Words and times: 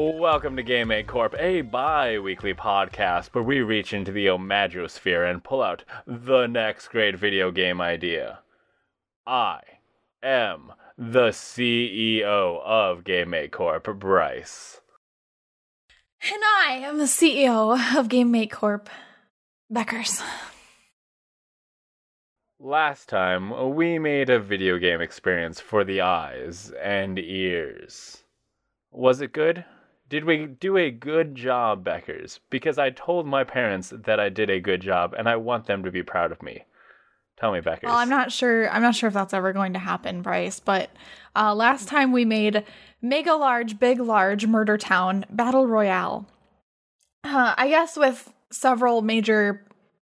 Welcome 0.00 0.54
to 0.54 0.62
Game 0.62 0.88
Make 0.88 1.08
Corp, 1.08 1.34
a 1.40 1.60
bi 1.62 2.20
weekly 2.20 2.54
podcast 2.54 3.30
where 3.34 3.42
we 3.42 3.62
reach 3.62 3.92
into 3.92 4.12
the 4.12 4.26
Omadrosphere 4.26 5.28
and 5.28 5.42
pull 5.42 5.60
out 5.60 5.82
the 6.06 6.46
next 6.46 6.86
great 6.86 7.18
video 7.18 7.50
game 7.50 7.80
idea. 7.80 8.38
I 9.26 9.58
am 10.22 10.70
the 10.96 11.30
CEO 11.30 12.62
of 12.62 13.02
Game 13.02 13.30
Make 13.30 13.50
Corp, 13.50 13.88
Bryce. 13.98 14.80
And 16.32 16.42
I 16.44 16.74
am 16.74 16.98
the 16.98 17.04
CEO 17.04 17.98
of 17.98 18.08
Game 18.08 18.30
Make 18.30 18.52
Corp, 18.52 18.88
Beckers. 19.68 20.22
Last 22.60 23.08
time, 23.08 23.74
we 23.74 23.98
made 23.98 24.30
a 24.30 24.38
video 24.38 24.78
game 24.78 25.00
experience 25.00 25.58
for 25.58 25.82
the 25.82 26.02
eyes 26.02 26.70
and 26.80 27.18
ears. 27.18 28.22
Was 28.92 29.20
it 29.20 29.32
good? 29.32 29.64
Did 30.08 30.24
we 30.24 30.46
do 30.46 30.76
a 30.76 30.90
good 30.90 31.34
job, 31.34 31.84
Beckers? 31.84 32.38
Because 32.48 32.78
I 32.78 32.90
told 32.90 33.26
my 33.26 33.44
parents 33.44 33.92
that 33.94 34.18
I 34.18 34.30
did 34.30 34.48
a 34.48 34.60
good 34.60 34.80
job, 34.80 35.14
and 35.16 35.28
I 35.28 35.36
want 35.36 35.66
them 35.66 35.82
to 35.84 35.90
be 35.90 36.02
proud 36.02 36.32
of 36.32 36.42
me. 36.42 36.64
Tell 37.38 37.52
me, 37.52 37.60
Beckers. 37.60 37.84
Well, 37.84 37.96
I'm 37.96 38.08
not 38.08 38.32
sure. 38.32 38.68
I'm 38.70 38.82
not 38.82 38.94
sure 38.94 39.08
if 39.08 39.14
that's 39.14 39.34
ever 39.34 39.52
going 39.52 39.74
to 39.74 39.78
happen, 39.78 40.22
Bryce. 40.22 40.60
But 40.60 40.90
uh, 41.36 41.54
last 41.54 41.88
time 41.88 42.10
we 42.10 42.24
made 42.24 42.64
Mega 43.02 43.34
Large, 43.34 43.78
Big 43.78 44.00
Large, 44.00 44.46
Murder 44.46 44.78
Town 44.78 45.24
Battle 45.30 45.66
Royale. 45.66 46.26
Uh, 47.22 47.54
I 47.56 47.68
guess 47.68 47.96
with 47.96 48.32
several 48.50 49.02
major, 49.02 49.64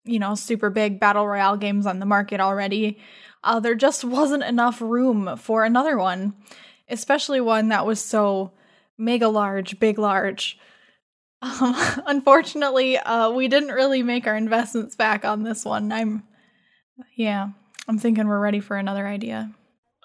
you 0.03 0.19
know, 0.19 0.35
super 0.35 0.69
big 0.69 0.99
battle 0.99 1.25
royale 1.25 1.57
games 1.57 1.85
on 1.85 1.99
the 1.99 2.05
market 2.05 2.39
already, 2.39 2.99
uh, 3.43 3.59
there 3.59 3.75
just 3.75 4.03
wasn't 4.03 4.43
enough 4.43 4.81
room 4.81 5.37
for 5.37 5.63
another 5.63 5.97
one, 5.97 6.35
especially 6.89 7.39
one 7.39 7.69
that 7.69 7.85
was 7.85 8.01
so 8.01 8.51
mega 8.97 9.27
large, 9.27 9.79
big 9.79 9.97
large. 9.97 10.57
Um, 11.41 11.75
unfortunately, 12.07 12.97
uh, 12.97 13.31
we 13.31 13.47
didn't 13.47 13.73
really 13.73 14.03
make 14.03 14.27
our 14.27 14.35
investments 14.35 14.95
back 14.95 15.25
on 15.25 15.43
this 15.43 15.65
one. 15.65 15.91
I'm, 15.91 16.23
yeah, 17.15 17.49
I'm 17.87 17.99
thinking 17.99 18.27
we're 18.27 18.39
ready 18.39 18.59
for 18.59 18.77
another 18.77 19.07
idea. 19.07 19.51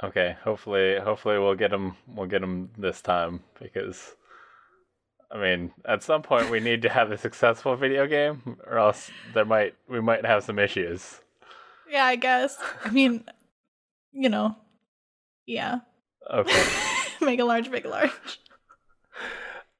Okay, 0.03 0.37
hopefully, 0.43 0.99
hopefully 0.99 1.39
we'll 1.39 1.55
get 1.55 1.71
them. 1.71 1.97
We'll 2.07 2.27
get 2.27 2.41
them 2.41 2.71
this 2.79 3.03
time 3.03 3.43
because, 3.61 4.15
I 5.31 5.39
mean, 5.39 5.73
at 5.85 6.03
some 6.03 6.23
point 6.23 6.51
we 6.51 6.59
need 6.59 6.83
to 6.83 6.89
have 6.89 7.13
a 7.13 7.19
successful 7.19 7.77
video 7.77 8.07
game, 8.07 8.57
or 8.67 8.79
else 8.79 9.11
there 9.35 9.45
might 9.45 9.75
we 9.89 10.01
might 10.01 10.25
have 10.25 10.43
some 10.43 10.59
issues. 10.59 11.21
Yeah, 11.91 12.07
I 12.07 12.17
guess. 12.17 12.57
I 12.83 12.91
mean, 12.91 13.25
you 14.13 14.31
know, 14.31 14.57
yeah. 15.47 15.81
Okay. 16.33 16.65
Mega 17.21 17.45
Large, 17.45 17.71
big 17.71 17.85
large. 17.85 18.41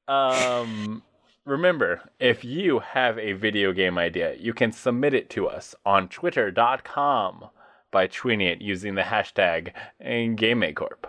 Um, 0.07 1.03
remember, 1.45 2.01
if 2.19 2.43
you 2.43 2.79
have 2.79 3.17
a 3.17 3.33
video 3.33 3.71
game 3.73 3.97
idea, 3.97 4.35
you 4.35 4.53
can 4.53 4.71
submit 4.71 5.13
it 5.13 5.29
to 5.31 5.47
us 5.47 5.75
on 5.85 6.09
twitter.com 6.09 7.45
by 7.91 8.07
tweeting 8.07 8.41
it 8.41 8.61
using 8.61 8.95
the 8.95 9.01
hashtag 9.01 9.73
GameMakeCorp. 10.01 11.05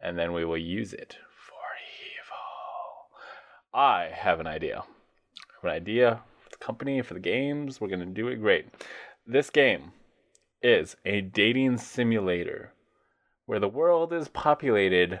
And 0.00 0.18
then 0.18 0.32
we 0.32 0.44
will 0.44 0.58
use 0.58 0.92
it 0.92 1.16
for 1.36 1.54
evil. 2.14 3.80
I 3.80 4.10
have 4.12 4.40
an 4.40 4.46
idea. 4.46 4.78
I 4.78 5.54
have 5.54 5.64
an 5.64 5.70
idea 5.70 6.20
for 6.40 6.50
the 6.50 6.56
company, 6.64 7.02
for 7.02 7.14
the 7.14 7.20
games. 7.20 7.80
We're 7.80 7.88
going 7.88 8.00
to 8.00 8.06
do 8.06 8.28
it 8.28 8.36
great. 8.36 8.66
This 9.26 9.50
game 9.50 9.92
is 10.62 10.96
a 11.04 11.20
dating 11.20 11.78
simulator 11.78 12.72
where 13.46 13.60
the 13.60 13.68
world 13.68 14.12
is 14.12 14.28
populated 14.28 15.20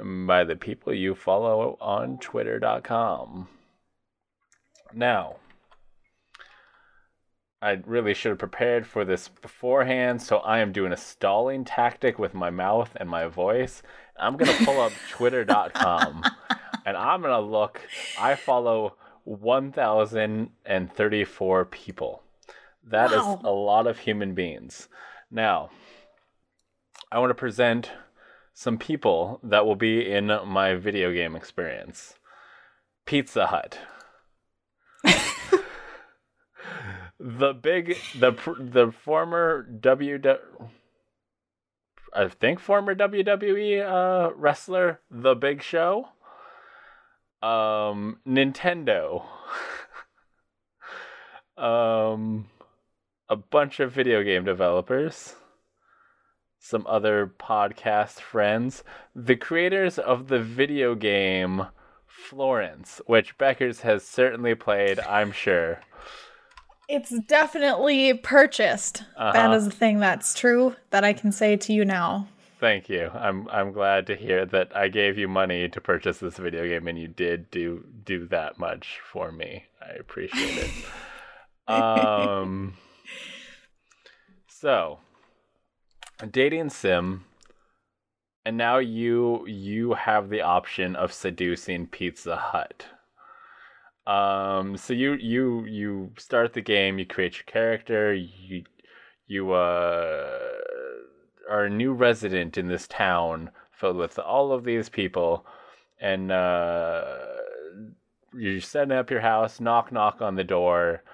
by 0.00 0.44
the 0.44 0.54
people 0.56 0.94
you 0.94 1.14
follow 1.14 1.76
on 1.80 2.18
twitter.com. 2.18 3.48
Now, 4.94 5.36
I 7.60 7.80
really 7.86 8.14
should 8.14 8.30
have 8.30 8.38
prepared 8.38 8.86
for 8.86 9.04
this 9.04 9.28
beforehand, 9.28 10.22
so 10.22 10.38
I 10.38 10.58
am 10.58 10.72
doing 10.72 10.92
a 10.92 10.96
stalling 10.96 11.64
tactic 11.64 12.18
with 12.18 12.34
my 12.34 12.50
mouth 12.50 12.90
and 12.96 13.08
my 13.08 13.26
voice. 13.26 13.84
I'm 14.18 14.36
going 14.36 14.52
to 14.56 14.64
pull 14.64 14.80
up 14.80 14.90
twitter.com 15.10 16.24
and 16.84 16.96
I'm 16.96 17.22
going 17.22 17.32
to 17.32 17.40
look. 17.40 17.80
I 18.18 18.34
follow 18.34 18.96
1,034 19.24 21.64
people. 21.66 22.24
That 22.84 23.12
wow. 23.12 23.16
is 23.16 23.22
a 23.44 23.50
lot 23.50 23.86
of 23.86 24.00
human 24.00 24.34
beings. 24.34 24.88
Now, 25.30 25.70
I 27.12 27.20
want 27.20 27.30
to 27.30 27.34
present 27.34 27.92
some 28.54 28.78
people 28.78 29.40
that 29.42 29.66
will 29.66 29.76
be 29.76 30.10
in 30.10 30.26
my 30.46 30.74
video 30.74 31.12
game 31.12 31.34
experience. 31.34 32.14
Pizza 33.06 33.46
Hut. 33.46 33.78
the 37.18 37.52
big 37.52 37.96
the 38.18 38.32
the 38.58 38.92
former 38.92 39.62
W 39.62 40.18
I 42.14 42.28
think 42.28 42.60
former 42.60 42.94
WWE 42.94 43.80
uh, 43.80 44.34
wrestler, 44.34 45.00
The 45.10 45.34
Big 45.34 45.62
Show. 45.62 46.08
Um, 47.42 48.18
Nintendo. 48.28 49.24
um, 51.56 52.50
a 53.30 53.36
bunch 53.36 53.80
of 53.80 53.92
video 53.92 54.22
game 54.22 54.44
developers 54.44 55.36
some 56.62 56.86
other 56.88 57.30
podcast 57.40 58.20
friends, 58.20 58.84
the 59.16 59.34
creators 59.34 59.98
of 59.98 60.28
the 60.28 60.38
video 60.38 60.94
game 60.94 61.66
Florence, 62.06 63.00
which 63.06 63.36
Beckers 63.36 63.80
has 63.80 64.04
certainly 64.04 64.54
played, 64.54 65.00
I'm 65.00 65.32
sure. 65.32 65.80
It's 66.88 67.18
definitely 67.26 68.14
purchased. 68.14 69.02
Uh-huh. 69.16 69.32
That 69.32 69.52
is 69.54 69.66
a 69.66 69.70
thing 69.70 69.98
that's 69.98 70.38
true 70.38 70.76
that 70.90 71.02
I 71.02 71.12
can 71.12 71.32
say 71.32 71.56
to 71.56 71.72
you 71.72 71.84
now. 71.84 72.28
Thank 72.60 72.88
you. 72.88 73.10
I'm 73.12 73.48
I'm 73.48 73.72
glad 73.72 74.06
to 74.06 74.14
hear 74.14 74.46
that 74.46 74.76
I 74.76 74.86
gave 74.86 75.18
you 75.18 75.26
money 75.26 75.68
to 75.68 75.80
purchase 75.80 76.18
this 76.18 76.36
video 76.36 76.68
game 76.68 76.86
and 76.86 76.96
you 76.96 77.08
did 77.08 77.50
do 77.50 77.84
do 78.04 78.28
that 78.28 78.56
much 78.56 79.00
for 79.02 79.32
me. 79.32 79.64
I 79.80 79.94
appreciate 79.94 80.58
it. 80.58 80.70
um 81.72 82.74
so 84.46 85.00
dating 86.30 86.70
sim 86.70 87.24
and 88.44 88.56
now 88.56 88.78
you 88.78 89.46
you 89.46 89.94
have 89.94 90.28
the 90.28 90.42
option 90.42 90.96
of 90.96 91.12
seducing 91.12 91.86
Pizza 91.86 92.36
Hut. 92.36 92.86
Um, 94.06 94.76
so 94.76 94.92
you 94.92 95.14
you 95.14 95.64
you 95.64 96.12
start 96.18 96.52
the 96.52 96.60
game, 96.60 96.98
you 96.98 97.06
create 97.06 97.36
your 97.36 97.44
character, 97.44 98.12
you 98.14 98.64
you 99.26 99.52
uh, 99.52 100.38
are 101.48 101.64
a 101.64 101.70
new 101.70 101.92
resident 101.92 102.58
in 102.58 102.68
this 102.68 102.88
town 102.88 103.50
filled 103.70 103.96
with 103.96 104.18
all 104.18 104.52
of 104.52 104.64
these 104.64 104.88
people, 104.88 105.46
and 106.00 106.32
uh, 106.32 107.14
you're 108.34 108.60
setting 108.60 108.92
up 108.92 109.10
your 109.10 109.20
house. 109.20 109.60
Knock 109.60 109.92
knock 109.92 110.20
on 110.20 110.34
the 110.34 110.44
door, 110.44 111.04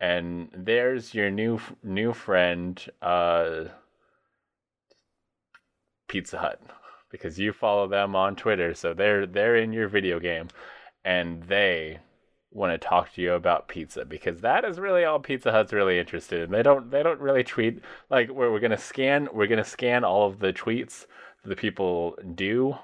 and 0.00 0.48
there's 0.56 1.14
your 1.14 1.30
new 1.32 1.60
new 1.82 2.12
friend. 2.12 2.84
Uh, 3.02 3.64
Pizza 6.16 6.38
Hut 6.38 6.58
because 7.10 7.38
you 7.38 7.52
follow 7.52 7.86
them 7.86 8.16
on 8.16 8.36
Twitter, 8.36 8.72
so 8.72 8.94
they're 8.94 9.26
they're 9.26 9.56
in 9.56 9.70
your 9.70 9.86
video 9.86 10.18
game, 10.18 10.48
and 11.04 11.42
they 11.42 11.98
want 12.50 12.72
to 12.72 12.88
talk 12.88 13.12
to 13.12 13.20
you 13.20 13.34
about 13.34 13.68
pizza 13.68 14.02
because 14.02 14.40
that 14.40 14.64
is 14.64 14.78
really 14.78 15.04
all 15.04 15.20
Pizza 15.20 15.52
Hut's 15.52 15.74
really 15.74 15.98
interested 15.98 16.40
in. 16.40 16.50
They 16.50 16.62
don't 16.62 16.90
they 16.90 17.02
don't 17.02 17.20
really 17.20 17.44
tweet 17.44 17.82
like 18.08 18.30
where 18.30 18.50
we're 18.50 18.60
gonna 18.60 18.78
scan 18.78 19.28
we're 19.30 19.46
gonna 19.46 19.62
scan 19.62 20.04
all 20.04 20.26
of 20.26 20.38
the 20.38 20.54
tweets 20.54 21.04
the 21.44 21.54
people 21.54 22.16
do 22.34 22.74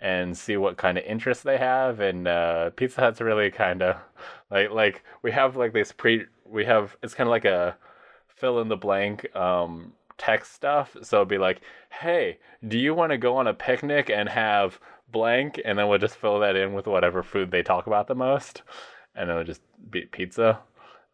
and 0.00 0.34
see 0.34 0.56
what 0.56 0.78
kind 0.78 0.96
of 0.96 1.04
interest 1.04 1.44
they 1.44 1.58
have 1.58 2.00
and 2.00 2.26
uh, 2.26 2.70
Pizza 2.70 3.02
Hut's 3.02 3.20
really 3.20 3.50
kind 3.50 3.82
of 3.82 3.96
like 4.50 4.70
like 4.70 5.04
we 5.22 5.30
have 5.30 5.56
like 5.56 5.74
this 5.74 5.92
pre 5.92 6.24
we 6.46 6.64
have 6.64 6.96
it's 7.02 7.12
kind 7.12 7.28
of 7.28 7.32
like 7.32 7.44
a 7.44 7.76
fill 8.28 8.60
in 8.62 8.68
the 8.68 8.76
blank 8.78 9.28
um 9.36 9.92
text 10.18 10.52
stuff. 10.52 10.96
So 11.02 11.18
it'd 11.18 11.28
be 11.28 11.38
like, 11.38 11.60
hey, 11.90 12.38
do 12.66 12.76
you 12.78 12.94
want 12.94 13.12
to 13.12 13.18
go 13.18 13.36
on 13.36 13.46
a 13.46 13.54
picnic 13.54 14.10
and 14.10 14.28
have 14.28 14.80
blank? 15.10 15.60
And 15.64 15.78
then 15.78 15.88
we'll 15.88 15.98
just 15.98 16.16
fill 16.16 16.40
that 16.40 16.56
in 16.56 16.74
with 16.74 16.86
whatever 16.86 17.22
food 17.22 17.50
they 17.50 17.62
talk 17.62 17.86
about 17.86 18.08
the 18.08 18.14
most. 18.14 18.62
And 19.14 19.28
then 19.28 19.36
it'll 19.36 19.46
just 19.46 19.62
be 19.90 20.02
pizza. 20.02 20.60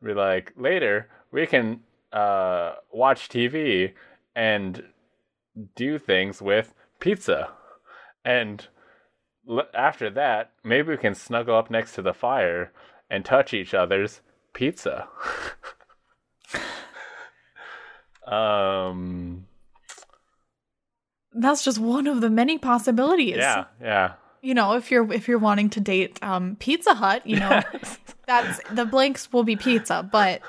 Be 0.03 0.15
like, 0.15 0.53
later, 0.57 1.09
we 1.31 1.47
can 1.47 1.81
uh, 2.13 2.75
watch 2.93 3.29
TV 3.29 3.93
and 4.35 4.83
do 5.77 5.99
things 5.99 6.43
with 6.43 6.75
pizza. 7.01 7.51
And 8.25 8.67
l- 9.49 9.69
after 9.75 10.11
that, 10.11 10.53
maybe 10.63 10.91
we 10.91 10.97
can 10.97 11.15
snuggle 11.15 11.57
up 11.57 11.71
next 11.71 11.95
to 11.95 12.03
the 12.03 12.15
fire 12.15 12.73
and 13.11 13.25
touch 13.25 13.55
each 13.55 13.75
other's 13.75 14.21
pizza. 14.53 15.09
Um, 18.27 19.47
that's 21.33 21.65
just 21.65 21.79
one 21.79 22.07
of 22.07 22.21
the 22.21 22.31
many 22.31 22.59
possibilities. 22.59 23.37
Yeah, 23.37 23.65
yeah. 23.81 24.13
you 24.43 24.55
know, 24.55 24.75
if 24.75 24.91
you're 24.91 25.13
if 25.13 25.27
you're 25.29 25.39
wanting 25.39 25.71
to 25.71 25.81
date 25.81 26.19
um, 26.23 26.57
Pizza 26.61 26.95
Hut, 26.95 27.27
you 27.27 27.39
know, 27.41 27.61
that's 28.27 28.61
the 28.71 28.85
blanks 28.85 29.33
will 29.33 29.43
be 29.43 29.57
pizza. 29.57 30.09
But 30.11 30.41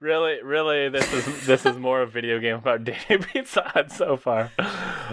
really, 0.00 0.42
really, 0.42 0.88
this 0.88 1.12
is 1.12 1.46
this 1.46 1.66
is 1.66 1.76
more 1.76 2.02
a 2.02 2.06
video 2.06 2.40
game 2.40 2.56
about 2.56 2.82
dating 2.84 3.24
Pizza 3.24 3.62
Hut 3.62 3.92
so 3.92 4.16
far. 4.16 4.50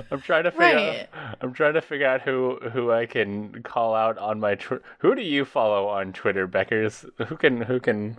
I'm 0.10 0.22
trying 0.22 0.46
to 0.46 0.52
figure 0.52 0.66
Right. 0.66 1.10
out. 1.14 1.38
I'm 1.42 1.54
trying 1.54 1.74
to 1.74 1.82
figure 1.82 2.08
out 2.08 2.22
who 2.22 2.58
who 2.72 2.92
I 2.92 3.06
can 3.06 3.62
call 3.64 3.94
out 3.94 4.18
on 4.18 4.40
my. 4.40 4.56
Tw- 4.56 4.82
who 5.00 5.16
do 5.16 5.22
you 5.22 5.44
follow 5.46 5.88
on 5.88 6.14
Twitter, 6.14 6.48
Beckers? 6.48 7.06
Who 7.28 7.36
can 7.36 7.62
who 7.62 7.80
can? 7.80 8.18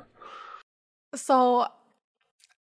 so 1.14 1.66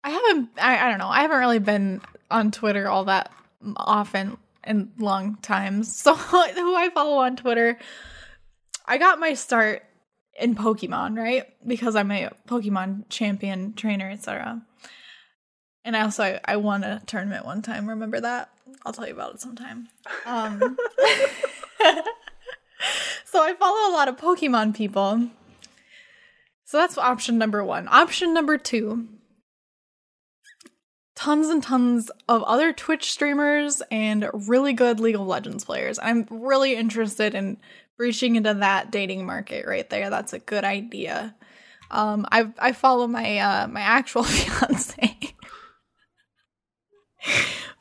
I 0.04 0.10
haven't. 0.10 0.50
I, 0.60 0.86
I 0.86 0.90
don't 0.90 0.98
know. 0.98 1.08
I 1.08 1.22
haven't 1.22 1.38
really 1.38 1.58
been 1.58 2.00
on 2.30 2.50
Twitter 2.50 2.88
all 2.88 3.04
that 3.06 3.32
often 3.76 4.36
in 4.66 4.92
long 4.98 5.36
times. 5.42 5.88
So 6.02 6.14
who 6.14 6.74
I 6.76 6.90
follow 6.94 7.18
on 7.18 7.36
Twitter, 7.36 7.78
I 8.86 8.98
got 8.98 9.18
my 9.18 9.34
start 9.34 9.82
in 10.38 10.54
Pokemon, 10.54 11.18
right? 11.18 11.46
Because 11.66 11.96
I'm 11.96 12.10
a 12.10 12.30
Pokemon 12.46 13.04
champion 13.08 13.74
trainer, 13.74 14.08
etc. 14.08 14.62
And 15.84 15.96
I 15.96 16.02
also 16.02 16.22
I, 16.22 16.40
I 16.44 16.56
won 16.56 16.84
a 16.84 17.02
tournament 17.06 17.44
one 17.44 17.62
time. 17.62 17.88
Remember 17.88 18.20
that? 18.20 18.50
I'll 18.84 18.92
tell 18.92 19.06
you 19.06 19.14
about 19.14 19.34
it 19.34 19.40
sometime. 19.40 19.88
Um, 20.24 20.60
so 23.24 23.42
I 23.42 23.54
follow 23.54 23.90
a 23.90 23.94
lot 23.94 24.08
of 24.08 24.16
Pokemon 24.16 24.76
people. 24.76 25.28
So 26.64 26.76
that's 26.76 26.98
option 26.98 27.38
number 27.38 27.64
one. 27.64 27.88
Option 27.88 28.34
number 28.34 28.58
two 28.58 29.08
tons 31.18 31.48
and 31.48 31.60
tons 31.64 32.12
of 32.28 32.44
other 32.44 32.72
Twitch 32.72 33.10
streamers 33.10 33.82
and 33.90 34.30
really 34.32 34.72
good 34.72 35.00
League 35.00 35.16
of 35.16 35.26
Legends 35.26 35.64
players. 35.64 35.98
I'm 36.00 36.28
really 36.30 36.76
interested 36.76 37.34
in 37.34 37.56
breaching 37.96 38.36
into 38.36 38.54
that 38.54 38.92
dating 38.92 39.26
market 39.26 39.66
right 39.66 39.90
there. 39.90 40.10
That's 40.10 40.32
a 40.32 40.38
good 40.38 40.62
idea. 40.62 41.34
Um, 41.90 42.24
I 42.30 42.52
I 42.60 42.70
follow 42.70 43.08
my 43.08 43.38
uh, 43.38 43.66
my 43.66 43.80
actual 43.80 44.22
fiance. 44.24 45.34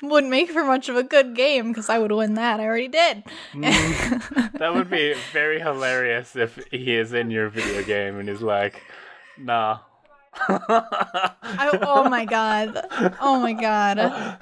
Wouldn't 0.01 0.31
make 0.31 0.49
for 0.49 0.63
much 0.63 0.89
of 0.89 0.95
a 0.95 1.03
good 1.03 1.35
game 1.35 1.67
because 1.67 1.89
I 1.89 1.99
would 1.99 2.11
win 2.11 2.33
that. 2.33 2.59
I 2.59 2.65
already 2.65 2.87
did. 2.87 3.23
That 4.57 4.73
would 4.73 4.89
be 4.89 5.13
very 5.31 5.59
hilarious 5.59 6.35
if 6.35 6.59
he 6.71 6.95
is 6.95 7.13
in 7.13 7.29
your 7.29 7.49
video 7.49 7.83
game 7.83 8.17
and 8.17 8.27
he's 8.27 8.41
like, 8.41 8.81
nah. 9.37 9.77
I, 10.49 11.79
oh 11.81 12.09
my 12.09 12.25
god. 12.25 12.85
Oh 13.21 13.39
my 13.39 13.53
god. 13.53 14.37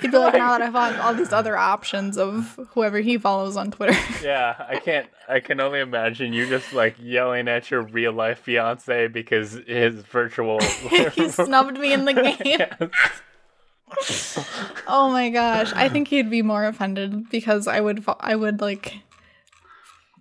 He'd 0.00 0.10
be 0.10 0.18
like, 0.18 0.34
now 0.34 0.56
that 0.56 0.62
I 0.62 0.70
found 0.70 0.96
all 1.00 1.12
these 1.14 1.32
other 1.32 1.56
options 1.56 2.16
of 2.16 2.58
whoever 2.70 2.98
he 3.00 3.18
follows 3.18 3.56
on 3.56 3.70
Twitter. 3.70 3.98
Yeah, 4.22 4.54
I 4.68 4.78
can't. 4.78 5.08
I 5.28 5.40
can 5.40 5.60
only 5.60 5.80
imagine 5.80 6.32
you 6.32 6.46
just 6.48 6.72
like 6.72 6.96
yelling 6.98 7.46
at 7.48 7.70
your 7.70 7.82
real 7.82 8.12
life 8.12 8.40
fiance 8.40 9.08
because 9.08 9.52
his 9.66 9.94
virtual. 9.96 10.58
he 11.14 11.28
snubbed 11.28 11.78
me 11.78 11.92
in 11.92 12.06
the 12.06 12.12
game. 12.42 12.66
Yes. 13.98 14.44
Oh 14.88 15.10
my 15.10 15.30
gosh. 15.30 15.72
I 15.74 15.88
think 15.88 16.08
he'd 16.08 16.30
be 16.30 16.42
more 16.42 16.64
offended 16.64 17.28
because 17.30 17.68
I 17.68 17.80
would 17.80 18.04
I 18.18 18.34
would 18.34 18.60
like 18.60 18.94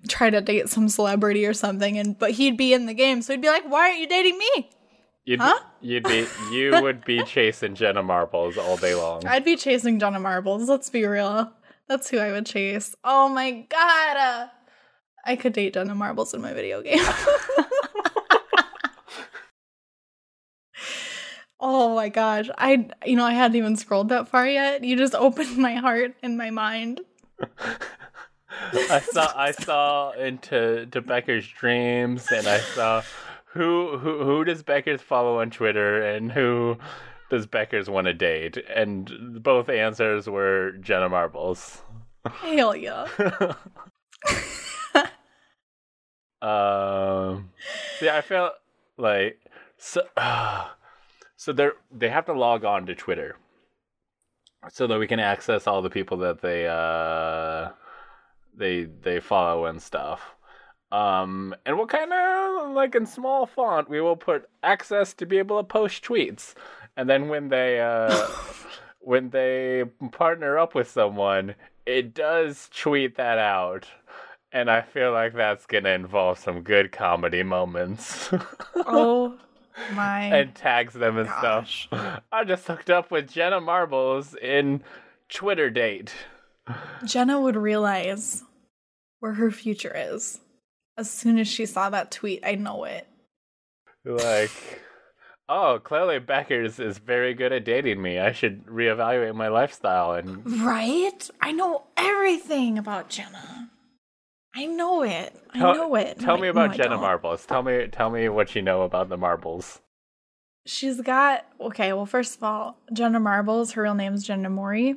try 0.07 0.29
to 0.29 0.41
date 0.41 0.69
some 0.69 0.87
celebrity 0.89 1.45
or 1.45 1.53
something 1.53 1.97
and 1.97 2.17
but 2.17 2.31
he'd 2.31 2.57
be 2.57 2.73
in 2.73 2.85
the 2.85 2.93
game 2.93 3.21
so 3.21 3.33
he'd 3.33 3.41
be 3.41 3.47
like, 3.49 3.63
"Why 3.69 3.89
aren't 3.89 3.99
you 3.99 4.07
dating 4.07 4.37
me?" 4.37 4.69
You'd, 5.25 5.39
Huh? 5.41 5.59
you'd 5.81 6.03
be 6.03 6.27
you 6.51 6.71
would 6.81 7.03
be 7.03 7.23
chasing 7.25 7.73
Jenna 7.73 8.03
Marbles 8.03 8.57
all 8.57 8.77
day 8.77 8.93
long. 8.95 9.25
I'd 9.25 9.43
be 9.43 9.55
chasing 9.55 9.99
Jenna 9.99 10.19
Marbles. 10.19 10.69
Let's 10.69 10.89
be 10.89 11.05
real. 11.05 11.51
That's 11.87 12.09
who 12.09 12.19
I 12.19 12.31
would 12.31 12.45
chase. 12.45 12.95
Oh 13.03 13.27
my 13.29 13.51
god. 13.69 14.17
Uh, 14.17 14.47
I 15.25 15.35
could 15.35 15.53
date 15.53 15.73
Jenna 15.73 15.95
Marbles 15.95 16.33
in 16.35 16.41
my 16.41 16.53
video 16.53 16.81
game. 16.83 16.99
oh 21.59 21.95
my 21.95 22.09
gosh. 22.09 22.49
I 22.57 22.89
you 23.05 23.15
know, 23.15 23.25
I 23.25 23.33
hadn't 23.33 23.57
even 23.57 23.75
scrolled 23.75 24.09
that 24.09 24.27
far 24.27 24.47
yet. 24.47 24.83
You 24.83 24.95
just 24.95 25.15
opened 25.25 25.57
my 25.57 25.75
heart 25.75 26.13
and 26.21 26.37
my 26.37 26.51
mind. 26.51 27.01
I 28.73 28.99
saw 28.99 29.33
I 29.35 29.51
saw 29.51 30.11
into 30.11 30.85
to 30.87 31.01
Becker's 31.01 31.47
dreams 31.47 32.27
and 32.31 32.47
I 32.47 32.59
saw 32.59 33.03
who 33.45 33.97
who 33.97 34.23
who 34.23 34.43
does 34.43 34.63
Becker's 34.63 35.01
follow 35.01 35.39
on 35.39 35.49
Twitter 35.49 36.01
and 36.01 36.31
who 36.31 36.77
does 37.29 37.45
Becker's 37.45 37.89
want 37.89 38.05
to 38.05 38.13
date 38.13 38.57
and 38.73 39.41
both 39.41 39.69
answers 39.69 40.27
were 40.29 40.71
Jenna 40.81 41.09
Marbles. 41.09 41.81
Hell 42.25 42.75
yeah. 42.75 43.07
Um, 46.45 47.49
yeah, 48.01 48.17
I 48.17 48.21
felt 48.21 48.53
like 48.97 49.39
so. 49.77 50.01
so 51.35 51.51
they 51.53 51.63
are 51.63 51.73
they 51.91 52.09
have 52.09 52.25
to 52.25 52.33
log 52.33 52.63
on 52.63 52.85
to 52.85 52.93
Twitter 52.93 53.37
so 54.69 54.85
that 54.85 54.99
we 54.99 55.07
can 55.07 55.19
access 55.19 55.65
all 55.65 55.81
the 55.81 55.89
people 55.89 56.17
that 56.17 56.41
they 56.41 56.67
uh 56.67 57.69
they 58.57 58.85
they 59.01 59.19
follow 59.19 59.65
and 59.65 59.81
stuff. 59.81 60.35
Um, 60.91 61.55
and 61.65 61.77
we'll 61.77 61.87
kind 61.87 62.13
of 62.13 62.71
like 62.71 62.95
in 62.95 63.05
small 63.05 63.45
font 63.47 63.89
we 63.89 63.99
will 64.01 64.15
put 64.15 64.47
access 64.63 65.13
to 65.15 65.25
be 65.25 65.37
able 65.39 65.57
to 65.57 65.63
post 65.63 66.03
tweets, 66.03 66.53
and 66.95 67.09
then 67.09 67.27
when 67.27 67.49
they 67.49 67.79
uh 67.81 68.27
when 68.99 69.29
they 69.31 69.83
partner 70.11 70.57
up 70.57 70.75
with 70.75 70.89
someone, 70.89 71.55
it 71.85 72.13
does 72.13 72.69
tweet 72.75 73.17
that 73.17 73.37
out. 73.37 73.87
And 74.51 74.71
I 74.71 74.81
feel 74.81 75.11
like 75.11 75.33
that's 75.33 75.65
gonna 75.65 75.89
involve 75.89 76.39
some 76.39 76.61
good 76.61 76.91
comedy 76.91 77.43
moments. 77.43 78.29
Oh 78.87 79.37
my 79.93 80.21
and 80.25 80.55
tags 80.55 80.93
them 80.93 81.17
and 81.17 81.27
Gosh. 81.27 81.87
stuff. 81.87 82.21
I 82.31 82.43
just 82.45 82.65
hooked 82.67 82.89
up 82.89 83.11
with 83.11 83.31
Jenna 83.31 83.59
Marbles 83.59 84.35
in 84.35 84.83
Twitter 85.27 85.69
date. 85.69 86.13
Jenna 87.05 87.39
would 87.39 87.55
realize 87.55 88.43
where 89.19 89.33
her 89.33 89.51
future 89.51 89.93
is. 89.95 90.39
As 90.97 91.09
soon 91.09 91.37
as 91.39 91.47
she 91.47 91.65
saw 91.65 91.89
that 91.89 92.11
tweet, 92.11 92.43
I 92.45 92.55
know 92.55 92.85
it. 92.85 93.07
Like, 94.05 94.51
oh, 95.49 95.79
clearly 95.83 96.19
Beckers 96.19 96.79
is 96.79 96.97
very 96.99 97.33
good 97.33 97.51
at 97.51 97.65
dating 97.65 98.01
me. 98.01 98.19
I 98.19 98.31
should 98.31 98.65
reevaluate 98.65 99.35
my 99.35 99.47
lifestyle 99.49 100.13
and 100.13 100.43
Right? 100.63 101.29
I 101.41 101.51
know 101.51 101.83
everything 101.97 102.77
about 102.77 103.09
Jenna. 103.09 103.69
I 104.55 104.67
know 104.67 105.03
it. 105.03 105.35
I 105.53 105.59
Tell- 105.59 105.75
know 105.75 105.95
it. 105.95 106.19
tell 106.19 106.37
No, 106.37 106.41
me 106.43 106.47
about 106.47 106.71
no, 106.71 106.77
Jenna. 106.77 106.97
Marbles. 106.97 107.45
Tell 107.45 107.61
me, 107.61 107.87
tell 107.91 108.09
me 108.09 108.29
what 108.29 108.55
you 108.55 108.61
know 108.61 108.83
about 108.83 109.09
the 109.09 109.17
marbles. 109.17 109.81
She's 110.65 111.01
got 111.01 111.45
okay. 111.59 111.91
Well, 111.93 112.05
first 112.07 112.37
of 112.37 112.43
all, 112.43 112.77
Jenna 112.93 113.19
Marbles. 113.19 113.73
Her 113.73 113.83
real 113.83 113.93
name 113.95 114.13
is 114.15 114.23
Jenna 114.23 114.49
Mourey, 114.49 114.95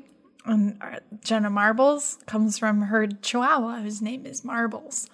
and 0.49 0.78
uh, 0.81 1.00
Jenna 1.23 1.50
Marbles 1.50 2.19
comes 2.26 2.59
from 2.59 2.83
her 2.83 3.07
Chihuahua, 3.07 3.81
whose 3.81 4.02
name 4.02 4.26
is 4.26 4.45
Marbles, 4.45 5.09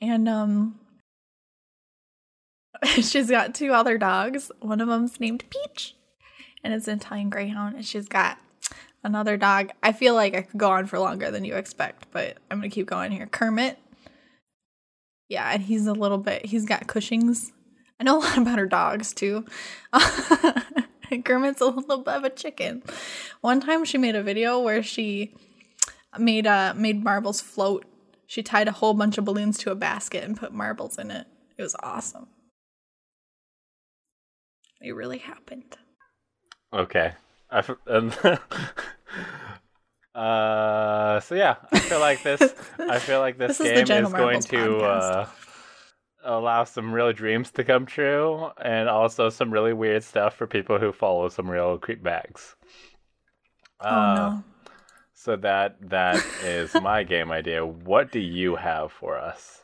and 0.00 0.28
um, 0.28 0.80
she's 2.84 3.30
got 3.30 3.54
two 3.54 3.72
other 3.72 3.98
dogs. 3.98 4.50
One 4.60 4.80
of 4.80 4.88
them's 4.88 5.20
named 5.20 5.44
Peach, 5.50 5.94
and 6.64 6.74
it's 6.74 6.88
an 6.88 6.98
Italian 6.98 7.30
Greyhound, 7.30 7.76
and 7.76 7.84
she's 7.84 8.08
got 8.08 8.38
another 9.04 9.36
dog. 9.36 9.70
I 9.82 9.92
feel 9.92 10.14
like 10.14 10.34
I 10.34 10.42
could 10.42 10.58
go 10.58 10.70
on 10.70 10.86
for 10.86 10.98
longer 10.98 11.30
than 11.30 11.44
you 11.44 11.54
expect, 11.54 12.06
but 12.10 12.38
I'm 12.50 12.58
gonna 12.58 12.70
keep 12.70 12.86
going 12.86 13.12
here. 13.12 13.26
Kermit. 13.26 13.78
Yeah, 15.28 15.50
and 15.50 15.62
he's 15.62 15.86
a 15.86 15.92
little 15.92 16.18
bit. 16.18 16.46
He's 16.46 16.66
got 16.66 16.86
Cushing's. 16.86 17.52
I 17.98 18.04
know 18.04 18.18
a 18.18 18.20
lot 18.20 18.38
about 18.38 18.58
her 18.58 18.66
dogs 18.66 19.14
too. 19.14 19.46
Kermit's 21.24 21.60
a 21.60 21.66
little 21.66 21.98
bit 21.98 22.14
of 22.14 22.24
a 22.24 22.30
chicken. 22.30 22.82
One 23.40 23.60
time 23.60 23.84
she 23.84 23.98
made 23.98 24.16
a 24.16 24.22
video 24.22 24.58
where 24.58 24.82
she 24.82 25.34
made 26.18 26.46
uh 26.46 26.74
made 26.76 27.02
marbles 27.04 27.40
float. 27.40 27.84
She 28.26 28.42
tied 28.42 28.68
a 28.68 28.72
whole 28.72 28.94
bunch 28.94 29.18
of 29.18 29.24
balloons 29.24 29.58
to 29.58 29.70
a 29.70 29.74
basket 29.74 30.24
and 30.24 30.36
put 30.36 30.52
marbles 30.52 30.98
in 30.98 31.10
it. 31.10 31.26
It 31.58 31.62
was 31.62 31.76
awesome. 31.82 32.28
It 34.80 34.92
really 34.92 35.18
happened. 35.18 35.76
Okay. 36.72 37.12
I 37.50 37.62
um, 37.86 38.12
uh, 40.14 41.20
so 41.20 41.34
yeah, 41.34 41.56
I 41.70 41.78
feel 41.78 42.00
like 42.00 42.22
this. 42.22 42.40
I 42.78 42.98
feel 42.98 43.20
like 43.20 43.36
this, 43.38 43.58
This 43.58 43.68
game 43.68 43.84
Jenna 43.84 44.06
is 44.06 44.12
going 44.14 44.40
to 44.40 45.28
allow 46.24 46.64
some 46.64 46.92
real 46.92 47.12
dreams 47.12 47.50
to 47.52 47.64
come 47.64 47.86
true, 47.86 48.50
and 48.62 48.88
also 48.88 49.28
some 49.28 49.50
really 49.50 49.72
weird 49.72 50.04
stuff 50.04 50.36
for 50.36 50.46
people 50.46 50.78
who 50.78 50.92
follow 50.92 51.28
some 51.28 51.50
real 51.50 51.78
creep 51.78 52.02
bags. 52.02 52.56
oh 53.80 53.88
Uh, 53.88 54.14
no. 54.14 54.44
So 55.14 55.36
that 55.36 55.76
that 55.90 56.24
is 56.42 56.74
my 56.82 57.04
game 57.04 57.30
idea. 57.30 57.64
What 57.64 58.10
do 58.12 58.18
you 58.18 58.56
have 58.56 58.92
for 58.92 59.16
us? 59.18 59.60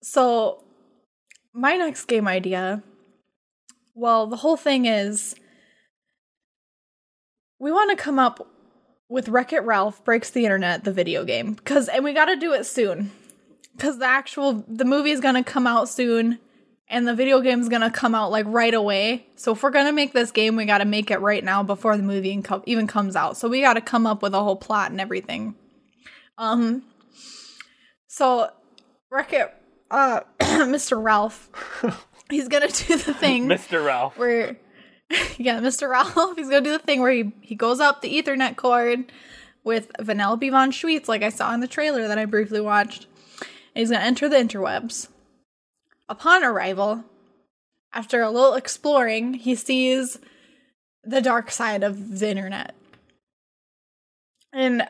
So, 0.00 0.62
my 1.52 1.74
next 1.76 2.04
game 2.04 2.28
idea 2.28 2.82
well, 3.98 4.28
the 4.28 4.36
whole 4.36 4.56
thing 4.56 4.86
is 4.86 5.34
we 7.58 7.72
want 7.72 7.90
to 7.90 8.02
come 8.02 8.18
up 8.18 8.46
with 9.08 9.28
Wreck 9.28 9.52
It 9.52 9.64
Ralph 9.64 10.04
breaks 10.04 10.30
the 10.30 10.44
internet, 10.44 10.84
the 10.84 10.92
video 10.92 11.24
game. 11.24 11.56
Cause 11.56 11.88
and 11.88 12.04
we 12.04 12.12
gotta 12.12 12.36
do 12.36 12.52
it 12.52 12.64
soon. 12.64 13.10
Cause 13.78 13.98
the 13.98 14.06
actual 14.06 14.64
the 14.66 14.84
movie 14.84 15.10
is 15.10 15.20
gonna 15.20 15.44
come 15.44 15.66
out 15.66 15.88
soon 15.88 16.38
and 16.88 17.06
the 17.06 17.14
video 17.14 17.40
game 17.40 17.60
is 17.60 17.68
gonna 17.68 17.90
come 17.90 18.14
out 18.14 18.30
like 18.30 18.46
right 18.48 18.74
away. 18.74 19.26
So 19.36 19.52
if 19.52 19.62
we're 19.62 19.70
gonna 19.70 19.92
make 19.92 20.12
this 20.12 20.30
game, 20.30 20.56
we 20.56 20.64
gotta 20.64 20.84
make 20.84 21.10
it 21.10 21.20
right 21.20 21.44
now 21.44 21.62
before 21.62 21.96
the 21.96 22.02
movie 22.02 22.42
even 22.66 22.86
comes 22.86 23.16
out. 23.16 23.36
So 23.36 23.48
we 23.48 23.60
gotta 23.60 23.80
come 23.80 24.06
up 24.06 24.22
with 24.22 24.34
a 24.34 24.42
whole 24.42 24.56
plot 24.56 24.90
and 24.90 25.00
everything. 25.00 25.54
Um. 26.36 26.82
So 28.08 28.50
Wreck 29.10 29.32
It, 29.32 29.54
uh, 29.90 30.20
Mr. 30.40 31.02
Ralph, 31.02 31.50
he's 32.30 32.48
gonna 32.48 32.68
do 32.68 32.96
the 32.96 33.14
thing, 33.14 33.46
Mr. 33.48 33.84
Ralph. 33.84 34.18
Where, 34.18 34.56
yeah, 35.36 35.60
Mr. 35.60 35.88
Ralph, 35.88 36.36
he's 36.36 36.48
gonna 36.48 36.62
do 36.62 36.72
the 36.72 36.78
thing 36.78 37.00
where 37.00 37.12
he 37.12 37.32
he 37.40 37.54
goes 37.54 37.80
up 37.80 38.02
the 38.02 38.22
Ethernet 38.22 38.56
cord 38.56 39.10
with 39.64 39.90
Vanellope 39.98 40.50
von 40.50 40.72
Schweetz, 40.72 41.08
like 41.08 41.22
I 41.22 41.30
saw 41.30 41.52
in 41.52 41.60
the 41.60 41.68
trailer 41.68 42.08
that 42.08 42.18
I 42.18 42.24
briefly 42.24 42.60
watched. 42.60 43.06
He's 43.78 43.90
gonna 43.90 44.04
enter 44.04 44.28
the 44.28 44.36
interwebs 44.36 45.08
Upon 46.08 46.42
arrival, 46.42 47.04
after 47.92 48.22
a 48.22 48.30
little 48.30 48.54
exploring, 48.54 49.34
he 49.34 49.54
sees 49.54 50.18
the 51.04 51.20
dark 51.20 51.50
side 51.50 51.82
of 51.82 52.18
the 52.18 52.30
internet. 52.30 52.74
And 54.52 54.88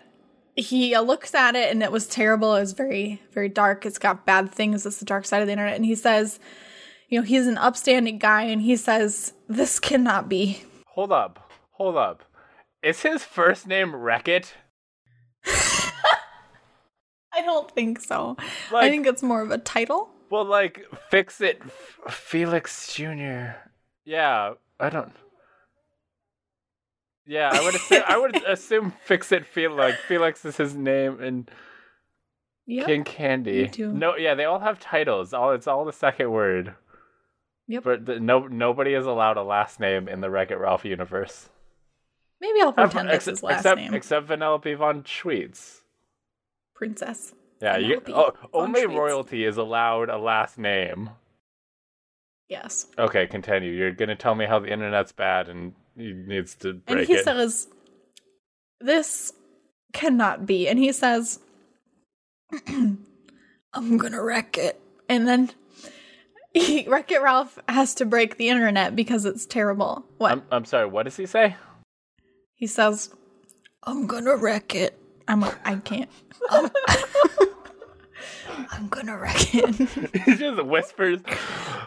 he 0.54 0.97
looks 0.97 1.35
at 1.35 1.57
it 1.57 1.71
and 1.71 1.83
it 1.83 1.90
was 1.90 2.07
terrible. 2.07 2.54
It 2.54 2.61
was 2.61 2.73
very, 2.73 3.21
very 3.33 3.49
dark. 3.49 3.85
It's 3.85 3.99
got 3.99 4.26
bad 4.26 4.52
things. 4.52 4.87
It's 4.87 4.99
the 4.99 5.04
dark 5.04 5.25
side 5.25 5.40
of 5.40 5.47
the 5.47 5.52
internet. 5.52 5.75
And 5.75 5.85
he 5.85 5.97
says, 5.97 6.38
you 7.09 7.18
know, 7.18 7.25
he's 7.25 7.49
an 7.49 7.59
upstanding 7.59 8.18
guy 8.18 8.42
and 8.42 8.62
he 8.62 8.76
says, 8.76 9.33
this 9.49 9.80
cannot 9.80 10.28
be. 10.28 10.62
Hold 10.95 11.11
up. 11.11 11.50
Hold 11.73 11.97
up. 11.97 12.23
Is 12.83 13.02
his 13.02 13.25
first 13.25 13.66
name 13.66 13.95
Wreck-It? 13.95 14.54
I 17.38 17.42
don't 17.42 17.71
think 17.71 18.00
so. 18.00 18.37
Like, 18.73 18.85
I 18.85 18.90
think 18.90 19.07
it's 19.07 19.23
more 19.23 19.42
of 19.42 19.50
a 19.50 19.59
title. 19.59 20.11
Well, 20.30 20.45
like 20.45 20.87
fix 21.11 21.40
it, 21.40 21.61
F- 21.64 22.12
Felix 22.12 22.92
Jr. 22.92 23.52
Yeah, 24.04 24.54
I 24.80 24.90
don't. 24.90 25.12
Yeah, 27.26 27.50
I 27.52 27.62
would 27.62 27.75
assume 27.75 28.02
I 28.09 28.18
would 28.18 28.37
assume 28.47 28.92
fix 29.04 29.33
it 29.33 29.47
feel 29.47 29.75
like 29.75 29.95
Felix 29.95 30.45
is 30.45 30.57
his 30.57 30.75
name 30.75 31.21
and 31.23 31.50
yep, 32.66 32.87
King 32.87 33.04
Candy. 33.04 33.71
No, 33.78 34.16
yeah, 34.16 34.35
they 34.35 34.45
all 34.45 34.61
have 34.61 34.80
titles. 34.80 35.33
All 35.33 35.52
it's 35.52 35.66
all 35.66 35.85
the 35.85 35.92
second 35.92 36.30
word. 36.30 36.75
Yep. 37.68 37.85
But 37.85 38.07
the, 38.07 38.18
no, 38.18 38.47
nobody 38.47 38.95
is 38.95 39.07
allowed 39.07 39.37
a 39.37 39.42
last 39.42 39.78
name 39.78 40.09
in 40.09 40.23
the 40.23 40.30
Wreck 40.30 40.50
It 40.50 40.57
Ralph 40.57 40.87
universe. 40.87 41.50
Maybe 42.40 42.61
I'll 42.62 42.73
pretend 42.73 43.09
uh, 43.11 43.12
this 43.12 43.28
is 43.28 43.42
last 43.42 43.61
except, 43.61 43.80
name. 43.80 43.95
Except 43.95 44.26
Vanellope 44.26 44.76
von 44.76 45.02
Schweetz. 45.02 45.80
Princess. 46.79 47.35
Yeah, 47.61 47.77
you, 47.77 48.01
oh, 48.07 48.33
only 48.53 48.87
royalty 48.87 49.45
is 49.45 49.57
allowed 49.57 50.09
a 50.11 50.17
last 50.17 50.59
name. 50.59 51.11
Yes. 52.49 52.87
Okay, 52.97 53.27
continue. 53.27 53.73
You're 53.73 53.91
gonna 53.91 54.15
tell 54.15 54.37
me 54.37 54.47
how 54.47 54.61
the 54.61 54.73
internet's 54.73 55.11
bad 55.11 55.49
and 55.49 55.75
he 55.97 56.13
needs 56.13 56.55
to 56.57 56.75
break 56.75 56.99
And 56.99 57.07
he 57.09 57.15
it. 57.15 57.25
says, 57.25 57.67
"This 58.81 59.33
cannot 59.93 60.47
be." 60.47 60.69
And 60.69 60.79
he 60.79 60.93
says, 60.93 61.41
"I'm 62.69 63.99
gonna 63.99 64.23
wreck 64.23 64.57
it." 64.57 64.81
And 65.09 65.27
then 65.27 65.51
he, 66.55 66.87
Wreck 66.89 67.11
It 67.11 67.21
Ralph 67.23 67.59
has 67.69 67.93
to 67.97 68.07
break 68.07 68.37
the 68.37 68.49
internet 68.51 68.95
because 68.95 69.25
it's 69.25 69.45
terrible. 69.47 70.05
What? 70.19 70.31
I'm, 70.33 70.43
I'm 70.53 70.65
sorry. 70.65 70.87
What 70.87 71.03
does 71.03 71.17
he 71.17 71.27
say? 71.27 71.57
He 72.55 72.69
says, 72.69 73.11
"I'm 73.83 74.07
gonna 74.07 74.37
wreck 74.37 74.77
it." 74.77 74.98
I'm 75.29 75.41
like, 75.41 75.59
I 75.65 75.77
can't. 75.77 76.11
I'm 78.71 78.89
gonna 78.89 79.19
wreck 79.19 79.55
it. 79.55 79.75
he 80.25 80.35
just 80.35 80.63
whispers, 80.65 81.21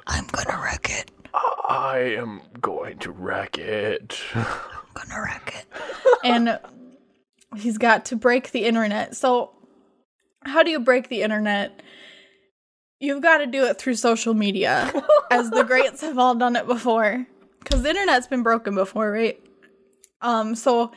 I'm 0.07 0.27
gonna 0.27 0.61
wreck 0.61 0.89
it. 0.89 1.11
I 1.33 2.15
am 2.17 2.41
going 2.59 2.99
to 2.99 3.11
wreck 3.11 3.57
it. 3.57 4.19
I'm 4.35 4.45
gonna 4.93 5.21
wreck 5.21 5.55
it. 5.57 5.65
and 6.23 6.59
he's 7.55 7.77
got 7.77 8.05
to 8.05 8.15
break 8.15 8.51
the 8.51 8.65
internet. 8.65 9.15
So, 9.15 9.51
how 10.43 10.63
do 10.63 10.71
you 10.71 10.79
break 10.79 11.09
the 11.09 11.21
internet? 11.23 11.81
You've 12.99 13.21
got 13.23 13.39
to 13.39 13.47
do 13.47 13.65
it 13.65 13.79
through 13.79 13.95
social 13.95 14.33
media, 14.33 14.93
as 15.31 15.49
the 15.49 15.63
greats 15.63 16.01
have 16.01 16.19
all 16.19 16.35
done 16.35 16.55
it 16.55 16.67
before. 16.67 17.25
Because 17.59 17.81
the 17.81 17.89
internet's 17.89 18.27
been 18.27 18.43
broken 18.43 18.75
before, 18.75 19.11
right? 19.11 19.39
Um, 20.21 20.55
so 20.55 20.91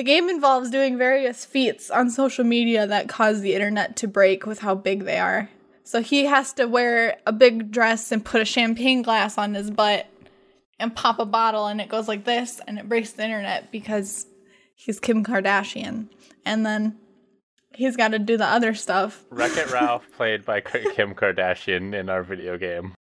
the 0.00 0.04
game 0.04 0.30
involves 0.30 0.70
doing 0.70 0.96
various 0.96 1.44
feats 1.44 1.90
on 1.90 2.08
social 2.08 2.42
media 2.42 2.86
that 2.86 3.06
cause 3.06 3.42
the 3.42 3.52
internet 3.52 3.96
to 3.96 4.08
break 4.08 4.46
with 4.46 4.60
how 4.60 4.74
big 4.74 5.04
they 5.04 5.18
are. 5.18 5.50
So 5.84 6.00
he 6.00 6.24
has 6.24 6.54
to 6.54 6.64
wear 6.64 7.18
a 7.26 7.34
big 7.34 7.70
dress 7.70 8.10
and 8.10 8.24
put 8.24 8.40
a 8.40 8.46
champagne 8.46 9.02
glass 9.02 9.36
on 9.36 9.52
his 9.52 9.70
butt 9.70 10.06
and 10.78 10.96
pop 10.96 11.18
a 11.18 11.26
bottle 11.26 11.66
and 11.66 11.82
it 11.82 11.90
goes 11.90 12.08
like 12.08 12.24
this 12.24 12.62
and 12.66 12.78
it 12.78 12.88
breaks 12.88 13.12
the 13.12 13.24
internet 13.24 13.70
because 13.70 14.24
he's 14.74 14.98
Kim 14.98 15.22
Kardashian. 15.22 16.08
And 16.46 16.64
then 16.64 16.96
he's 17.74 17.94
got 17.94 18.12
to 18.12 18.18
do 18.18 18.38
the 18.38 18.46
other 18.46 18.72
stuff. 18.72 19.22
Wreck 19.28 19.54
It 19.54 19.70
Ralph 19.70 20.10
played 20.16 20.46
by 20.46 20.62
Kim 20.62 21.14
Kardashian 21.14 21.92
in 21.92 22.08
our 22.08 22.22
video 22.22 22.56
game. 22.56 22.94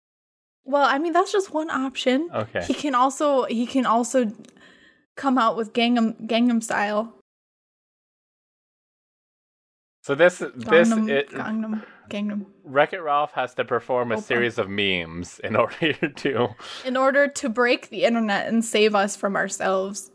Well, 0.66 0.86
I 0.86 1.00
mean 1.00 1.14
that's 1.14 1.32
just 1.32 1.54
one 1.54 1.70
option. 1.70 2.30
Okay. 2.34 2.66
He 2.66 2.74
can 2.74 2.94
also 2.94 3.46
he 3.46 3.66
can 3.66 3.86
also 3.86 4.34
come 5.20 5.38
out 5.38 5.58
with 5.58 5.74
Gangnam 5.74 6.16
Gangnam 6.28 6.64
Style. 6.64 7.14
So 10.02 10.16
this 10.16 10.40
Gangnam, 10.40 11.06
this 11.08 11.10
it, 11.10 11.30
Gangnam 11.32 11.84
Gangnam. 12.10 12.46
Wreck 12.64 12.94
It 12.94 13.02
Ralph 13.02 13.34
has 13.34 13.54
to 13.56 13.66
perform 13.66 14.12
a 14.12 14.16
Opa. 14.16 14.24
series 14.24 14.58
of 14.58 14.70
memes 14.70 15.40
in 15.40 15.56
order 15.64 15.94
to 15.94 16.50
in 16.86 16.98
order 16.98 17.28
to 17.28 17.50
break 17.50 17.90
the 17.90 18.06
internet 18.06 18.48
and 18.48 18.64
save 18.64 18.96
us 18.96 19.16
from 19.16 19.36
ourselves. 19.36 20.10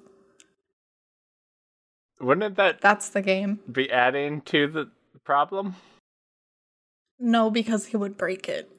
Wouldn't 2.20 2.56
that 2.56 2.80
That's 2.80 3.10
the 3.10 3.20
game. 3.22 3.60
Be 3.70 3.90
adding 3.90 4.40
to 4.42 4.66
the 4.66 4.90
problem? 5.24 5.76
No, 7.20 7.50
because 7.50 7.86
he 7.86 7.96
would 7.96 8.16
break 8.16 8.48
it. 8.48 8.70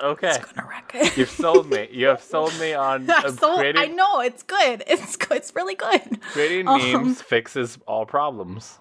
Okay. 0.00 0.28
It's 0.28 0.52
gonna 0.52 0.68
wreck 0.68 0.92
it. 0.94 1.16
You've 1.16 1.30
sold 1.30 1.68
me. 1.70 1.88
You 1.90 2.06
have 2.06 2.22
sold 2.22 2.58
me 2.60 2.72
on 2.74 3.10
uh, 3.10 3.32
sold, 3.32 3.58
creating. 3.58 3.82
I 3.82 3.86
know 3.86 4.20
it's 4.20 4.42
good. 4.42 4.84
It's 4.86 5.16
good. 5.16 5.38
It's 5.38 5.54
really 5.54 5.74
good. 5.74 6.20
Creating 6.20 6.68
um, 6.68 6.80
memes 6.80 7.20
fixes 7.20 7.78
all 7.86 8.06
problems. 8.06 8.78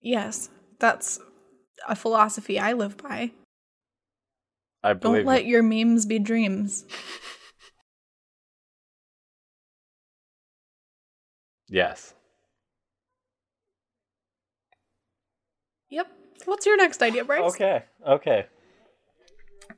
Yes, 0.00 0.48
that's 0.78 1.20
a 1.88 1.94
philosophy 1.94 2.58
I 2.58 2.72
live 2.72 2.96
by. 2.96 3.32
I 4.82 4.94
believe. 4.94 5.24
Don't 5.24 5.26
let 5.26 5.44
you. 5.44 5.50
your 5.52 5.62
memes 5.62 6.06
be 6.06 6.18
dreams. 6.18 6.84
Yes. 11.68 12.14
Yep. 15.90 16.06
What's 16.44 16.64
your 16.64 16.76
next 16.76 17.02
idea, 17.02 17.24
Bryce? 17.24 17.54
Okay. 17.54 17.82
Okay. 18.06 18.46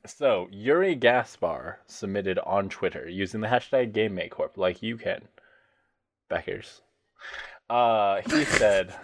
So 0.06 0.48
Yuri 0.50 0.94
Gaspar 0.94 1.80
submitted 1.86 2.38
on 2.40 2.68
Twitter 2.68 3.08
using 3.08 3.40
the 3.40 3.48
hashtag 3.48 3.92
GameMakeCorp, 3.92 4.56
like 4.56 4.82
you 4.82 4.96
can, 4.96 5.28
Beckers. 6.30 6.80
Uh, 7.68 8.22
he 8.22 8.44
said, 8.60 8.94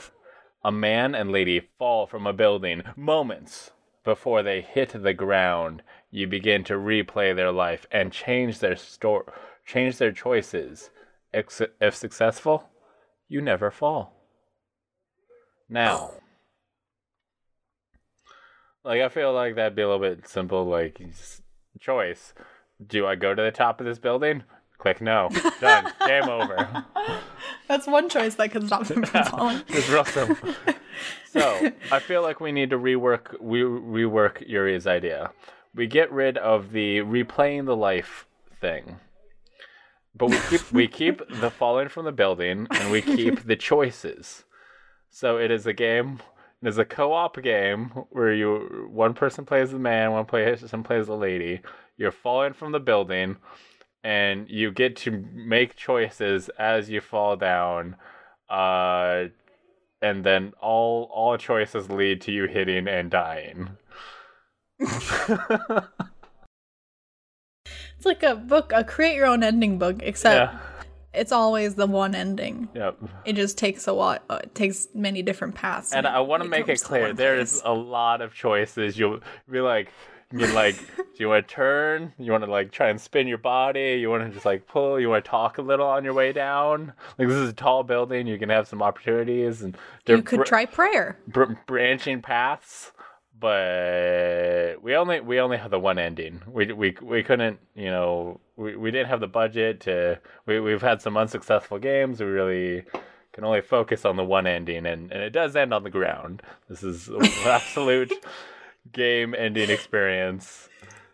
"A 0.65 0.73
man 0.73 1.15
and 1.15 1.31
lady 1.31 1.61
fall 1.79 2.07
from 2.07 2.27
a 2.27 2.33
building 2.33 2.83
moments 2.97 3.73
before 4.05 4.43
they 4.43 4.61
hit 4.61 4.91
the 5.03 5.15
ground. 5.15 5.83
You 6.11 6.27
begin 6.27 6.65
to 6.65 6.75
replay 6.75 7.35
their 7.35 7.53
life 7.53 7.87
and 7.91 8.13
change 8.13 8.59
their 8.59 8.77
store, 8.77 9.33
change 9.67 9.99
their 9.99 10.13
choices. 10.13 10.91
If 11.33 11.95
successful, 11.95 12.71
you 13.29 13.41
never 13.41 13.71
fall." 13.71 14.13
Now, 15.69 16.13
like 18.85 19.01
I 19.01 19.09
feel 19.09 19.33
like 19.33 19.57
that'd 19.57 19.75
be 19.75 19.83
a 19.83 19.89
little 19.89 20.01
bit 20.01 20.29
simple. 20.29 20.67
Like 20.67 21.01
choice: 21.81 22.35
Do 22.87 23.07
I 23.07 23.15
go 23.15 23.35
to 23.35 23.43
the 23.43 23.51
top 23.51 23.81
of 23.81 23.87
this 23.87 23.99
building? 23.99 24.45
Click 24.79 25.01
no. 25.01 25.31
Done. 25.61 25.93
Game 26.07 26.29
over. 26.29 26.85
That's 27.69 27.87
one 27.87 28.09
choice 28.09 28.35
that 28.35 28.51
could 28.51 28.67
stop 28.67 28.87
them 28.87 29.05
from 29.05 29.25
falling. 29.31 29.63
it's 29.69 29.89
real 29.89 30.05
simple. 30.05 30.55
So 31.31 31.71
I 31.91 32.01
feel 32.01 32.23
like 32.23 32.41
we 32.41 32.53
need 32.53 32.71
to 32.71 32.79
rework 32.79 33.41
we 33.41 33.61
rework 33.61 34.47
Yuri's 34.47 34.87
idea. 34.87 35.31
We 35.75 35.87
get 35.87 36.13
rid 36.13 36.37
of 36.39 36.73
the 36.73 36.99
replaying 36.99 37.67
the 37.67 37.77
life 37.77 38.27
thing. 38.61 39.01
But 40.15 40.31
we 40.31 40.39
keep 40.49 40.73
we 40.73 40.87
keep 40.89 41.23
the 41.41 41.51
falling 41.51 41.89
from 41.89 42.05
the 42.05 42.13
building 42.13 42.67
and 42.71 42.91
we 42.91 43.03
keep 43.03 43.45
the 43.47 43.57
choices. 43.57 44.45
So 45.11 45.39
it 45.39 45.51
is 45.51 45.67
a 45.67 45.73
game 45.73 46.21
it's 46.67 46.79
a 46.79 46.85
co-op 46.85 47.41
game 47.43 47.91
where 48.11 48.33
you 48.33 48.89
one 48.91 49.15
person 49.15 49.45
plays 49.45 49.71
the 49.71 49.79
man, 49.79 50.13
one 50.13 50.25
person 50.25 50.83
plays 50.83 51.07
the 51.07 51.17
lady. 51.17 51.61
You're 51.97 52.11
falling 52.11 52.53
from 52.53 52.73
the 52.73 52.81
building, 52.81 53.37
and 54.03 54.49
you 54.49 54.71
get 54.71 54.97
to 54.97 55.11
make 55.33 55.77
choices 55.77 56.49
as 56.59 56.91
you 56.91 57.01
fall 57.01 57.37
down. 57.37 57.97
Uh, 58.49 59.27
and 60.03 60.25
then 60.25 60.53
all 60.61 61.11
all 61.13 61.37
choices 61.37 61.89
lead 61.91 62.21
to 62.23 62.33
you 62.33 62.47
hitting 62.47 62.89
and 62.89 63.11
dying. 63.11 63.77
It's 68.05 68.07
like 68.07 68.23
a 68.23 68.37
book, 68.37 68.71
a 68.75 68.85
create 68.85 69.15
your 69.15 69.25
own 69.25 69.43
ending 69.43 69.79
book, 69.79 69.97
except 70.03 70.53
yeah. 70.53 70.59
It's 71.15 71.33
always 71.33 71.75
the 71.75 71.87
one 71.87 72.15
ending. 72.15 72.69
Yep. 72.75 72.99
It 73.25 73.33
just 73.35 73.57
takes 73.59 73.87
a 73.87 73.93
lot. 73.93 74.23
Uh, 74.29 74.41
it 74.43 74.55
takes 74.55 74.89
many 74.95 75.23
different 75.23 75.55
paths. 75.55 75.93
And 75.93 76.07
I 76.07 76.21
want 76.21 76.43
to 76.43 76.49
make 76.49 76.69
it 76.69 76.83
clear 76.83 77.13
there's 77.13 77.63
a 77.65 77.73
lot 77.73 78.21
of 78.21 78.35
choices. 78.35 78.99
You'll 78.99 79.21
be 79.51 79.61
like, 79.61 79.93
you 80.33 80.47
like, 80.49 80.77
do 80.97 81.05
you 81.19 81.29
want 81.29 81.47
to 81.47 81.55
turn? 81.55 82.13
You 82.19 82.33
want 82.33 82.43
to 82.45 82.51
like 82.51 82.73
try 82.73 82.89
and 82.89 83.01
spin 83.01 83.29
your 83.29 83.39
body? 83.39 83.99
You 84.01 84.11
want 84.11 84.25
to 84.27 84.31
just 84.31 84.45
like 84.45 84.67
pull? 84.67 84.99
You 84.99 85.09
want 85.11 85.25
to 85.25 85.31
talk 85.31 85.59
a 85.59 85.63
little 85.63 85.87
on 85.87 86.03
your 86.03 86.15
way 86.15 86.33
down? 86.33 86.93
Like 87.19 87.29
this 87.29 87.37
is 87.37 87.51
a 87.51 87.53
tall 87.55 87.85
building. 87.85 88.27
You 88.27 88.39
can 88.39 88.49
have 88.49 88.67
some 88.67 88.83
opportunities 88.83 89.63
and 89.63 89.77
You 90.07 90.23
could 90.23 90.39
br- 90.39 90.45
try 90.45 90.65
prayer. 90.67 91.19
br- 91.29 91.53
branching 91.67 92.21
paths. 92.23 92.91
But 93.39 94.83
we 94.83 94.95
only 94.97 95.21
we 95.21 95.41
only 95.41 95.59
have 95.59 95.71
the 95.71 95.79
one 95.79 95.99
ending. 95.99 96.41
We 96.47 96.73
we 96.73 96.97
we 97.03 97.23
couldn't 97.23 97.59
you 97.75 97.91
know 97.91 98.41
we, 98.57 98.77
we 98.77 98.91
didn't 98.91 99.09
have 99.09 99.21
the 99.21 99.29
budget 99.29 99.81
to. 99.83 100.21
We 100.47 100.61
we've 100.61 100.83
had 100.83 101.03
some 101.03 101.17
unsuccessful 101.17 101.79
games. 101.79 102.21
We 102.21 102.27
really 102.27 102.85
can 103.33 103.45
only 103.45 103.61
focus 103.61 104.05
on 104.05 104.17
the 104.17 104.25
one 104.25 104.47
ending, 104.47 104.87
and, 104.87 105.11
and 105.11 105.23
it 105.23 105.31
does 105.31 105.57
end 105.57 105.75
on 105.75 105.83
the 105.83 105.91
ground. 105.91 106.43
This 106.69 106.83
is 106.83 107.09
an 107.09 107.25
absolute 107.45 108.13
game 108.93 109.35
ending 109.35 109.71
experience. 109.71 110.69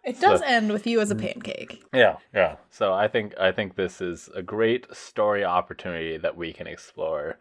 It 0.05 0.21
does 0.21 0.41
end 0.43 0.73
with 0.73 0.87
you 0.87 1.01
as 1.01 1.11
a 1.11 1.15
pancake. 1.15 1.83
Yeah, 1.93 2.17
yeah. 2.35 2.57
So 2.71 2.93
I 2.93 3.09
think 3.09 3.35
I 3.39 3.53
think 3.53 3.77
this 3.77 4.01
is 4.01 4.29
a 4.35 4.43
great 4.43 4.87
story 4.95 5.45
opportunity 5.45 6.17
that 6.19 6.37
we 6.37 6.53
can 6.53 6.67
explore. 6.67 7.39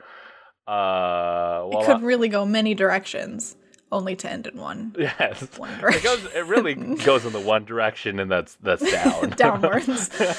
Uh, 0.68 1.68
It 1.72 1.86
could 1.86 2.04
really 2.04 2.28
go 2.28 2.46
many 2.46 2.76
directions, 2.76 3.56
only 3.92 4.16
to 4.18 4.30
end 4.30 4.48
in 4.48 4.58
one. 4.58 4.96
yes, 4.98 5.42
One 5.58 5.70
it 5.84 6.04
goes. 6.04 6.24
It 6.34 6.46
really 6.46 6.76
goes 7.04 7.26
in 7.26 7.34
the 7.34 7.40
one 7.40 7.66
direction, 7.66 8.20
and 8.20 8.32
that's 8.32 8.56
that's 8.56 8.90
down. 8.92 9.30
Downwards. 9.38 10.10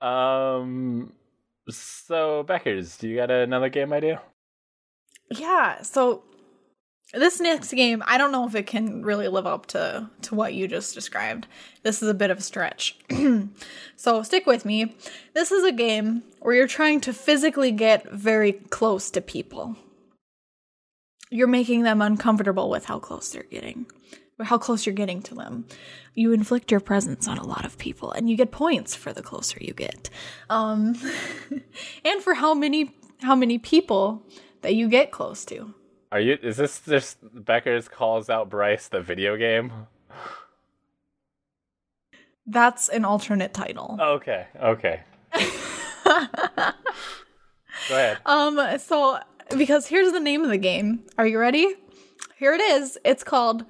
um. 0.00 1.12
So 1.70 2.44
Beckers, 2.48 2.98
do 2.98 3.08
you 3.08 3.16
got 3.16 3.30
another 3.30 3.68
game 3.68 3.92
idea? 3.92 4.22
yeah. 5.30 5.82
So 5.82 6.22
this 7.12 7.40
next 7.40 7.72
game, 7.72 8.02
I 8.06 8.16
don't 8.16 8.32
know 8.32 8.46
if 8.46 8.54
it 8.54 8.66
can 8.66 9.02
really 9.02 9.28
live 9.28 9.46
up 9.46 9.66
to 9.66 10.08
to 10.22 10.34
what 10.34 10.54
you 10.54 10.68
just 10.68 10.94
described. 10.94 11.46
This 11.82 12.02
is 12.02 12.08
a 12.08 12.14
bit 12.14 12.30
of 12.30 12.38
a 12.38 12.42
stretch. 12.42 12.96
so 13.96 14.22
stick 14.22 14.46
with 14.46 14.64
me. 14.64 14.96
This 15.34 15.52
is 15.52 15.64
a 15.64 15.72
game 15.72 16.22
where 16.40 16.54
you're 16.54 16.66
trying 16.66 17.00
to 17.02 17.12
physically 17.12 17.72
get 17.72 18.10
very 18.10 18.52
close 18.52 19.10
to 19.10 19.20
people. 19.20 19.76
You're 21.30 21.46
making 21.46 21.82
them 21.82 22.00
uncomfortable 22.00 22.70
with 22.70 22.86
how 22.86 22.98
close 22.98 23.30
they're 23.30 23.42
getting. 23.42 23.86
Or 24.38 24.44
how 24.44 24.56
close 24.56 24.86
you're 24.86 24.94
getting 24.94 25.20
to 25.22 25.34
them. 25.34 25.66
You 26.14 26.32
inflict 26.32 26.70
your 26.70 26.80
presence 26.80 27.26
on 27.26 27.38
a 27.38 27.46
lot 27.46 27.64
of 27.64 27.76
people 27.76 28.12
and 28.12 28.30
you 28.30 28.36
get 28.36 28.52
points 28.52 28.94
for 28.94 29.12
the 29.12 29.22
closer 29.22 29.58
you 29.60 29.74
get. 29.74 30.10
Um 30.48 30.94
and 32.04 32.22
for 32.22 32.34
how 32.34 32.54
many 32.54 32.94
how 33.20 33.34
many 33.34 33.58
people 33.58 34.22
that 34.62 34.74
you 34.74 34.88
get 34.88 35.10
close 35.10 35.44
to. 35.46 35.74
Are 36.10 36.20
you? 36.20 36.38
Is 36.42 36.56
this 36.56 36.80
just 36.80 37.18
Beckers 37.22 37.90
calls 37.90 38.30
out 38.30 38.48
Bryce 38.48 38.88
the 38.88 39.00
video 39.00 39.36
game? 39.36 39.72
That's 42.46 42.88
an 42.88 43.04
alternate 43.04 43.52
title. 43.52 43.98
Okay. 44.00 44.46
Okay. 44.58 45.00
Go 45.34 45.42
ahead. 47.90 48.18
Um, 48.24 48.78
so 48.78 49.18
because 49.56 49.86
here's 49.86 50.12
the 50.12 50.20
name 50.20 50.42
of 50.42 50.50
the 50.50 50.58
game. 50.58 51.04
Are 51.16 51.26
you 51.26 51.38
ready? 51.38 51.74
Here 52.36 52.54
it 52.54 52.60
is. 52.60 52.98
It's 53.04 53.24
called 53.24 53.64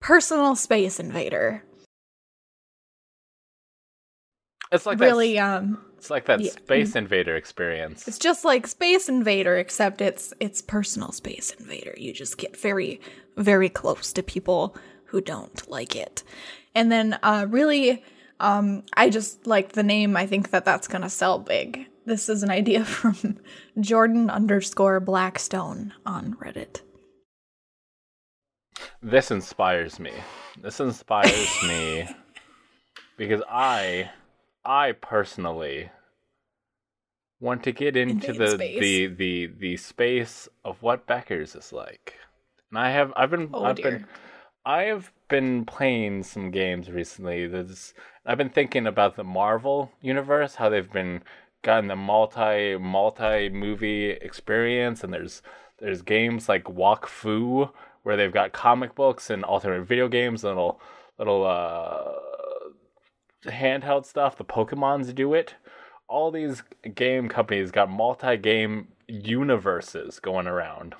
Personal 0.00 0.56
Space 0.56 1.00
Invader. 1.00 1.64
It's 4.72 4.86
like 4.86 5.00
really, 5.00 5.34
That, 5.34 5.58
um, 5.62 5.84
it's 5.98 6.10
like 6.10 6.26
that 6.26 6.40
yeah. 6.40 6.52
Space 6.52 6.94
Invader 6.94 7.36
experience. 7.36 8.06
it's 8.06 8.18
just 8.18 8.44
like 8.44 8.66
Space 8.66 9.08
Invader, 9.08 9.56
except 9.56 10.00
it's 10.00 10.32
it's 10.38 10.62
personal 10.62 11.12
Space 11.12 11.50
Invader. 11.58 11.94
You 11.96 12.12
just 12.12 12.38
get 12.38 12.56
very, 12.56 13.00
very 13.36 13.68
close 13.68 14.12
to 14.12 14.22
people 14.22 14.76
who 15.06 15.20
don't 15.20 15.68
like 15.68 15.96
it, 15.96 16.22
and 16.74 16.90
then 16.90 17.18
uh, 17.24 17.46
really, 17.50 18.04
um, 18.38 18.84
I 18.96 19.10
just 19.10 19.46
like 19.46 19.72
the 19.72 19.82
name. 19.82 20.16
I 20.16 20.26
think 20.26 20.50
that 20.50 20.64
that's 20.64 20.86
gonna 20.86 21.10
sell 21.10 21.40
big. 21.40 21.86
This 22.10 22.28
is 22.28 22.42
an 22.42 22.50
idea 22.50 22.84
from 22.98 23.38
Jordan 23.78 24.30
underscore 24.30 24.98
Blackstone 24.98 25.92
on 26.04 26.34
Reddit. 26.42 26.80
This 29.00 29.30
inspires 29.30 30.00
me. 30.00 30.10
This 30.60 30.80
inspires 30.80 31.56
me 31.68 32.08
because 33.16 33.42
I 33.48 34.10
I 34.64 34.90
personally 34.90 35.90
want 37.38 37.62
to 37.62 37.70
get 37.70 37.96
into 37.96 38.32
the, 38.32 38.56
the 38.56 39.06
the 39.06 39.46
the 39.46 39.76
space 39.76 40.48
of 40.64 40.82
what 40.82 41.06
Becker's 41.06 41.54
is 41.54 41.72
like. 41.72 42.16
And 42.72 42.80
I 42.80 42.90
have 42.90 43.12
I've 43.14 43.30
been 43.30 43.50
Oh, 43.54 43.66
I've 43.66 43.76
dear. 43.76 43.90
been 43.92 44.06
I 44.66 44.82
have 44.82 45.12
been 45.28 45.64
playing 45.64 46.24
some 46.24 46.50
games 46.50 46.90
recently. 46.90 47.46
There's 47.46 47.94
I've 48.26 48.38
been 48.38 48.50
thinking 48.50 48.88
about 48.88 49.14
the 49.14 49.22
Marvel 49.22 49.92
universe, 50.02 50.56
how 50.56 50.70
they've 50.70 50.92
been 50.92 51.22
gotten 51.62 51.88
the 51.88 51.96
multi 51.96 52.76
multi 52.76 53.48
movie 53.48 54.10
experience, 54.10 55.04
and 55.04 55.12
there's 55.12 55.42
there's 55.78 56.02
games 56.02 56.48
like 56.48 56.68
Walk 56.68 57.06
Fu 57.06 57.70
where 58.02 58.16
they've 58.16 58.32
got 58.32 58.52
comic 58.52 58.94
books 58.94 59.30
and 59.30 59.44
alternate 59.44 59.86
video 59.86 60.08
games, 60.08 60.44
and 60.44 60.54
little 60.54 60.80
little 61.18 61.46
uh, 61.46 62.12
handheld 63.50 64.06
stuff. 64.06 64.36
The 64.36 64.44
Pokemon's 64.44 65.12
do 65.12 65.34
it. 65.34 65.54
All 66.08 66.30
these 66.30 66.62
game 66.94 67.28
companies 67.28 67.70
got 67.70 67.90
multi 67.90 68.36
game 68.36 68.88
universes 69.06 70.18
going 70.20 70.46
around. 70.46 70.94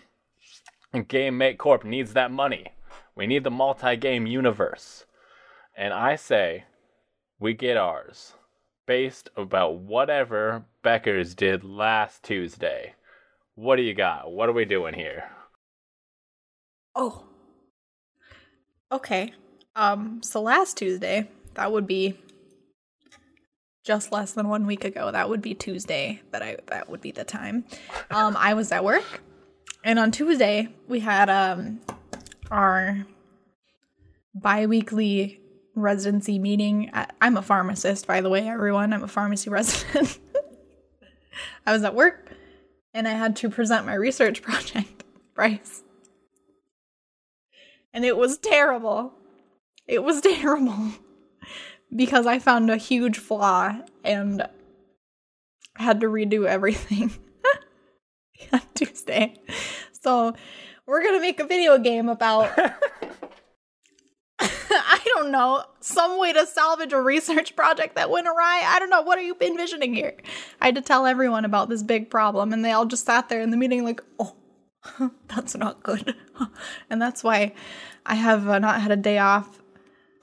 And 0.93 1.07
Game 1.07 1.39
Make 1.39 1.59
Corp 1.59 1.85
needs 1.85 2.13
that 2.15 2.33
money. 2.33 2.73
We 3.15 3.27
need 3.27 3.45
the 3.45 3.51
multi 3.51 3.97
game 3.97 4.27
universe. 4.27 5.07
And 5.77 5.95
I 5.95 6.17
say 6.17 6.65
we 7.39 7.55
get 7.55 7.77
ours 7.77 8.35
based 8.91 9.31
about 9.37 9.77
whatever 9.77 10.65
Beckers 10.83 11.37
did 11.37 11.63
last 11.63 12.25
Tuesday. 12.25 12.93
What 13.55 13.77
do 13.77 13.83
you 13.83 13.95
got? 13.95 14.33
What 14.33 14.49
are 14.49 14.53
we 14.53 14.65
doing 14.65 14.95
here? 14.95 15.31
Oh. 16.97 17.23
Okay. 18.91 19.33
Um, 19.77 20.21
so 20.25 20.43
last 20.43 20.77
Tuesday, 20.77 21.29
that 21.55 21.71
would 21.71 21.87
be 21.87 22.19
just 23.85 24.11
less 24.11 24.33
than 24.33 24.49
one 24.49 24.67
week 24.67 24.85
ago. 24.85 25.13
That 25.13 25.29
would 25.29 25.41
be 25.41 25.55
Tuesday 25.55 26.21
that 26.33 26.43
I 26.43 26.57
that 26.67 26.91
would 26.91 27.01
be 27.01 27.13
the 27.13 27.23
time. 27.23 27.67
Um, 28.11 28.37
I 28.37 28.55
was 28.55 28.73
at 28.73 28.83
work. 28.83 29.23
And 29.85 30.01
on 30.01 30.11
Tuesday, 30.11 30.67
we 30.89 30.99
had 30.99 31.31
um 31.31 31.79
our 32.51 33.07
bi-weekly 34.35 35.40
residency 35.75 36.39
meeting. 36.39 36.91
At, 36.91 37.15
I'm 37.21 37.37
a 37.37 37.43
pharmacist, 37.43 38.07
by 38.07 38.21
the 38.21 38.29
way, 38.29 38.49
everyone. 38.49 38.93
I'm 38.93 39.05
a 39.05 39.09
pharmacy 39.09 39.51
resident. 39.51 40.19
I 41.67 41.73
was 41.73 41.83
at 41.85 41.95
work 41.95 42.33
and 42.93 43.07
I 43.07 43.13
had 43.13 43.37
to 43.37 43.51
present 43.51 43.87
my 43.87 43.95
research 43.95 44.43
project, 44.43 45.05
Bryce 45.35 45.83
and 47.93 48.05
it 48.05 48.17
was 48.17 48.39
terrible. 48.39 49.13
It 49.87 50.03
was 50.03 50.21
terrible 50.23 50.93
because 51.95 52.27
I 52.27 52.39
found 52.39 52.71
a 52.71 52.77
huge 52.77 53.19
flaw 53.19 53.77
and 54.05 54.47
had 55.77 56.01
to 56.01 56.07
redo 56.07 56.47
everything 56.47 57.11
on 58.53 58.63
Tuesday. 58.75 59.35
So 60.03 60.35
we're 60.87 61.03
gonna 61.05 61.21
make 61.21 61.41
a 61.41 61.47
video 61.47 61.79
game 61.79 62.09
about 62.09 62.51
I 62.57 63.00
don't 65.15 65.31
know 65.31 65.65
some 65.81 66.19
way 66.19 66.33
to 66.33 66.47
salvage 66.47 66.93
a 66.93 67.01
research 67.01 67.57
project 67.57 67.95
that 67.95 68.11
went 68.11 68.27
awry. 68.27 68.63
I 68.65 68.79
don't 68.79 68.91
know 68.91 69.03
what 69.03 69.19
are 69.19 69.23
you 69.23 69.37
envisioning 69.41 69.95
here. 69.95 70.17
I 70.61 70.67
had 70.67 70.75
to 70.77 70.81
tell 70.81 71.07
everyone 71.07 71.45
about 71.45 71.69
this 71.69 71.83
big 71.83 72.11
problem, 72.11 72.53
and 72.53 72.65
they 72.65 72.73
all 72.73 72.87
just 72.87 73.07
sat 73.07 73.29
there 73.29 73.41
in 73.41 73.51
the 73.51 73.57
meeting 73.57 73.85
like, 73.85 74.03
oh 74.19 74.37
that's 75.29 75.57
not 75.57 75.83
good. 75.83 76.15
and 76.91 77.01
that's 77.01 77.23
why 77.23 77.53
I 78.07 78.15
have 78.15 78.49
uh, 78.49 78.59
not 78.59 78.81
had 78.81 78.91
a 78.91 78.97
day 78.97 79.19
off 79.19 79.61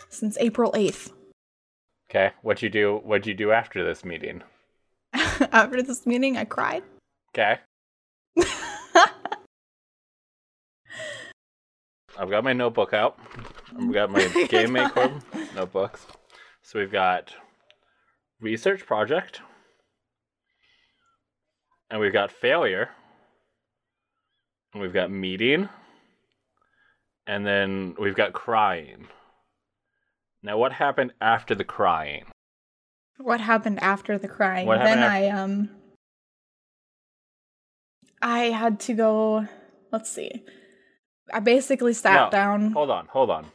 since 0.10 0.38
April 0.39 0.71
8th. 0.73 1.12
Okay, 2.10 2.32
what 2.41 2.62
you 2.62 2.69
do? 2.69 3.02
What'd 3.04 3.28
you 3.28 3.34
do 3.34 3.52
after 3.52 3.86
this 3.86 4.06
meeting? 4.06 4.43
After 5.52 5.82
this 5.82 6.06
meeting, 6.06 6.38
I 6.38 6.43
cried. 6.43 6.84
Okay, 7.34 7.60
I've 12.19 12.32
got 12.32 12.43
my 12.43 12.54
notebook 12.54 12.93
out. 12.93 13.19
I've 13.76 13.94
got 13.94 14.10
my 14.10 14.28
Game 14.50 14.74
Make 14.74 14.94
Corp 14.94 15.12
notebooks. 15.56 16.06
So 16.62 16.80
we've 16.80 16.92
got 16.92 17.34
research 18.40 18.86
project, 18.86 19.42
and 21.90 22.00
we've 22.00 22.14
got 22.14 22.32
failure, 22.32 22.90
and 24.74 24.82
we've 24.82 24.94
got 24.94 25.10
meeting, 25.12 25.70
and 27.26 27.46
then 27.46 27.96
we've 28.00 28.16
got 28.16 28.34
crying. 28.34 29.08
Now, 30.44 30.58
what 30.58 30.74
happened 30.74 31.14
after 31.20 31.56
the 31.56 31.64
crying? 31.64 32.26
What 33.18 33.42
happened 33.42 33.82
after 33.82 34.18
the 34.18 34.28
crying? 34.28 34.68
Then 34.68 35.00
af- 35.00 35.12
I 35.12 35.28
um 35.30 35.70
I 38.22 38.40
had 38.46 38.80
to 38.82 38.94
go 38.94 39.48
let's 39.92 40.10
see. 40.12 40.44
I 41.34 41.40
basically 41.40 41.94
sat 41.94 42.26
No, 42.26 42.30
down. 42.30 42.72
Hold 42.72 42.92
on, 42.92 43.08
hold 43.08 43.30
on. 43.30 43.48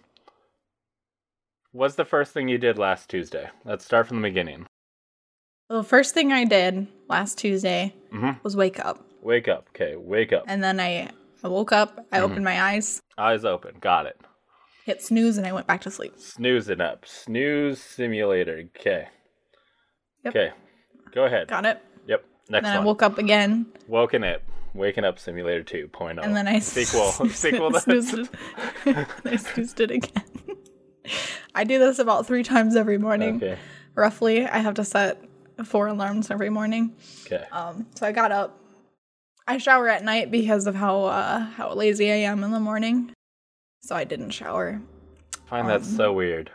What's 1.73 1.95
the 1.95 2.05
first 2.05 2.33
thing 2.33 2.49
you 2.49 2.59
did 2.59 2.79
last 2.79 3.09
Tuesday? 3.09 3.49
Let's 3.65 3.85
start 3.85 4.07
from 4.07 4.21
the 4.21 4.29
beginning. 4.29 4.67
The 5.69 5.83
first 5.83 6.13
thing 6.13 6.33
I 6.33 6.45
did 6.45 6.87
last 7.09 7.39
Tuesday 7.39 7.95
hmm 8.11 8.33
was 8.43 8.57
wake 8.57 8.79
up. 8.85 9.05
Wake 9.23 9.49
up. 9.49 9.69
Okay, 9.75 9.97
wake 9.97 10.33
up. 10.33 10.45
And 10.47 10.63
then 10.63 10.79
I 10.81 11.09
I 11.43 11.49
woke 11.49 11.73
up, 11.73 12.07
I 12.13 12.19
Mhm. 12.19 12.23
opened 12.25 12.45
my 12.45 12.61
eyes, 12.63 13.01
Eyes 13.19 13.45
open. 13.45 13.77
Got 13.81 14.07
it. 14.07 14.21
hit 14.85 15.01
snooze 15.01 15.39
and 15.39 15.47
I 15.47 15.53
went 15.53 15.67
back 15.69 15.81
to 15.83 15.91
sleep. 15.91 16.13
Snoozing 16.19 16.81
up. 16.81 17.07
Snooze 17.07 17.81
simulator. 17.81 18.65
Okay. 18.77 19.07
Yep. 20.25 20.37
Okay. 20.37 20.53
Go 21.13 21.25
ahead. 21.25 21.49
Got 21.49 21.65
it. 21.67 21.81
Yep. 22.07 22.25
Next 22.49 22.57
And 22.59 22.67
then 22.67 22.75
I 22.75 22.79
one. 22.79 22.87
woke 22.87 23.03
up 23.03 23.17
again 23.19 23.67
Woken 23.87 24.25
it. 24.25 24.43
Waking 24.75 25.05
up 25.05 25.19
simulator 25.19 25.63
2.0. 25.63 26.23
and 26.25 26.35
then 26.37 26.49
I 26.49 26.59
sequel. 26.59 27.13
sequel. 27.31 27.71
I 29.25 29.37
snoozed 29.37 29.81
it 29.81 29.91
again. 29.91 30.25
I 31.55 31.65
do 31.65 31.79
this 31.79 31.99
about 31.99 32.27
three 32.27 32.43
times 32.43 32.77
every 32.77 32.99
morning. 32.99 33.37
Okay. 33.37 33.59
roughly. 33.95 34.47
I 34.47 34.59
have 34.59 34.75
to 34.75 34.85
set 34.85 35.23
four 35.65 35.87
alarms 35.89 36.31
every 36.31 36.51
morning. 36.51 36.95
Okay. 37.27 37.45
Um, 37.53 37.87
so 37.95 38.07
I 38.07 38.13
got 38.13 38.33
up. 38.33 38.59
I 39.47 39.59
shower 39.59 39.89
at 39.89 40.05
night 40.05 40.31
because 40.31 40.67
of 40.67 40.75
how 40.75 41.05
uh, 41.05 41.41
how 41.41 41.73
lazy 41.75 42.11
I 42.11 42.17
am 42.17 42.45
in 42.45 42.53
the 42.53 42.61
morning. 42.61 43.13
So 43.81 43.95
I 43.97 44.05
didn't 44.05 44.31
shower. 44.31 44.81
I 45.47 45.49
find 45.49 45.69
that 45.69 45.81
um, 45.81 45.85
so 45.85 46.13
weird. 46.13 46.51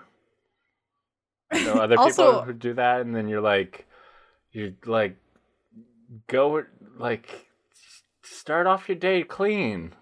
I 1.51 1.63
know 1.63 1.73
other 1.81 1.97
Also- 1.97 2.25
people 2.31 2.41
who 2.43 2.53
do 2.53 2.73
that, 2.75 3.01
and 3.01 3.15
then 3.15 3.27
you're 3.27 3.41
like, 3.41 3.85
you're 4.51 4.71
like, 4.85 5.17
go 6.27 6.63
like, 6.97 7.47
start 8.23 8.65
off 8.67 8.87
your 8.87 8.97
day 8.97 9.23
clean. 9.23 9.93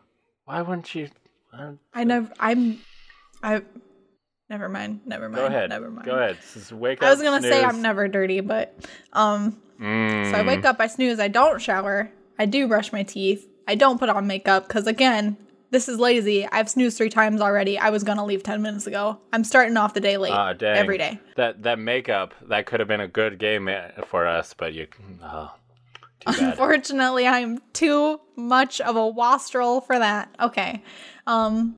Why 0.46 0.62
wouldn't 0.62 0.94
you? 0.94 1.10
I 1.52 1.74
I 1.94 2.04
never. 2.04 2.32
I'm. 2.40 2.80
I. 3.42 3.64
Never 4.50 4.70
mind. 4.70 5.02
Never 5.06 5.28
mind. 5.28 5.36
Go 5.36 5.46
ahead. 5.48 5.70
Never 5.70 5.90
mind. 5.90 6.06
Go 6.06 6.16
ahead. 6.16 6.38
Just 6.54 6.72
wake 6.72 7.02
up. 7.02 7.08
I 7.08 7.12
was 7.12 7.22
gonna 7.22 7.42
say. 7.42 7.64
I'm 7.64 7.82
never 7.82 8.08
dirty, 8.08 8.42
but 8.42 8.78
um. 9.14 9.62
Mm. 9.80 10.32
So 10.32 10.38
I 10.38 10.44
wake 10.44 10.66
up. 10.66 10.80
I 10.80 10.88
snooze. 10.88 11.20
I 11.20 11.28
don't 11.28 11.62
shower. 11.62 12.12
I 12.38 12.46
do 12.46 12.68
brush 12.68 12.94
my 12.94 13.04
teeth. 13.04 13.48
I 13.68 13.76
don't 13.76 14.00
put 14.00 14.10
on 14.10 14.28
makeup 14.28 14.68
because 14.68 14.88
again, 14.88 15.38
this 15.72 15.90
is 15.90 16.00
lazy. 16.00 16.48
I've 16.48 16.70
snoozed 16.70 16.98
three 16.98 17.10
times 17.10 17.42
already. 17.42 17.78
I 17.78 17.90
was 17.90 18.04
gonna 18.04 18.26
leave 18.26 18.44
ten 18.44 18.62
minutes 18.62 18.88
ago. 18.88 19.20
I'm 19.34 19.44
starting 19.44 19.78
off 19.78 19.94
the 19.94 20.00
day 20.00 20.18
late 20.18 20.58
dang. 20.60 20.78
every 20.78 20.98
day. 20.98 21.20
That 21.36 21.64
that 21.64 21.80
makeup 21.80 22.34
that 22.48 22.66
could 22.66 22.80
have 22.80 22.88
been 22.88 23.02
a 23.02 23.08
good 23.08 23.40
game 23.40 23.68
eh, 23.68 23.90
for 24.08 24.28
us, 24.28 24.54
but 24.54 24.74
you. 24.74 24.88
Oh. 25.24 25.54
Unfortunately, 26.28 27.28
I 27.28 27.40
am 27.40 27.60
too 27.74 28.20
much 28.36 28.82
of 28.82 28.96
a 28.96 29.08
wastrel 29.08 29.82
for 29.82 29.98
that. 29.98 30.34
Okay. 30.40 30.84
Um 31.28 31.76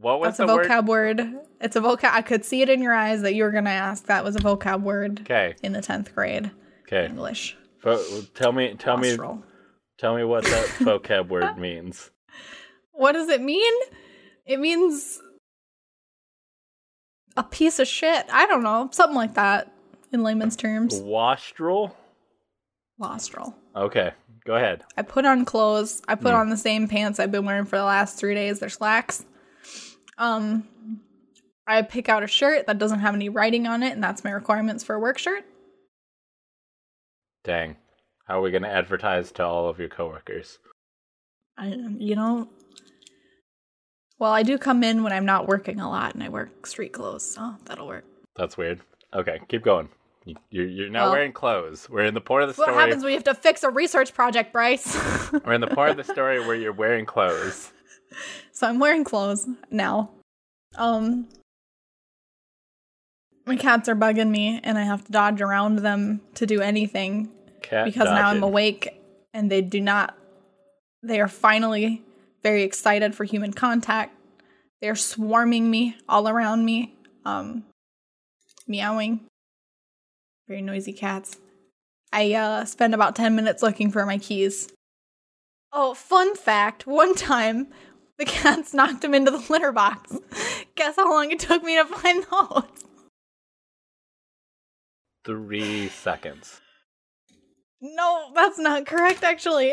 what 0.00 0.20
was 0.20 0.36
that's 0.36 0.40
a 0.40 0.46
the 0.46 0.54
word? 0.56 0.66
vocab 0.66 0.86
word. 0.86 1.20
It's 1.60 1.76
a 1.76 1.80
vocab 1.80 2.10
I 2.12 2.22
could 2.22 2.44
see 2.44 2.62
it 2.62 2.68
in 2.68 2.80
your 2.82 2.94
eyes 2.94 3.22
that 3.22 3.34
you 3.34 3.44
were 3.44 3.50
gonna 3.50 3.70
ask. 3.70 4.06
That 4.06 4.24
was 4.24 4.36
a 4.36 4.40
vocab 4.40 4.80
word 4.82 5.20
Okay. 5.22 5.54
in 5.62 5.72
the 5.72 5.80
tenth 5.82 6.14
grade 6.14 6.50
Okay. 6.86 7.06
English. 7.06 7.56
Vo- 7.82 8.22
tell 8.34 8.52
me. 8.52 8.74
Tell 8.74 8.96
me. 8.96 9.16
Tell 9.98 10.16
me 10.16 10.24
what 10.24 10.44
that 10.44 10.66
vocab 10.80 11.28
word 11.28 11.58
means. 11.58 12.10
What 12.92 13.12
does 13.12 13.28
it 13.28 13.40
mean? 13.42 13.72
It 14.46 14.58
means 14.58 15.20
a 17.36 17.42
piece 17.44 17.78
of 17.78 17.86
shit. 17.86 18.26
I 18.32 18.46
don't 18.46 18.62
know. 18.62 18.88
Something 18.92 19.16
like 19.16 19.34
that 19.34 19.72
in 20.12 20.22
layman's 20.22 20.56
terms. 20.56 21.00
Wastrel. 21.00 21.96
Wastrel. 22.98 23.54
Okay. 23.76 24.12
Go 24.44 24.56
ahead. 24.56 24.84
I 24.96 25.02
put 25.02 25.24
on 25.24 25.44
clothes. 25.44 26.02
I 26.08 26.14
put 26.14 26.32
Mm. 26.34 26.38
on 26.40 26.48
the 26.50 26.56
same 26.56 26.88
pants 26.88 27.20
I've 27.20 27.30
been 27.30 27.44
wearing 27.44 27.66
for 27.66 27.76
the 27.76 27.84
last 27.84 28.18
three 28.18 28.34
days. 28.34 28.58
They're 28.58 28.68
slacks. 28.68 29.24
Um, 30.20 30.68
I 31.66 31.82
pick 31.82 32.08
out 32.08 32.22
a 32.22 32.26
shirt 32.26 32.66
that 32.66 32.78
doesn't 32.78 33.00
have 33.00 33.14
any 33.14 33.28
writing 33.28 33.66
on 33.66 33.82
it, 33.82 33.92
and 33.92 34.02
that's 34.04 34.22
my 34.22 34.30
requirements 34.30 34.84
for 34.84 34.94
a 34.94 35.00
work 35.00 35.18
shirt. 35.18 35.44
Dang. 37.44 37.76
How 38.26 38.38
are 38.38 38.42
we 38.42 38.50
going 38.50 38.62
to 38.62 38.68
advertise 38.70 39.32
to 39.32 39.44
all 39.44 39.68
of 39.68 39.78
your 39.78 39.88
coworkers? 39.88 40.58
I, 41.58 41.68
you 41.98 42.14
know, 42.14 42.48
well, 44.18 44.30
I 44.32 44.42
do 44.42 44.58
come 44.58 44.84
in 44.84 45.02
when 45.02 45.12
I'm 45.12 45.24
not 45.26 45.48
working 45.48 45.80
a 45.80 45.88
lot, 45.88 46.14
and 46.14 46.22
I 46.22 46.28
wear 46.28 46.50
street 46.64 46.92
clothes, 46.92 47.24
so 47.34 47.54
that'll 47.64 47.86
work. 47.86 48.04
That's 48.36 48.56
weird. 48.56 48.80
Okay, 49.14 49.40
keep 49.48 49.62
going. 49.64 49.88
You- 50.26 50.36
You're, 50.50 50.66
you're 50.66 50.90
not 50.90 51.04
Well- 51.04 51.12
wearing 51.12 51.32
clothes. 51.32 51.88
We're 51.88 52.04
in 52.04 52.14
the 52.14 52.20
part 52.20 52.42
of 52.42 52.48
the 52.48 52.54
story. 52.54 52.72
What 52.72 52.78
happens 52.80 53.02
when 53.02 53.12
you 53.12 53.16
have 53.16 53.24
to 53.24 53.34
fix 53.34 53.62
a 53.64 53.70
research 53.70 54.12
project, 54.14 54.52
Bryce? 54.52 54.94
We're 55.44 55.54
in 55.54 55.60
the 55.62 55.66
part 55.66 55.90
of 55.90 55.96
the 55.96 56.04
story 56.12 56.40
where 56.46 56.54
you're 56.56 56.72
wearing 56.72 57.06
clothes. 57.06 57.72
so 58.60 58.66
I'm 58.66 58.78
wearing 58.78 59.04
clothes 59.04 59.48
now. 59.70 60.10
Um, 60.76 61.28
my 63.46 63.56
cats 63.56 63.88
are 63.88 63.96
bugging 63.96 64.28
me, 64.28 64.60
and 64.62 64.76
I 64.76 64.82
have 64.82 65.02
to 65.06 65.10
dodge 65.10 65.40
around 65.40 65.76
them 65.76 66.20
to 66.34 66.44
do 66.44 66.60
anything 66.60 67.30
Cat 67.62 67.86
because 67.86 68.04
now 68.04 68.28
I'm 68.28 68.42
awake 68.42 69.00
and 69.32 69.50
they 69.50 69.62
do 69.62 69.80
not 69.80 70.14
they 71.02 71.20
are 71.22 71.28
finally 71.28 72.02
very 72.42 72.62
excited 72.62 73.14
for 73.14 73.24
human 73.24 73.54
contact. 73.54 74.14
They're 74.82 74.94
swarming 74.94 75.70
me 75.70 75.96
all 76.06 76.28
around 76.28 76.66
me, 76.66 76.94
um 77.24 77.64
meowing. 78.68 79.20
Very 80.48 80.60
noisy 80.60 80.92
cats. 80.92 81.38
I 82.12 82.34
uh 82.34 82.66
spend 82.66 82.92
about 82.92 83.16
10 83.16 83.34
minutes 83.34 83.62
looking 83.62 83.90
for 83.90 84.04
my 84.04 84.18
keys. 84.18 84.68
Oh, 85.72 85.94
fun 85.94 86.34
fact, 86.34 86.86
one 86.86 87.14
time 87.14 87.68
the 88.20 88.26
cats 88.26 88.72
knocked 88.74 89.00
them 89.00 89.14
into 89.14 89.32
the 89.32 89.44
litter 89.48 89.72
box. 89.72 90.16
Guess 90.76 90.96
how 90.96 91.10
long 91.10 91.32
it 91.32 91.40
took 91.40 91.64
me 91.64 91.76
to 91.76 91.84
find 91.86 92.24
those? 92.30 92.62
Three 95.24 95.88
seconds. 95.88 96.60
No, 97.80 98.30
that's 98.34 98.58
not 98.58 98.86
correct 98.86 99.24
actually. 99.24 99.72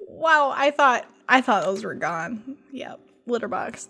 wow, 0.00 0.52
I 0.54 0.70
thought 0.72 1.06
I 1.28 1.40
thought 1.40 1.64
those 1.64 1.84
were 1.84 1.94
gone. 1.94 2.56
Yep, 2.72 3.00
litter 3.26 3.48
box. 3.48 3.88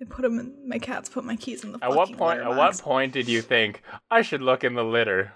They 0.00 0.04
put 0.04 0.22
them 0.22 0.38
in 0.38 0.68
my 0.68 0.78
cats 0.78 1.08
put 1.08 1.24
my 1.24 1.36
keys 1.36 1.64
in 1.64 1.72
the 1.72 1.78
At 1.80 1.94
what 1.94 2.12
point? 2.16 2.40
At 2.40 2.56
what 2.56 2.76
point 2.78 3.12
did 3.12 3.28
you 3.28 3.40
think 3.40 3.82
I 4.10 4.22
should 4.22 4.42
look 4.42 4.64
in 4.64 4.74
the 4.74 4.84
litter? 4.84 5.32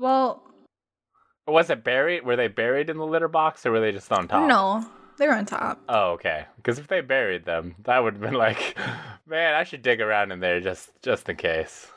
Well, 0.00 0.42
was 1.52 1.70
it 1.70 1.84
buried? 1.84 2.24
Were 2.24 2.36
they 2.36 2.48
buried 2.48 2.90
in 2.90 2.98
the 2.98 3.06
litter 3.06 3.28
box, 3.28 3.64
or 3.64 3.72
were 3.72 3.80
they 3.80 3.92
just 3.92 4.10
on 4.12 4.28
top? 4.28 4.48
no. 4.48 4.86
They 5.18 5.26
were 5.26 5.34
on 5.34 5.46
top. 5.46 5.80
Oh, 5.88 6.12
okay. 6.12 6.44
Because 6.56 6.78
if 6.78 6.86
they 6.86 7.00
buried 7.00 7.44
them, 7.44 7.74
that 7.82 7.98
would 8.04 8.14
have 8.14 8.22
been 8.22 8.34
like, 8.34 8.78
man, 9.26 9.54
I 9.54 9.64
should 9.64 9.82
dig 9.82 10.00
around 10.00 10.30
in 10.30 10.38
there 10.38 10.60
just 10.60 10.90
just 11.02 11.28
in 11.28 11.34
case. 11.34 11.88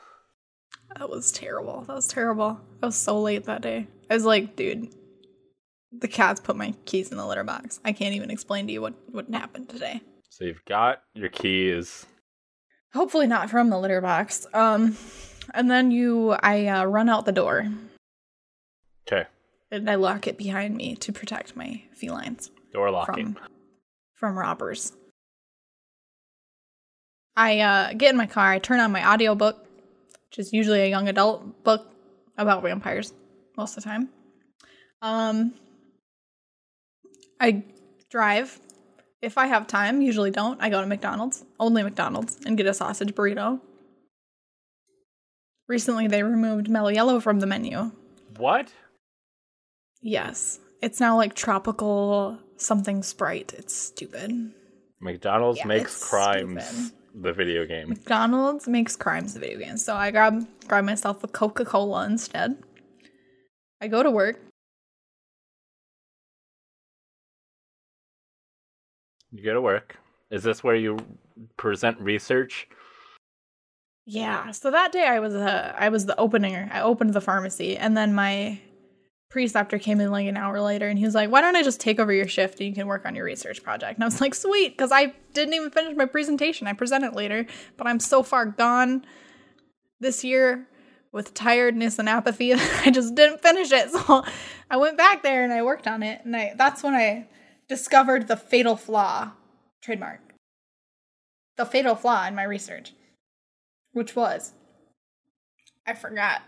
That 0.98 1.08
was 1.08 1.30
terrible. 1.30 1.82
That 1.82 1.94
was 1.94 2.08
terrible. 2.08 2.60
I 2.82 2.86
was 2.86 2.96
so 2.96 3.20
late 3.20 3.44
that 3.44 3.62
day. 3.62 3.86
I 4.10 4.14
was 4.14 4.24
like, 4.24 4.56
dude, 4.56 4.92
the 5.92 6.08
cats 6.08 6.40
put 6.40 6.56
my 6.56 6.74
keys 6.84 7.12
in 7.12 7.16
the 7.16 7.24
litter 7.24 7.44
box. 7.44 7.78
I 7.84 7.92
can't 7.92 8.14
even 8.14 8.30
explain 8.30 8.66
to 8.66 8.72
you 8.72 8.82
what, 8.82 8.94
what 9.12 9.30
happened 9.30 9.68
today. 9.68 10.00
So 10.28 10.44
you've 10.44 10.64
got 10.64 11.02
your 11.14 11.28
keys. 11.28 12.04
Hopefully 12.92 13.28
not 13.28 13.50
from 13.50 13.70
the 13.70 13.78
litter 13.78 14.00
box. 14.00 14.46
Um, 14.52 14.96
and 15.54 15.70
then 15.70 15.92
you, 15.92 16.32
I 16.32 16.66
uh, 16.66 16.84
run 16.84 17.08
out 17.08 17.24
the 17.24 17.32
door 17.32 17.68
Okay. 19.06 19.26
And 19.72 19.90
I 19.90 19.96
lock 19.96 20.26
it 20.26 20.36
behind 20.36 20.76
me 20.76 20.94
to 20.96 21.12
protect 21.12 21.56
my 21.56 21.82
felines 21.94 22.50
Door 22.72 22.90
locking. 22.92 23.34
from 23.34 23.48
from 24.14 24.38
robbers. 24.38 24.92
I 27.36 27.58
uh, 27.60 27.92
get 27.94 28.10
in 28.10 28.16
my 28.16 28.26
car. 28.26 28.52
I 28.52 28.58
turn 28.58 28.78
on 28.78 28.92
my 28.92 29.10
audiobook, 29.10 29.66
which 30.28 30.38
is 30.38 30.52
usually 30.52 30.82
a 30.82 30.88
young 30.88 31.08
adult 31.08 31.64
book 31.64 31.90
about 32.36 32.62
vampires 32.62 33.12
most 33.56 33.76
of 33.76 33.82
the 33.82 33.88
time. 33.88 34.10
Um, 35.00 35.54
I 37.40 37.64
drive 38.10 38.60
if 39.22 39.38
I 39.38 39.46
have 39.46 39.66
time. 39.66 40.02
Usually 40.02 40.30
don't. 40.30 40.60
I 40.62 40.68
go 40.68 40.80
to 40.80 40.86
McDonald's, 40.86 41.44
only 41.58 41.82
McDonald's, 41.82 42.38
and 42.44 42.56
get 42.56 42.66
a 42.66 42.74
sausage 42.74 43.14
burrito. 43.14 43.60
Recently, 45.68 46.06
they 46.06 46.22
removed 46.22 46.68
Mellow 46.68 46.90
Yellow 46.90 47.18
from 47.18 47.40
the 47.40 47.46
menu. 47.46 47.92
What? 48.36 48.72
Yes, 50.02 50.58
it's 50.80 50.98
now 51.00 51.16
like 51.16 51.34
tropical 51.34 52.38
something 52.56 53.02
Sprite. 53.02 53.54
It's 53.56 53.74
stupid. 53.74 54.52
McDonald's 55.00 55.58
Yeah, 55.58 55.66
makes 55.66 56.08
crimes 56.08 56.64
stupid. 56.64 57.22
the 57.22 57.32
video 57.32 57.64
game. 57.66 57.88
McDonald's 57.88 58.66
makes 58.68 58.96
crimes 58.96 59.34
the 59.34 59.40
video 59.40 59.58
game. 59.60 59.76
So 59.76 59.94
I 59.94 60.10
grab 60.10 60.46
grab 60.66 60.84
myself 60.84 61.22
a 61.22 61.28
Coca 61.28 61.64
Cola 61.64 62.04
instead. 62.06 62.62
I 63.80 63.88
go 63.88 64.02
to 64.02 64.10
work. 64.10 64.40
You 69.30 69.42
go 69.44 69.54
to 69.54 69.60
work. 69.60 69.96
Is 70.30 70.42
this 70.42 70.62
where 70.62 70.76
you 70.76 70.98
present 71.56 71.98
research? 72.00 72.68
Yeah. 74.04 74.50
So 74.50 74.70
that 74.70 74.92
day 74.92 75.06
I 75.06 75.20
was 75.20 75.34
uh, 75.34 75.74
I 75.78 75.88
was 75.88 76.06
the 76.06 76.18
opener. 76.18 76.68
I 76.72 76.80
opened 76.82 77.14
the 77.14 77.20
pharmacy, 77.20 77.76
and 77.76 77.96
then 77.96 78.14
my 78.14 78.60
preceptor 79.32 79.78
came 79.78 80.00
in 80.00 80.10
like 80.10 80.26
an 80.26 80.36
hour 80.36 80.60
later, 80.60 80.88
and 80.88 80.98
he 80.98 81.04
was 81.04 81.14
like, 81.14 81.30
"Why 81.30 81.40
don't 81.40 81.56
I 81.56 81.62
just 81.62 81.80
take 81.80 81.98
over 81.98 82.12
your 82.12 82.28
shift 82.28 82.60
and 82.60 82.68
you 82.68 82.74
can 82.74 82.86
work 82.86 83.06
on 83.06 83.14
your 83.14 83.24
research 83.24 83.62
project?" 83.62 83.96
And 83.96 84.04
I 84.04 84.06
was 84.06 84.20
like, 84.20 84.34
"Sweet," 84.34 84.76
because 84.76 84.92
I 84.92 85.14
didn't 85.32 85.54
even 85.54 85.70
finish 85.70 85.96
my 85.96 86.06
presentation. 86.06 86.66
I 86.66 86.74
present 86.74 87.04
it 87.04 87.14
later, 87.14 87.46
but 87.76 87.86
I'm 87.86 87.98
so 87.98 88.22
far 88.22 88.46
gone 88.46 89.04
this 90.00 90.22
year 90.22 90.68
with 91.10 91.34
tiredness 91.34 91.98
and 91.98 92.08
apathy 92.08 92.52
that 92.54 92.82
I 92.86 92.90
just 92.90 93.14
didn't 93.14 93.42
finish 93.42 93.72
it. 93.72 93.90
So 94.06 94.24
I 94.70 94.76
went 94.76 94.96
back 94.96 95.22
there 95.22 95.44
and 95.44 95.52
I 95.52 95.62
worked 95.62 95.86
on 95.86 96.02
it, 96.02 96.24
and 96.24 96.36
I 96.36 96.54
that's 96.56 96.82
when 96.82 96.94
I 96.94 97.28
discovered 97.68 98.28
the 98.28 98.36
fatal 98.36 98.76
flaw 98.76 99.32
trademark. 99.82 100.20
The 101.56 101.66
fatal 101.66 101.94
flaw 101.94 102.26
in 102.26 102.34
my 102.34 102.44
research 102.44 102.92
which 103.92 104.16
was 104.16 104.52
I 105.86 105.94
forgot 105.94 106.42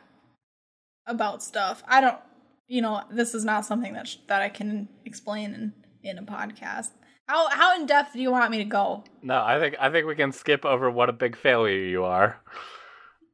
about 1.07 1.43
stuff. 1.43 1.83
I 1.87 2.01
don't, 2.01 2.19
you 2.67 2.83
know, 2.83 3.03
this 3.11 3.35
is 3.35 3.45
not 3.45 3.65
something 3.65 3.93
that 3.95 4.09
sh- 4.09 4.17
that 4.29 4.43
I 4.43 4.49
can 4.49 4.89
explain 5.05 5.55
in 5.55 5.73
in 6.03 6.19
a 6.19 6.23
podcast. 6.23 6.91
How 7.27 7.49
how 7.49 7.75
in 7.79 7.87
depth 7.87 8.13
do 8.13 8.21
you 8.21 8.31
want 8.31 8.51
me 8.51 8.59
to 8.59 8.65
go? 8.65 9.05
No, 9.23 9.43
I 9.43 9.59
think 9.59 9.77
I 9.81 9.91
think 9.91 10.07
we 10.07 10.15
can 10.15 10.33
skip 10.33 10.65
over 10.65 10.91
what 10.91 11.09
a 11.09 11.13
big 11.13 11.37
failure 11.37 11.85
you 11.87 12.05
are. 12.05 12.41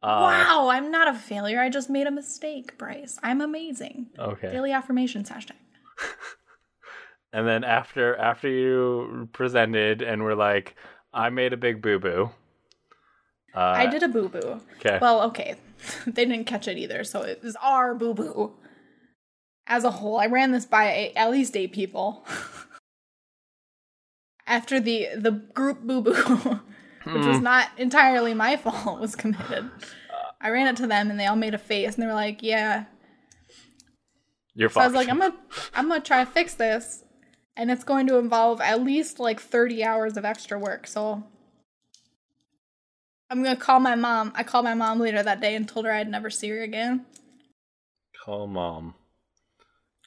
Uh, 0.02 0.46
wow, 0.48 0.68
I'm 0.70 0.90
not 0.90 1.08
a 1.08 1.14
failure. 1.14 1.60
I 1.60 1.68
just 1.68 1.90
made 1.90 2.06
a 2.06 2.10
mistake, 2.10 2.78
Bryce. 2.78 3.18
I'm 3.22 3.40
amazing. 3.42 4.06
Okay. 4.18 4.50
Daily 4.50 4.72
affirmations 4.72 5.28
hashtag. 5.28 5.52
And 7.32 7.46
then 7.46 7.64
after 7.64 8.16
after 8.16 8.48
you 8.48 9.28
presented 9.32 10.02
and 10.02 10.22
were 10.22 10.34
like, 10.34 10.74
I 11.12 11.30
made 11.30 11.52
a 11.52 11.56
big 11.56 11.80
boo 11.80 11.98
boo. 11.98 12.30
Uh, 13.54 13.60
I 13.60 13.86
did 13.86 14.02
a 14.02 14.08
boo 14.08 14.28
boo. 14.28 14.60
Okay. 14.78 14.98
Well, 15.00 15.22
okay. 15.22 15.56
they 16.06 16.24
didn't 16.24 16.46
catch 16.46 16.68
it 16.68 16.76
either, 16.76 17.04
so 17.04 17.22
it 17.22 17.42
was 17.42 17.56
our 17.62 17.94
boo 17.94 18.14
boo. 18.14 18.52
As 19.70 19.84
a 19.84 19.90
whole, 19.92 20.18
I 20.18 20.26
ran 20.26 20.50
this 20.50 20.66
by 20.66 21.12
at 21.14 21.30
least 21.30 21.56
eight 21.56 21.72
people. 21.72 22.26
After 24.46 24.80
the 24.80 25.10
the 25.16 25.30
group 25.30 25.82
boo 25.82 26.02
boo, 26.02 26.12
which 26.12 27.24
was 27.24 27.36
hmm. 27.36 27.44
not 27.44 27.68
entirely 27.78 28.34
my 28.34 28.56
fault, 28.56 29.00
was 29.00 29.14
committed. 29.14 29.70
I 30.40 30.50
ran 30.50 30.66
it 30.66 30.76
to 30.78 30.88
them, 30.88 31.08
and 31.08 31.20
they 31.20 31.26
all 31.26 31.36
made 31.36 31.54
a 31.54 31.58
face, 31.58 31.94
and 31.94 32.02
they 32.02 32.08
were 32.08 32.14
like, 32.14 32.42
"Yeah." 32.42 32.86
You're 34.54 34.70
So 34.70 34.80
I 34.80 34.86
was 34.86 34.94
like, 34.94 35.08
"I'm 35.08 35.20
gonna, 35.20 35.36
I'm 35.72 35.88
gonna 35.88 36.00
try 36.00 36.24
to 36.24 36.30
fix 36.30 36.54
this, 36.54 37.04
and 37.56 37.70
it's 37.70 37.84
going 37.84 38.08
to 38.08 38.18
involve 38.18 38.60
at 38.60 38.82
least 38.82 39.20
like 39.20 39.38
30 39.38 39.84
hours 39.84 40.16
of 40.16 40.24
extra 40.24 40.58
work." 40.58 40.88
So 40.88 41.22
I'm 43.30 43.44
gonna 43.44 43.54
call 43.54 43.78
my 43.78 43.94
mom. 43.94 44.32
I 44.34 44.42
called 44.42 44.64
my 44.64 44.74
mom 44.74 44.98
later 44.98 45.22
that 45.22 45.40
day 45.40 45.54
and 45.54 45.68
told 45.68 45.86
her 45.86 45.92
I'd 45.92 46.08
never 46.08 46.28
see 46.28 46.48
her 46.48 46.60
again. 46.60 47.06
Call 48.24 48.48
mom. 48.48 48.96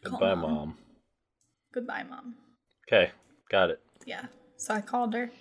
Goodbye, 0.03 0.35
mom. 0.35 0.41
mom. 0.41 0.77
Goodbye, 1.73 2.03
mom. 2.03 2.35
Okay, 2.87 3.11
got 3.49 3.69
it. 3.69 3.81
Yeah. 4.05 4.25
So 4.57 4.73
I 4.73 4.81
called 4.81 5.13
her, 5.13 5.31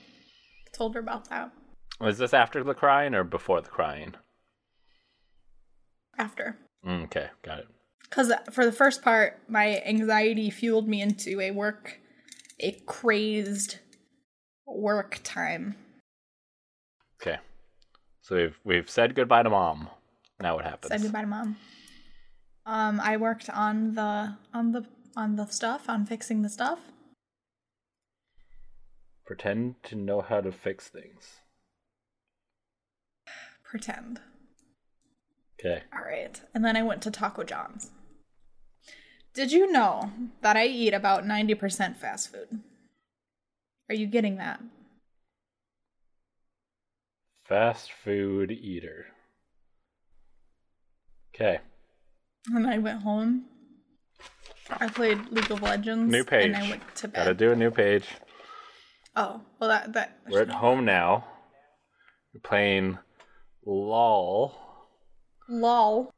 told 0.73 0.95
her 0.95 1.01
about 1.01 1.29
that 1.31 1.53
Was 2.01 2.19
this 2.19 2.35
after 2.35 2.65
the 2.65 2.75
crying 2.75 3.15
or 3.15 3.25
before 3.25 3.61
the 3.61 3.69
crying? 3.71 4.15
after. 6.19 6.57
Mm, 6.87 7.05
okay, 7.05 7.29
got 7.43 7.59
it. 7.61 7.69
Because 8.03 8.33
for 8.53 8.65
the 8.65 8.73
first 8.73 9.03
part, 9.03 9.41
my 9.49 9.83
anxiety 9.87 10.51
fueled 10.51 10.89
me 10.89 11.01
into 11.01 11.41
a 11.41 11.51
work, 11.51 11.99
a 12.61 12.73
crazed 12.87 13.79
work 14.67 15.21
time. 15.25 15.77
Okay. 17.21 17.39
So 18.21 18.37
we've 18.37 18.59
we've 18.65 18.91
said 18.91 19.15
goodbye 19.15 19.43
to 19.43 19.51
mom. 19.51 19.89
Now 20.41 20.57
what 20.57 20.65
happens? 20.65 20.91
Said 20.91 21.03
goodbye 21.03 21.23
to 21.23 21.27
mom. 21.27 21.57
Um, 22.65 23.01
I 23.01 23.17
worked 23.17 23.51
on 23.51 23.95
the 23.95 24.37
on 24.55 24.73
the 24.73 24.87
on 25.17 25.37
the 25.37 25.47
stuff 25.47 25.89
on 25.89 26.07
fixing 26.07 26.43
the 26.43 26.49
stuff. 26.49 26.79
Pretend 29.27 29.83
to 29.85 29.97
know 29.97 30.21
how 30.21 30.41
to 30.41 30.53
fix 30.53 30.89
things. 30.89 31.41
Pretend. 33.65 34.21
Okay. 35.59 35.83
All 35.93 36.05
right. 36.05 36.41
And 36.55 36.65
then 36.65 36.77
I 36.77 36.83
went 36.83 37.03
to 37.03 37.11
Taco 37.11 37.45
John's. 37.45 37.91
Did 39.33 39.53
you 39.53 39.71
know 39.71 40.13
that 40.43 40.57
I 40.57 40.67
eat 40.67 40.93
about 40.93 41.25
90% 41.25 41.97
fast 41.97 42.33
food? 42.33 42.61
Are 43.89 43.95
you 43.95 44.07
getting 44.07 44.37
that? 44.37 44.61
Fast 47.45 47.91
food 47.93 48.51
eater. 48.51 49.07
Okay. 51.35 51.61
And 52.47 52.67
I 52.67 52.79
went 52.79 53.03
home. 53.03 53.45
I 54.71 54.89
played 54.89 55.19
League 55.31 55.51
of 55.51 55.63
Legends. 55.63 56.11
New 56.11 56.25
page. 56.25 56.47
And 56.47 56.57
I 56.57 56.69
went 56.69 56.83
to 56.97 57.09
bed. 57.09 57.25
Gotta 57.25 57.35
do 57.35 57.53
a 57.53 57.57
new 57.57 57.71
page. 57.71 58.07
Oh, 59.15 59.43
well, 59.61 59.69
that. 59.69 59.93
that 59.93 60.19
We're 60.29 60.43
at 60.43 60.51
home 60.51 60.85
now. 60.85 61.25
We're 62.35 62.41
playing 62.41 62.99
LOL. 63.67 64.55
LOL. 65.49 66.11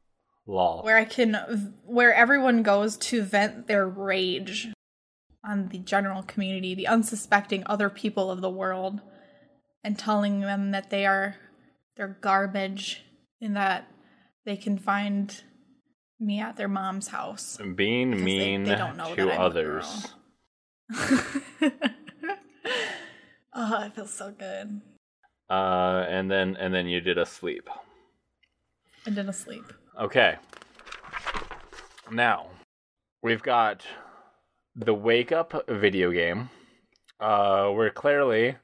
LOL. 0.47 0.83
Where 0.83 0.97
I 0.97 1.05
can. 1.05 1.35
Where 1.83 2.13
everyone 2.13 2.63
goes 2.63 2.97
to 2.97 3.21
vent 3.21 3.67
their 3.67 3.87
rage 3.87 4.69
on 5.43 5.69
the 5.69 5.79
general 5.79 6.23
community, 6.23 6.73
the 6.73 6.87
unsuspecting 6.87 7.63
other 7.65 7.89
people 7.89 8.31
of 8.31 8.41
the 8.41 8.49
world, 8.49 9.01
and 9.83 9.99
telling 9.99 10.39
them 10.41 10.71
that 10.71 10.89
they 10.89 11.05
are. 11.05 11.35
They're 11.97 12.17
garbage 12.19 13.03
and 13.39 13.55
that 13.55 13.87
they 14.45 14.57
can 14.57 14.77
find 14.77 15.41
me 16.19 16.39
at 16.39 16.55
their 16.57 16.67
mom's 16.67 17.07
house. 17.09 17.57
Being 17.75 18.11
they- 18.11 18.17
mean 18.17 18.63
they 18.63 18.75
don't 18.75 18.97
know 18.97 19.15
to 19.15 19.25
that 19.25 19.33
I'm 19.33 19.41
a 19.41 19.43
others. 19.43 20.13
oh, 23.53 23.83
it 23.83 23.95
feels 23.95 24.13
so 24.13 24.31
good. 24.31 24.81
Uh, 25.49 26.05
and 26.09 26.29
then 26.29 26.55
and 26.57 26.73
then 26.73 26.87
you 26.87 27.01
did 27.01 27.17
a 27.17 27.25
sleep. 27.25 27.69
I 29.05 29.11
did 29.11 29.29
a 29.29 29.33
sleep. 29.33 29.65
Okay. 29.99 30.37
Now, 32.11 32.47
we've 33.21 33.43
got 33.43 33.85
the 34.75 34.93
wake 34.93 35.31
up 35.31 35.53
video 35.69 36.11
game. 36.11 36.49
Uh 37.19 37.69
where 37.69 37.89
clearly 37.89 38.57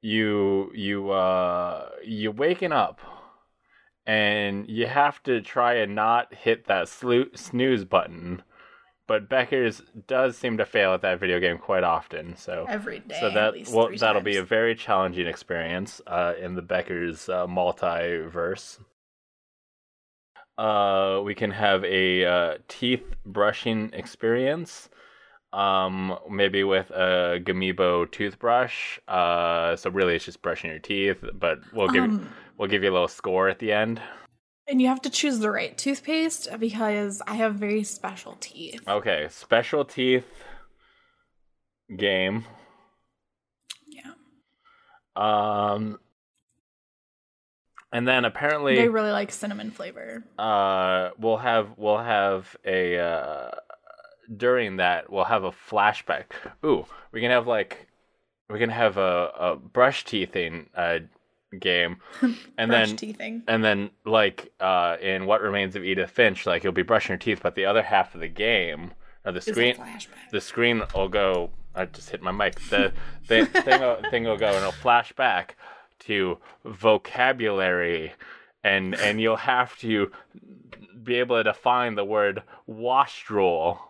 you 0.00 0.70
you 0.74 1.10
uh 1.10 1.90
you 2.04 2.32
waking 2.32 2.72
up 2.72 2.98
and 4.06 4.68
you 4.68 4.86
have 4.86 5.22
to 5.24 5.40
try 5.40 5.74
and 5.74 5.94
not 5.94 6.34
hit 6.34 6.66
that 6.66 6.86
slu- 6.86 7.36
snooze 7.36 7.84
button. 7.84 8.42
But 9.06 9.28
Becker's 9.28 9.82
does 10.06 10.34
seem 10.38 10.56
to 10.56 10.64
fail 10.64 10.94
at 10.94 11.02
that 11.02 11.20
video 11.20 11.38
game 11.38 11.58
quite 11.58 11.84
often. 11.84 12.36
So 12.36 12.64
Every 12.68 13.00
day. 13.00 13.18
so 13.20 13.26
at 13.28 13.34
that 13.34 13.68
well, 13.70 13.90
that'll 13.98 14.22
be 14.22 14.36
a 14.36 14.42
very 14.42 14.74
challenging 14.74 15.26
experience 15.26 16.00
uh, 16.06 16.32
in 16.40 16.54
the 16.54 16.62
Becker's 16.62 17.28
uh, 17.28 17.46
multiverse. 17.46 18.78
Uh, 20.56 21.20
we 21.24 21.34
can 21.34 21.50
have 21.50 21.84
a 21.84 22.24
uh, 22.24 22.54
teeth 22.68 23.04
brushing 23.26 23.90
experience, 23.92 24.88
um, 25.52 26.16
maybe 26.30 26.62
with 26.64 26.90
a 26.90 27.40
Gamibo 27.44 28.10
toothbrush. 28.10 28.98
Uh, 29.08 29.74
so 29.76 29.90
really, 29.90 30.14
it's 30.14 30.24
just 30.24 30.42
brushing 30.42 30.70
your 30.70 30.78
teeth, 30.78 31.22
but 31.34 31.58
we'll 31.72 31.88
give 31.88 32.04
Um, 32.04 32.32
we'll 32.58 32.68
give 32.68 32.82
you 32.82 32.90
a 32.90 32.92
little 32.92 33.08
score 33.08 33.48
at 33.48 33.58
the 33.58 33.72
end. 33.72 34.00
And 34.66 34.80
you 34.80 34.88
have 34.88 35.02
to 35.02 35.10
choose 35.10 35.40
the 35.40 35.50
right 35.50 35.76
toothpaste 35.76 36.48
because 36.58 37.20
I 37.26 37.34
have 37.34 37.56
very 37.56 37.84
special 37.84 38.36
teeth. 38.40 38.80
Okay, 38.88 39.26
special 39.30 39.84
teeth 39.84 40.24
game. 41.94 42.44
Yeah. 43.86 44.12
Um, 45.16 45.98
and 47.92 48.08
then 48.08 48.24
apparently 48.24 48.74
They 48.76 48.88
really 48.88 49.12
like 49.12 49.30
cinnamon 49.32 49.70
flavor. 49.70 50.24
uh 50.38 51.10
we'll 51.18 51.36
have 51.36 51.68
we'll 51.76 51.98
have 51.98 52.56
a 52.64 52.98
uh 52.98 53.50
during 54.34 54.78
that 54.78 55.10
we'll 55.12 55.24
have 55.24 55.44
a 55.44 55.52
flashback 55.52 56.24
ooh 56.64 56.86
we 57.12 57.20
can 57.20 57.30
have 57.30 57.46
like 57.46 57.86
we 58.48 58.58
can 58.58 58.70
have 58.70 58.96
a, 58.96 59.30
a 59.38 59.56
brush 59.56 60.04
teething 60.04 60.68
uh 60.74 60.98
game 61.60 61.96
and 62.58 62.70
then 62.70 62.96
teething. 62.96 63.42
and 63.48 63.64
then 63.64 63.90
like 64.04 64.52
uh 64.60 64.96
in 65.00 65.26
what 65.26 65.40
remains 65.40 65.76
of 65.76 65.84
edith 65.84 66.10
finch 66.10 66.46
like 66.46 66.62
you'll 66.62 66.72
be 66.72 66.82
brushing 66.82 67.12
your 67.12 67.18
teeth 67.18 67.40
but 67.42 67.54
the 67.54 67.64
other 67.64 67.82
half 67.82 68.14
of 68.14 68.20
the 68.20 68.28
game 68.28 68.92
or 69.24 69.32
the 69.32 69.40
screen 69.40 69.76
the 70.30 70.40
screen 70.40 70.82
will 70.94 71.08
go. 71.08 71.50
I 71.74 71.86
just 71.86 72.10
hit 72.10 72.22
my 72.22 72.30
mic. 72.30 72.60
The 72.68 72.92
thing 73.26 73.46
thing 73.46 73.80
will, 73.80 73.98
thing 74.10 74.24
will 74.24 74.36
go 74.36 74.48
and 74.48 74.56
it'll 74.56 74.72
flash 74.72 75.12
back 75.12 75.56
to 76.00 76.38
vocabulary 76.64 78.12
and 78.62 78.94
and 78.94 79.20
you'll 79.20 79.36
have 79.36 79.76
to 79.78 80.10
be 81.02 81.16
able 81.16 81.36
to 81.36 81.44
define 81.44 81.94
the 81.94 82.04
word 82.04 82.42
wash 82.66 83.24
wastrel 83.28 83.80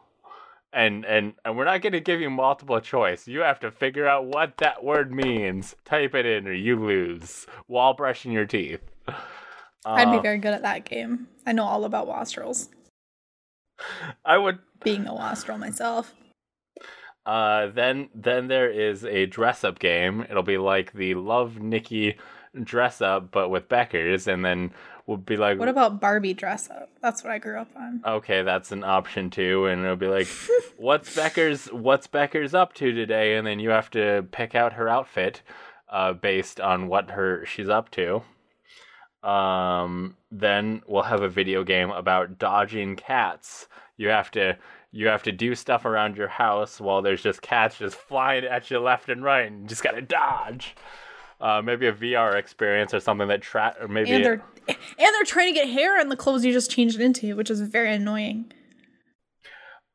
and 0.74 1.04
and 1.04 1.34
and 1.44 1.56
we're 1.56 1.64
not 1.64 1.80
going 1.82 1.92
to 1.92 2.00
give 2.00 2.20
you 2.20 2.28
multiple 2.30 2.80
choice 2.80 3.26
you 3.28 3.40
have 3.40 3.60
to 3.60 3.70
figure 3.70 4.06
out 4.06 4.26
what 4.26 4.56
that 4.58 4.82
word 4.84 5.12
means 5.12 5.76
type 5.84 6.14
it 6.14 6.26
in 6.26 6.46
or 6.46 6.52
you 6.52 6.76
lose 6.84 7.46
while 7.66 7.94
brushing 7.94 8.32
your 8.32 8.46
teeth 8.46 8.80
I'd 9.86 10.10
be 10.10 10.16
Uh, 10.18 10.22
very 10.22 10.38
good 10.38 10.54
at 10.54 10.62
that 10.62 10.84
game. 10.86 11.28
I 11.46 11.52
know 11.52 11.64
all 11.64 11.84
about 11.84 12.06
wastrels. 12.06 12.70
i 14.24 14.38
would 14.38 14.58
Being 14.82 15.06
a 15.06 15.14
wastrel 15.14 15.58
myself. 15.58 16.14
Uh, 17.26 17.66
then 17.68 18.08
then 18.14 18.48
there 18.48 18.70
is 18.70 19.04
a 19.04 19.26
dress 19.26 19.64
up 19.64 19.78
game. 19.78 20.26
It'll 20.28 20.42
be 20.42 20.58
like 20.58 20.92
the 20.92 21.14
Love 21.14 21.58
Nikki 21.58 22.16
dress 22.62 23.00
up, 23.00 23.30
but 23.30 23.48
with 23.48 23.68
Beckers, 23.68 24.26
and 24.26 24.44
then 24.44 24.72
we'll 25.06 25.16
be 25.16 25.36
like, 25.36 25.58
What 25.58 25.68
about 25.68 26.00
Barbie 26.00 26.34
dress 26.34 26.70
up? 26.70 26.90
That's 27.02 27.22
what 27.22 27.32
I 27.32 27.38
grew 27.38 27.58
up 27.58 27.68
on. 27.76 28.02
okay, 28.06 28.42
that's 28.42 28.72
an 28.72 28.84
option 28.84 29.30
too, 29.30 29.66
and 29.66 29.82
it'll 29.82 29.96
be 29.96 30.06
like, 30.08 30.28
what's 30.76 31.14
Becker's 31.14 31.66
what's 31.66 32.06
Becker's 32.06 32.54
up 32.54 32.74
to 32.74 32.92
today, 32.92 33.36
and 33.36 33.46
then 33.46 33.58
you 33.60 33.70
have 33.70 33.90
to 33.90 34.26
pick 34.32 34.54
out 34.54 34.74
her 34.74 34.88
outfit, 34.88 35.42
uh, 35.88 36.12
based 36.12 36.60
on 36.60 36.88
what 36.88 37.10
her 37.10 37.44
she's 37.46 37.68
up 37.68 37.90
to. 37.92 38.22
Um, 39.22 40.16
then 40.30 40.82
we'll 40.86 41.02
have 41.04 41.22
a 41.22 41.28
video 41.28 41.64
game 41.64 41.90
about 41.90 42.38
dodging 42.38 42.96
cats. 42.96 43.68
You 43.96 44.08
have 44.08 44.30
to 44.32 44.58
you 44.90 45.08
have 45.08 45.22
to 45.24 45.32
do 45.32 45.54
stuff 45.54 45.84
around 45.84 46.16
your 46.16 46.28
house 46.28 46.80
while 46.80 47.02
there's 47.02 47.22
just 47.22 47.42
cats 47.42 47.78
just 47.78 47.96
flying 47.96 48.44
at 48.44 48.70
you 48.70 48.78
left 48.78 49.08
and 49.08 49.24
right, 49.24 49.46
and 49.46 49.62
you 49.62 49.66
just 49.68 49.82
gotta 49.82 50.02
dodge. 50.02 50.76
Uh, 51.40 51.60
maybe 51.62 51.86
a 51.86 51.92
VR 51.92 52.36
experience 52.36 52.94
or 52.94 53.00
something 53.00 53.28
that 53.28 53.42
tra- 53.42 53.74
or 53.80 53.88
maybe 53.88 54.12
And 54.12 54.24
they're 54.24 54.42
and 54.68 54.76
they're 54.98 55.24
trying 55.24 55.52
to 55.52 55.60
get 55.60 55.68
hair 55.68 56.00
in 56.00 56.08
the 56.08 56.16
clothes 56.16 56.44
you 56.44 56.52
just 56.52 56.70
changed 56.70 56.98
it 56.98 57.02
into, 57.02 57.36
which 57.36 57.50
is 57.50 57.60
very 57.60 57.92
annoying. 57.92 58.52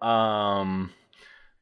Um, 0.02 0.92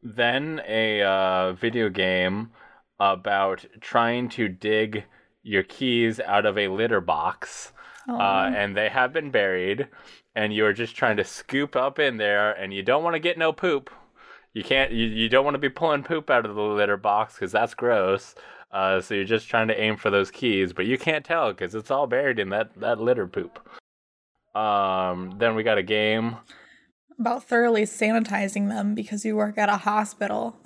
then 0.03 0.61
a 0.67 1.01
uh, 1.01 1.53
video 1.53 1.89
game 1.89 2.51
about 2.99 3.65
trying 3.79 4.29
to 4.29 4.47
dig 4.47 5.05
your 5.43 5.63
keys 5.63 6.19
out 6.19 6.45
of 6.45 6.57
a 6.57 6.67
litter 6.67 7.01
box, 7.01 7.71
uh, 8.09 8.51
and 8.55 8.75
they 8.75 8.89
have 8.89 9.13
been 9.13 9.31
buried, 9.31 9.87
and 10.35 10.53
you 10.53 10.65
are 10.65 10.73
just 10.73 10.95
trying 10.95 11.17
to 11.17 11.23
scoop 11.23 11.75
up 11.75 11.99
in 11.99 12.17
there, 12.17 12.51
and 12.51 12.73
you 12.73 12.83
don't 12.83 13.03
want 13.03 13.15
to 13.15 13.19
get 13.19 13.37
no 13.37 13.53
poop. 13.53 13.89
You 14.53 14.63
can't. 14.63 14.91
You, 14.91 15.05
you 15.05 15.29
don't 15.29 15.45
want 15.45 15.55
to 15.55 15.59
be 15.59 15.69
pulling 15.69 16.03
poop 16.03 16.29
out 16.29 16.45
of 16.45 16.55
the 16.55 16.61
litter 16.61 16.97
box 16.97 17.35
because 17.35 17.51
that's 17.51 17.73
gross. 17.73 18.33
Uh, 18.71 18.99
so 18.99 19.13
you're 19.13 19.23
just 19.23 19.47
trying 19.47 19.67
to 19.69 19.79
aim 19.79 19.95
for 19.95 20.09
those 20.09 20.29
keys, 20.29 20.73
but 20.73 20.85
you 20.85 20.97
can't 20.97 21.23
tell 21.23 21.51
because 21.51 21.73
it's 21.73 21.89
all 21.89 22.07
buried 22.07 22.39
in 22.39 22.49
that 22.49 22.73
that 22.79 22.99
litter 22.99 23.27
poop. 23.27 23.59
Um, 24.55 25.35
then 25.37 25.55
we 25.55 25.63
got 25.63 25.77
a 25.77 25.83
game. 25.83 26.37
About 27.19 27.43
thoroughly 27.43 27.83
sanitizing 27.83 28.69
them 28.69 28.93
because 28.93 29.25
you 29.25 29.35
work 29.35 29.57
at 29.57 29.69
a 29.69 29.77
hospital. 29.77 30.57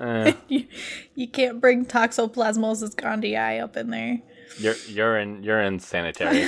Eh. 0.00 0.32
you, 0.48 0.66
you 1.14 1.28
can't 1.28 1.60
bring 1.60 1.84
toxoplasmosis 1.84 2.96
gondii 2.96 3.62
up 3.62 3.76
in 3.76 3.90
there. 3.90 4.18
You're 4.58 4.74
you're 4.88 5.18
in 5.18 5.42
you're 5.42 5.60
in 5.60 5.78
sanitary. 5.78 6.44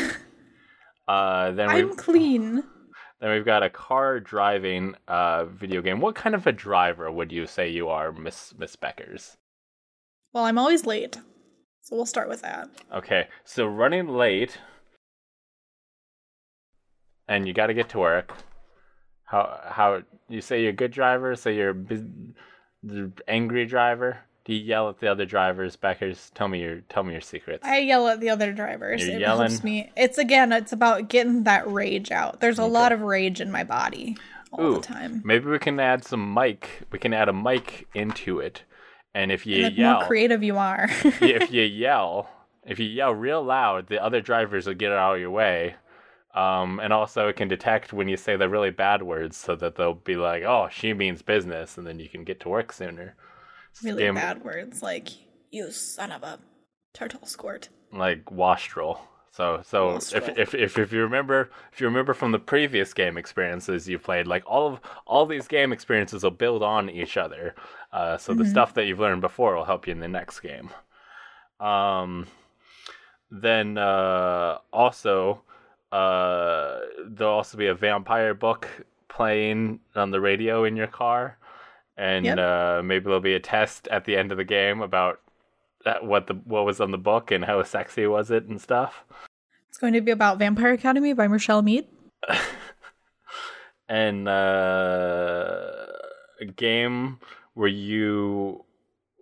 uh, 1.09 1.53
then 1.53 1.69
I'm 1.69 1.95
clean. 1.95 2.65
then 3.21 3.31
we've 3.31 3.45
got 3.45 3.63
a 3.63 3.71
car 3.71 4.19
driving 4.19 4.97
uh 5.07 5.45
video 5.45 5.83
game. 5.83 6.01
What 6.01 6.15
kind 6.15 6.35
of 6.35 6.47
a 6.47 6.53
driver 6.53 7.13
would 7.13 7.31
you 7.31 7.47
say 7.47 7.69
you 7.69 7.89
are, 7.89 8.11
Miss 8.11 8.55
Miss 8.59 8.75
Beckers? 8.77 9.37
Well, 10.33 10.45
I'm 10.45 10.59
always 10.59 10.87
late. 10.87 11.19
So 11.83 11.97
we'll 11.97 12.07
start 12.07 12.29
with 12.29 12.43
that. 12.43 12.69
Okay, 12.93 13.29
so 13.45 13.67
running 13.67 14.09
late, 14.09 14.59
and 17.27 17.47
you 17.47 17.55
got 17.55 17.69
to 17.69 17.75
get 17.75 17.89
to 17.91 17.99
work. 17.99 18.35
How 19.25 19.61
how 19.65 20.03
you 20.29 20.41
say 20.41 20.61
you're 20.61 20.71
a 20.71 20.75
good 20.75 20.91
driver? 20.91 21.35
So 21.35 21.49
you're 21.49 21.75
the 22.83 23.13
angry 23.27 23.65
driver. 23.65 24.19
Do 24.45 24.55
you 24.55 24.61
yell 24.65 24.89
at 24.89 24.99
the 25.01 25.09
other 25.09 25.27
drivers, 25.27 25.77
Beckers? 25.77 26.31
Tell 26.35 26.49
me 26.49 26.61
your 26.61 26.81
tell 26.89 27.05
me 27.05 27.13
your 27.13 27.21
secrets. 27.21 27.65
I 27.67 27.79
yell 27.79 28.09
at 28.09 28.21
the 28.21 28.31
other 28.31 28.53
drivers. 28.53 29.07
You're 29.07 29.17
it 29.17 29.21
yelling? 29.21 29.51
helps 29.51 29.65
me. 29.65 29.91
It's 29.97 30.19
again, 30.19 30.53
it's 30.53 30.73
about 30.73 31.09
getting 31.09 31.45
that 31.45 31.71
rage 31.71 32.11
out. 32.11 32.41
There's 32.41 32.59
a 32.59 32.65
lot 32.65 32.93
of 32.93 33.03
rage 33.03 33.41
in 33.41 33.51
my 33.51 33.65
body 33.65 34.17
all 34.53 34.65
Ooh, 34.65 34.75
the 34.77 34.81
time. 34.81 35.23
Maybe 35.25 35.47
we 35.47 35.59
can 35.59 35.79
add 35.79 36.05
some 36.05 36.33
mic. 36.33 36.83
We 36.91 36.99
can 36.99 37.13
add 37.13 37.29
a 37.29 37.33
mic 37.33 37.89
into 37.95 38.41
it, 38.41 38.63
and 39.19 39.33
if 39.33 39.47
you 39.47 39.65
And 39.65 39.75
the 39.75 39.81
yell, 39.81 39.95
more 39.95 40.07
creative 40.07 40.45
you 40.45 40.57
are. 40.59 40.87
if 41.05 41.51
you 41.53 41.63
yell, 41.63 42.31
if 42.65 42.79
you 42.79 42.87
yell 42.87 43.13
real 43.13 43.43
loud, 43.43 43.89
the 43.89 44.03
other 44.03 44.21
drivers 44.21 44.67
will 44.67 44.75
get 44.75 44.93
out 44.93 45.17
of 45.17 45.21
your 45.21 45.33
way. 45.33 45.75
Um, 46.35 46.79
and 46.79 46.93
also, 46.93 47.27
it 47.27 47.35
can 47.35 47.49
detect 47.49 47.93
when 47.93 48.07
you 48.07 48.17
say 48.17 48.37
the 48.37 48.49
really 48.49 48.71
bad 48.71 49.03
words, 49.03 49.37
so 49.37 49.57
that 49.57 49.75
they'll 49.75 49.95
be 49.95 50.15
like, 50.15 50.45
"Oh, 50.45 50.69
she 50.71 50.95
means 50.95 51.21
business," 51.23 51.77
and 51.77 51.85
then 51.87 51.99
you 51.99 52.09
can 52.09 52.23
get 52.23 52.39
to 52.41 52.49
work 52.49 52.73
sooner. 52.73 53.17
It's 53.73 53.83
really 53.83 54.09
bad 54.13 54.45
words 54.45 54.83
like 54.83 55.09
"you 55.51 55.73
son 55.73 56.13
of 56.13 56.23
a 56.23 56.39
turtle 56.95 57.27
squirt." 57.27 57.71
like 57.93 58.31
wastrel. 58.31 59.01
So, 59.31 59.61
so 59.65 59.97
if, 59.97 60.29
if 60.37 60.55
if 60.55 60.79
if 60.79 60.93
you 60.93 61.01
remember, 61.03 61.51
if 61.73 61.81
you 61.81 61.87
remember 61.87 62.13
from 62.15 62.33
the 62.33 62.39
previous 62.39 62.93
game 62.93 63.17
experiences 63.17 63.89
you 63.89 63.99
played, 63.99 64.27
like 64.27 64.43
all 64.47 64.67
of 64.67 64.81
all 65.07 65.27
these 65.27 65.47
game 65.47 65.73
experiences 65.73 66.25
will 66.25 66.31
build 66.33 66.63
on 66.63 66.91
each 66.91 67.17
other. 67.17 67.55
Uh, 67.93 68.17
so 68.19 68.35
the 68.35 68.45
stuff 68.45 68.75
that 68.75 68.85
you've 68.87 68.99
learned 68.99 69.21
before 69.21 69.55
will 69.55 69.65
help 69.65 69.87
you 69.87 69.93
in 69.93 70.01
the 70.01 70.09
next 70.09 70.41
game. 70.41 70.71
Um, 71.61 72.27
then 73.31 73.79
uh, 73.79 74.59
also 74.73 75.43
uh, 75.93 76.81
there'll 77.07 77.35
also 77.35 77.57
be 77.59 77.67
a 77.67 77.75
vampire 77.75 78.35
book 78.35 78.67
playing 79.09 79.81
on 79.95 80.11
the 80.11 80.21
radio 80.21 80.65
in 80.65 80.77
your 80.77 80.87
car, 80.87 81.39
and 81.97 82.25
Yep. 82.27 82.39
uh, 82.39 82.83
maybe 82.85 83.05
there'll 83.05 83.21
be 83.21 83.35
a 83.35 83.41
test 83.41 83.89
at 83.89 84.05
the 84.05 84.17
end 84.17 84.33
of 84.33 84.39
the 84.39 84.45
game 84.45 84.83
about 84.83 85.21
what 86.01 86.27
the 86.27 86.35
what 86.45 86.65
was 86.65 86.81
on 86.81 86.91
the 86.91 86.99
book 86.99 87.31
and 87.31 87.45
how 87.45 87.63
sexy 87.63 88.07
was 88.07 88.31
it 88.31 88.45
and 88.45 88.61
stuff. 88.61 89.05
It's 89.69 89.79
going 89.79 89.93
to 89.93 90.01
be 90.01 90.11
about 90.11 90.39
Vampire 90.39 90.73
Academy 90.73 91.13
by 91.13 91.25
Richelle 91.25 91.63
Mead. 91.63 91.87
and 93.89 94.29
uh, 94.29 95.87
a 96.41 96.45
game 96.57 97.19
where 97.55 97.69
you 97.69 98.65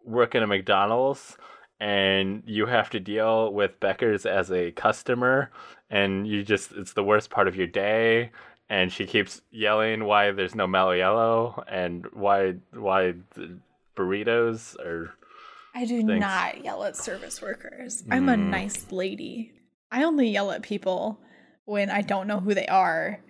work 0.05 0.35
in 0.35 0.43
a 0.43 0.47
McDonald's 0.47 1.37
and 1.81 2.43
you 2.47 2.67
have 2.67 2.91
to 2.91 3.01
deal 3.01 3.53
with 3.53 3.79
Becker's 3.81 4.25
as 4.25 4.51
a 4.51 4.71
customer, 4.73 5.51
and 5.91 6.27
you 6.27 6.43
just 6.43 6.73
it's 6.73 6.95
the 6.95 7.05
worst 7.05 7.31
part 7.31 7.49
of 7.49 7.57
your 7.57 7.67
day. 7.67 8.31
And 8.69 8.93
she 8.93 9.07
keeps 9.07 9.43
yelling 9.53 10.05
why 10.05 10.33
there's 10.33 10.55
no 10.55 10.67
Mello 10.67 10.93
Yello 10.93 11.63
and 11.69 12.07
why 12.13 12.55
why 12.73 13.15
burritos 13.97 14.77
are 14.81 15.13
I 15.77 15.85
do 15.85 16.07
Thanks. 16.07 16.21
not 16.21 16.65
yell 16.65 16.85
at 16.85 16.97
service 16.97 17.43
workers. 17.43 18.03
I'm 18.11 18.29
a 18.31 18.35
Mm. 18.35 18.49
nice 18.49 18.91
lady. 18.91 19.53
I 19.91 20.05
only 20.05 20.29
yell 20.31 20.51
at 20.51 20.63
people 20.63 21.21
when 21.67 21.91
I 21.91 22.01
don't 22.01 22.27
know 22.27 22.41
who 22.41 22.55
they 22.55 22.67
are 22.67 23.23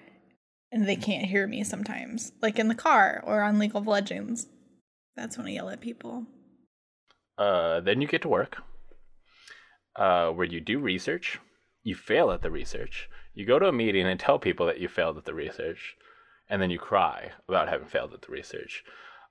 and 0.71 0.87
they 0.87 0.95
can't 0.97 1.27
hear 1.27 1.47
me 1.49 1.65
sometimes, 1.65 2.33
like 2.41 2.59
in 2.61 2.69
the 2.69 2.75
car 2.75 3.21
or 3.27 3.43
on 3.43 3.59
League 3.59 3.75
of 3.75 3.87
Legends. 3.89 4.47
That's 5.17 5.37
when 5.37 5.49
I 5.49 5.51
yell 5.51 5.71
at 5.71 5.81
people. 5.81 6.25
Uh, 7.37 7.81
then 7.81 8.01
you 8.01 8.07
get 8.07 8.23
to 8.23 8.29
work, 8.29 8.59
uh, 9.97 10.31
where 10.31 10.47
you 10.47 10.61
do 10.61 10.79
research. 10.79 11.39
You 11.83 11.95
fail 11.95 12.31
at 12.31 12.43
the 12.43 12.51
research. 12.51 13.09
You 13.35 13.45
go 13.45 13.59
to 13.59 13.67
a 13.69 13.73
meeting 13.73 14.07
and 14.07 14.19
tell 14.21 14.39
people 14.39 14.67
that 14.67 14.79
you 14.81 14.89
failed 14.89 15.19
at 15.19 15.25
the 15.25 15.35
research, 15.35 15.97
and 16.49 16.63
then 16.63 16.71
you 16.71 16.79
cry 16.79 17.33
about 17.49 17.69
having 17.69 17.89
failed 17.89 18.13
at 18.15 18.23
the 18.23 18.33
research. 18.33 18.85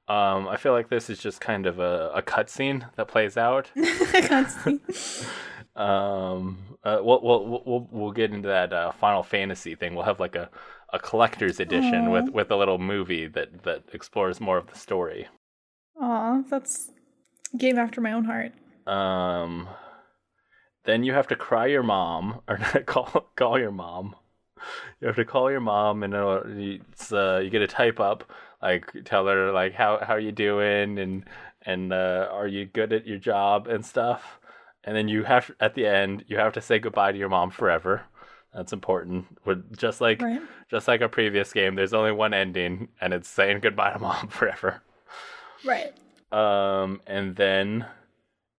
Um, 0.07 0.47
I 0.47 0.57
feel 0.57 0.71
like 0.73 0.89
this 0.89 1.09
is 1.09 1.19
just 1.19 1.41
kind 1.41 1.65
of 1.65 1.79
a, 1.79 2.11
a 2.13 2.21
cutscene 2.21 2.85
that 2.95 3.07
plays 3.07 3.37
out. 3.37 3.71
Constantly. 4.27 4.95
Um, 5.75 6.77
uh, 6.85 6.99
we'll, 7.01 7.21
we'll 7.21 7.61
we'll 7.65 7.87
we'll 7.91 8.11
get 8.11 8.31
into 8.31 8.47
that 8.47 8.71
uh, 8.71 8.91
Final 8.93 9.23
Fantasy 9.23 9.75
thing. 9.75 9.93
We'll 9.93 10.05
have 10.05 10.21
like 10.21 10.35
a, 10.35 10.49
a 10.93 10.99
collector's 10.99 11.59
edition 11.59 12.07
Aw. 12.07 12.11
with 12.11 12.29
with 12.29 12.51
a 12.51 12.55
little 12.55 12.77
movie 12.77 13.27
that 13.27 13.63
that 13.63 13.83
explores 13.91 14.39
more 14.39 14.57
of 14.57 14.67
the 14.67 14.77
story. 14.77 15.27
Aw, 15.99 16.43
that's 16.49 16.91
game 17.57 17.77
after 17.77 17.99
my 17.99 18.13
own 18.13 18.23
heart. 18.23 18.53
Um, 18.87 19.67
then 20.85 21.03
you 21.03 21.13
have 21.13 21.27
to 21.27 21.35
cry 21.35 21.65
your 21.65 21.83
mom 21.83 22.41
or 22.47 22.57
call 22.85 23.29
call 23.35 23.59
your 23.59 23.71
mom. 23.71 24.15
You 25.01 25.07
have 25.07 25.17
to 25.17 25.25
call 25.25 25.51
your 25.51 25.59
mom 25.59 26.03
and 26.03 26.13
it's, 26.13 27.11
uh, 27.11 27.41
you 27.43 27.49
get 27.49 27.61
a 27.61 27.67
type 27.67 27.99
up 27.99 28.23
like 28.61 28.91
tell 29.05 29.27
her 29.27 29.51
like 29.51 29.73
how 29.73 29.99
how 30.01 30.13
are 30.13 30.19
you 30.19 30.31
doing 30.31 30.97
and 30.99 31.25
and 31.63 31.91
uh, 31.93 32.27
are 32.31 32.47
you 32.47 32.65
good 32.65 32.93
at 32.93 33.05
your 33.07 33.17
job 33.17 33.67
and 33.67 33.85
stuff. 33.85 34.39
And 34.83 34.95
then 34.95 35.07
you 35.07 35.23
have 35.23 35.49
at 35.59 35.73
the 35.75 35.87
end 35.87 36.23
you 36.27 36.37
have 36.37 36.53
to 36.53 36.61
say 36.61 36.79
goodbye 36.79 37.11
to 37.11 37.17
your 37.17 37.29
mom 37.29 37.49
forever. 37.51 38.03
That's 38.53 38.71
important. 38.71 39.25
With 39.45 39.75
just 39.77 39.99
like 39.99 40.21
Right. 40.21 40.41
just 40.69 40.87
like 40.87 41.01
a 41.01 41.09
previous 41.09 41.51
game, 41.53 41.75
there's 41.75 41.93
only 41.93 42.11
one 42.11 42.33
ending, 42.33 42.89
and 43.01 43.13
it's 43.13 43.27
saying 43.27 43.59
goodbye 43.59 43.93
to 43.93 43.99
mom 43.99 44.27
forever. 44.39 44.81
Right. 45.65 45.93
Um, 46.31 47.01
and 47.07 47.35
then 47.35 47.85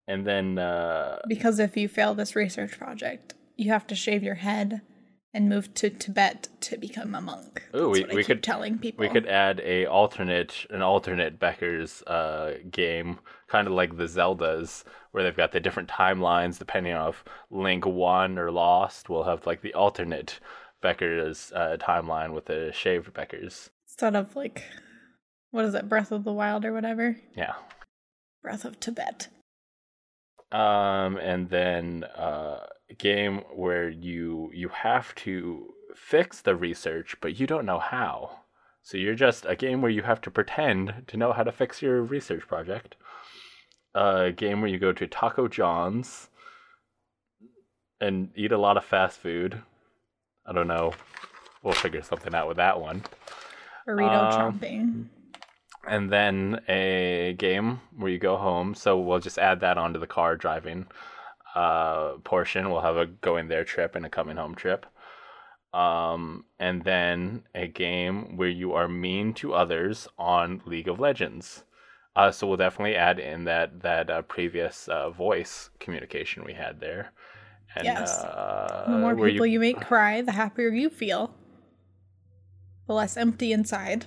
And 0.09 0.27
then 0.27 0.59
uh 0.59 1.19
Because 1.29 1.59
if 1.59 1.77
you 1.77 1.89
fail 1.89 2.15
this 2.15 2.37
research 2.37 2.79
project, 2.79 3.35
you 3.57 3.71
have 3.71 3.87
to 3.89 3.95
shave 3.95 4.23
your 4.23 4.37
head 4.37 4.81
and 5.37 5.49
move 5.51 5.73
to 5.75 5.91
Tibet 5.91 6.49
to 6.63 6.79
become 6.79 7.15
a 7.15 7.21
monk. 7.21 7.63
Ooh, 7.75 7.95
That's 7.95 8.09
we- 8.09 8.17
we 8.17 8.25
could- 8.25 8.43
telling 8.43 8.79
people. 8.79 9.03
we 9.03 9.09
could 9.13 9.27
add 9.27 9.61
a 9.61 9.85
alternate 9.87 10.65
an 10.71 10.81
alternate 10.83 11.39
Becker's 11.39 12.03
uh 12.05 12.55
game, 12.71 13.19
kind 13.49 13.67
of 13.67 13.75
like 13.75 13.97
the 13.97 14.05
Zeldas, 14.05 14.83
where 15.13 15.23
they've 15.23 15.37
got 15.37 15.53
the 15.53 15.61
different 15.61 15.89
timelines 15.91 16.59
depending 16.59 16.95
on 16.95 17.11
if 17.11 17.23
Link 17.51 17.85
won 17.85 18.39
or 18.39 18.51
lost. 18.51 19.09
We'll 19.11 19.25
have 19.25 19.47
like 19.47 19.61
the 19.61 19.75
alternate 19.75 20.41
Becker's 20.83 21.53
uh, 21.55 21.77
timeline 21.81 22.33
with 22.33 22.47
the 22.47 22.71
shaved 22.73 23.13
Beckers. 23.13 23.69
instead 23.89 24.17
of 24.17 24.35
like 24.37 24.65
what 25.51 25.65
is 25.67 25.75
it, 25.75 25.89
Breath 25.89 26.13
of 26.13 26.25
the 26.25 26.33
Wild 26.33 26.65
or 26.65 26.73
whatever? 26.73 27.17
Yeah. 27.37 27.55
Breath 28.43 28.65
of 28.65 28.81
Tibet. 28.81 29.29
um 30.53 31.17
and 31.19 31.51
then 31.51 32.05
uh 32.05 32.67
game 32.95 33.39
where 33.55 33.89
you 33.89 34.51
you 34.55 34.69
have 34.69 35.15
to 35.17 35.73
fix 35.95 36.41
the 36.43 36.55
research 36.55 37.17
but 37.21 37.39
you 37.41 37.47
don't 37.47 37.67
know 37.67 37.79
how. 37.79 38.41
So 38.83 38.97
you're 38.97 39.15
just 39.17 39.45
a 39.49 39.57
game 39.57 39.83
where 39.83 39.91
you 39.91 40.03
have 40.03 40.21
to 40.23 40.31
pretend 40.31 41.03
to 41.09 41.17
know 41.17 41.33
how 41.33 41.43
to 41.43 41.51
fix 41.51 41.83
your 41.83 42.03
research 42.03 42.47
project. 42.47 42.95
A 43.95 44.31
game 44.31 44.61
where 44.61 44.71
you 44.71 44.79
go 44.79 44.93
to 44.93 45.07
taco 45.07 45.49
john's 45.49 46.29
and 48.01 48.31
eat 48.37 48.53
a 48.53 48.59
lot 48.59 48.77
of 48.77 48.85
fast 48.85 49.19
food. 49.19 49.63
I 50.47 50.53
don't 50.53 50.69
know. 50.69 50.93
We'll 51.63 51.75
figure 51.75 52.03
something 52.03 52.35
out 52.35 52.47
with 52.47 52.59
that 52.59 52.81
one. 52.81 53.03
Burrito 53.89 54.33
Um, 54.33 54.59
chomping. 54.61 55.05
and 55.89 56.11
then 56.13 56.61
a 56.69 57.35
game 57.39 57.81
where 57.97 58.11
you 58.11 58.19
go 58.19 58.37
home. 58.37 58.75
So 58.75 58.99
we'll 59.01 59.19
just 59.21 59.39
add 59.39 59.61
that 59.61 59.79
onto 59.79 59.99
the 59.99 60.07
car 60.07 60.37
driving 60.37 60.87
uh, 61.57 62.19
portion. 62.23 62.71
We'll 62.71 62.83
have 62.83 62.97
a 62.97 63.07
going 63.07 63.49
there 63.49 63.65
trip 63.65 63.97
and 63.97 64.05
a 64.05 64.11
coming 64.11 64.37
home 64.37 64.55
trip. 64.55 64.87
Um, 65.73 66.45
and 66.59 66.85
then 66.85 67.43
a 67.55 67.67
game 67.67 68.37
where 68.37 68.49
you 68.49 68.75
are 68.75 68.89
mean 68.89 69.35
to 69.35 69.55
others 69.55 70.07
on 70.19 70.63
League 70.67 70.89
of 70.89 71.01
Legends. 71.01 71.65
Uh, 72.15 72.31
so 72.31 72.47
we'll 72.47 72.57
definitely 72.57 72.97
add 72.97 73.19
in 73.19 73.45
that 73.45 73.83
that 73.83 74.09
uh, 74.09 74.23
previous 74.23 74.89
uh, 74.89 75.11
voice 75.11 75.71
communication 75.81 76.45
we 76.45 76.55
had 76.55 76.81
there. 76.81 77.13
And, 77.75 77.85
Yes. 77.85 78.19
Uh, 78.21 78.85
The 78.87 78.99
more 78.99 79.17
people 79.17 79.47
you 79.47 79.61
make 79.61 79.81
cry, 79.81 80.23
the 80.23 80.33
happier 80.33 80.69
you 80.69 80.89
feel. 80.89 81.35
The 82.87 82.95
less 82.95 83.17
empty 83.17 83.53
inside. 83.53 84.07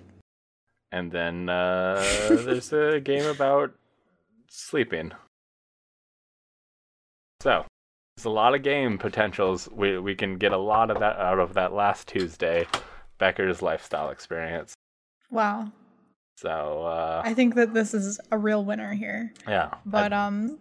And 0.91 1.11
then 1.11 1.49
uh, 1.49 2.01
there's 2.29 2.73
a 2.73 2.99
game 2.99 3.25
about 3.25 3.73
sleeping. 4.47 5.11
There's 8.19 8.25
a 8.25 8.31
lot 8.31 8.53
of 8.53 8.63
game 8.63 8.97
potentials. 8.97 9.69
We 9.71 9.97
we 9.97 10.13
can 10.13 10.37
get 10.37 10.51
a 10.51 10.57
lot 10.57 10.91
of 10.91 10.99
that 10.99 11.15
out 11.15 11.39
of 11.39 11.53
that 11.53 11.71
last 11.71 12.09
Tuesday, 12.09 12.67
Becker's 13.17 13.61
lifestyle 13.61 14.09
experience. 14.09 14.73
Wow. 15.31 15.71
So 16.35 16.83
uh, 16.83 17.21
I 17.23 17.33
think 17.33 17.55
that 17.55 17.73
this 17.73 17.93
is 17.93 18.19
a 18.29 18.37
real 18.37 18.65
winner 18.65 18.93
here. 18.93 19.31
yeah, 19.47 19.75
But 19.85 20.11
um 20.11 20.57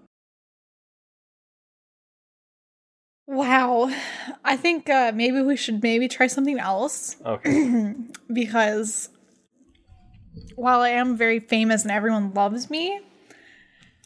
Wow. 3.26 3.92
I 4.44 4.56
think 4.56 4.88
uh 4.88 5.11
maybe 5.12 5.42
we 5.42 5.56
should 5.56 5.82
maybe 5.82 6.06
try 6.06 6.28
something 6.28 6.61
else 6.61 7.16
okay. 7.26 7.92
because 8.32 9.09
while 10.54 10.82
I 10.82 10.90
am 10.90 11.16
very 11.16 11.40
famous 11.40 11.82
and 11.82 11.90
everyone 11.90 12.32
loves 12.34 12.70
me, 12.70 13.00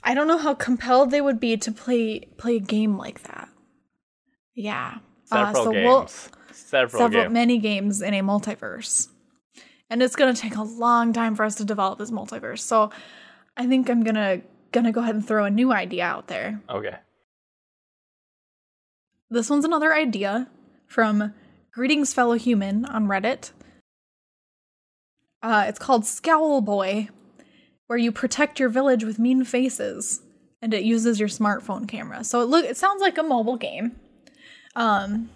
I 0.04 0.14
don't 0.14 0.26
know 0.28 0.38
how 0.38 0.54
compelled 0.54 1.10
they 1.10 1.20
would 1.20 1.38
be 1.40 1.56
to 1.58 1.72
play 1.72 2.20
play 2.36 2.56
a 2.56 2.60
game 2.60 2.96
like 2.98 3.22
that. 3.24 3.48
Yeah. 4.54 4.98
Uh, 5.30 5.52
so 5.54 5.72
games. 5.72 5.86
we'll- 5.86 6.08
Several, 6.54 7.00
several 7.00 7.22
games. 7.24 7.32
many 7.32 7.58
games 7.58 8.02
in 8.02 8.12
a 8.14 8.20
multiverse. 8.22 9.08
And 9.88 10.02
it's 10.02 10.16
gonna 10.16 10.34
take 10.34 10.56
a 10.56 10.62
long 10.62 11.12
time 11.12 11.34
for 11.34 11.44
us 11.44 11.54
to 11.56 11.64
develop 11.64 11.98
this 11.98 12.10
multiverse. 12.10 12.60
So 12.60 12.90
I 13.56 13.66
think 13.66 13.88
I'm 13.90 14.02
gonna 14.04 14.40
gonna 14.72 14.92
go 14.92 15.00
ahead 15.02 15.14
and 15.14 15.26
throw 15.26 15.44
a 15.44 15.50
new 15.50 15.72
idea 15.72 16.04
out 16.04 16.28
there. 16.28 16.60
Okay. 16.68 16.96
This 19.30 19.48
one's 19.48 19.64
another 19.64 19.94
idea 19.94 20.48
from 20.86 21.32
Greetings 21.72 22.12
Fellow 22.12 22.34
Human 22.34 22.84
on 22.84 23.06
Reddit. 23.06 23.52
Uh, 25.42 25.64
it's 25.68 25.78
called 25.78 26.04
Scowl 26.06 26.60
Boy, 26.60 27.08
where 27.92 27.98
you 27.98 28.10
protect 28.10 28.58
your 28.58 28.70
village 28.70 29.04
with 29.04 29.18
mean 29.18 29.44
faces, 29.44 30.22
and 30.62 30.72
it 30.72 30.82
uses 30.82 31.20
your 31.20 31.28
smartphone 31.28 31.86
camera. 31.86 32.24
So 32.24 32.40
it 32.40 32.46
look 32.46 32.64
it 32.64 32.78
sounds 32.78 33.02
like 33.02 33.18
a 33.18 33.22
mobile 33.22 33.58
game. 33.58 33.96
Um, 34.74 35.28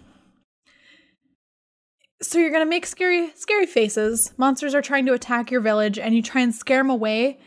so 2.19 2.39
you're 2.39 2.49
gonna 2.49 2.65
make 2.65 2.87
scary 2.87 3.31
scary 3.35 3.67
faces. 3.67 4.33
Monsters 4.37 4.73
are 4.73 4.81
trying 4.81 5.05
to 5.05 5.13
attack 5.13 5.51
your 5.51 5.61
village, 5.61 5.99
and 5.99 6.15
you 6.15 6.23
try 6.23 6.41
and 6.41 6.55
scare 6.55 6.79
them 6.79 6.89
away 6.89 7.37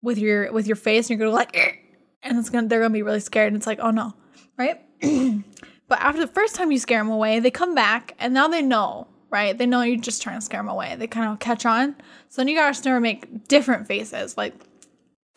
with 0.00 0.16
your 0.16 0.50
with 0.50 0.66
your 0.66 0.76
face, 0.76 1.10
and 1.10 1.18
you're 1.18 1.28
gonna 1.28 1.36
like, 1.36 1.54
"Eh," 1.54 1.72
and 2.22 2.38
it's 2.38 2.48
gonna 2.48 2.68
they're 2.68 2.80
gonna 2.80 2.94
be 2.94 3.02
really 3.02 3.20
scared, 3.20 3.48
and 3.48 3.56
it's 3.58 3.66
like, 3.66 3.80
oh 3.82 3.90
no, 3.90 4.14
right? 4.56 4.80
But 5.88 6.00
after 6.00 6.20
the 6.20 6.32
first 6.32 6.54
time 6.54 6.70
you 6.70 6.78
scare 6.78 7.00
them 7.00 7.10
away, 7.10 7.40
they 7.40 7.50
come 7.50 7.74
back 7.74 8.14
and 8.18 8.34
now 8.34 8.46
they 8.46 8.60
know, 8.60 9.08
right? 9.30 9.56
They 9.56 9.66
know 9.66 9.82
you're 9.82 10.00
just 10.00 10.22
trying 10.22 10.38
to 10.38 10.44
scare 10.44 10.60
them 10.60 10.68
away. 10.68 10.96
They 10.96 11.06
kind 11.06 11.30
of 11.30 11.38
catch 11.38 11.66
on. 11.66 11.96
So 12.28 12.40
then 12.40 12.48
you 12.48 12.56
gotta 12.56 12.74
start 12.74 12.96
to 12.96 13.00
make 13.00 13.48
different 13.48 13.86
faces, 13.86 14.36
like 14.36 14.54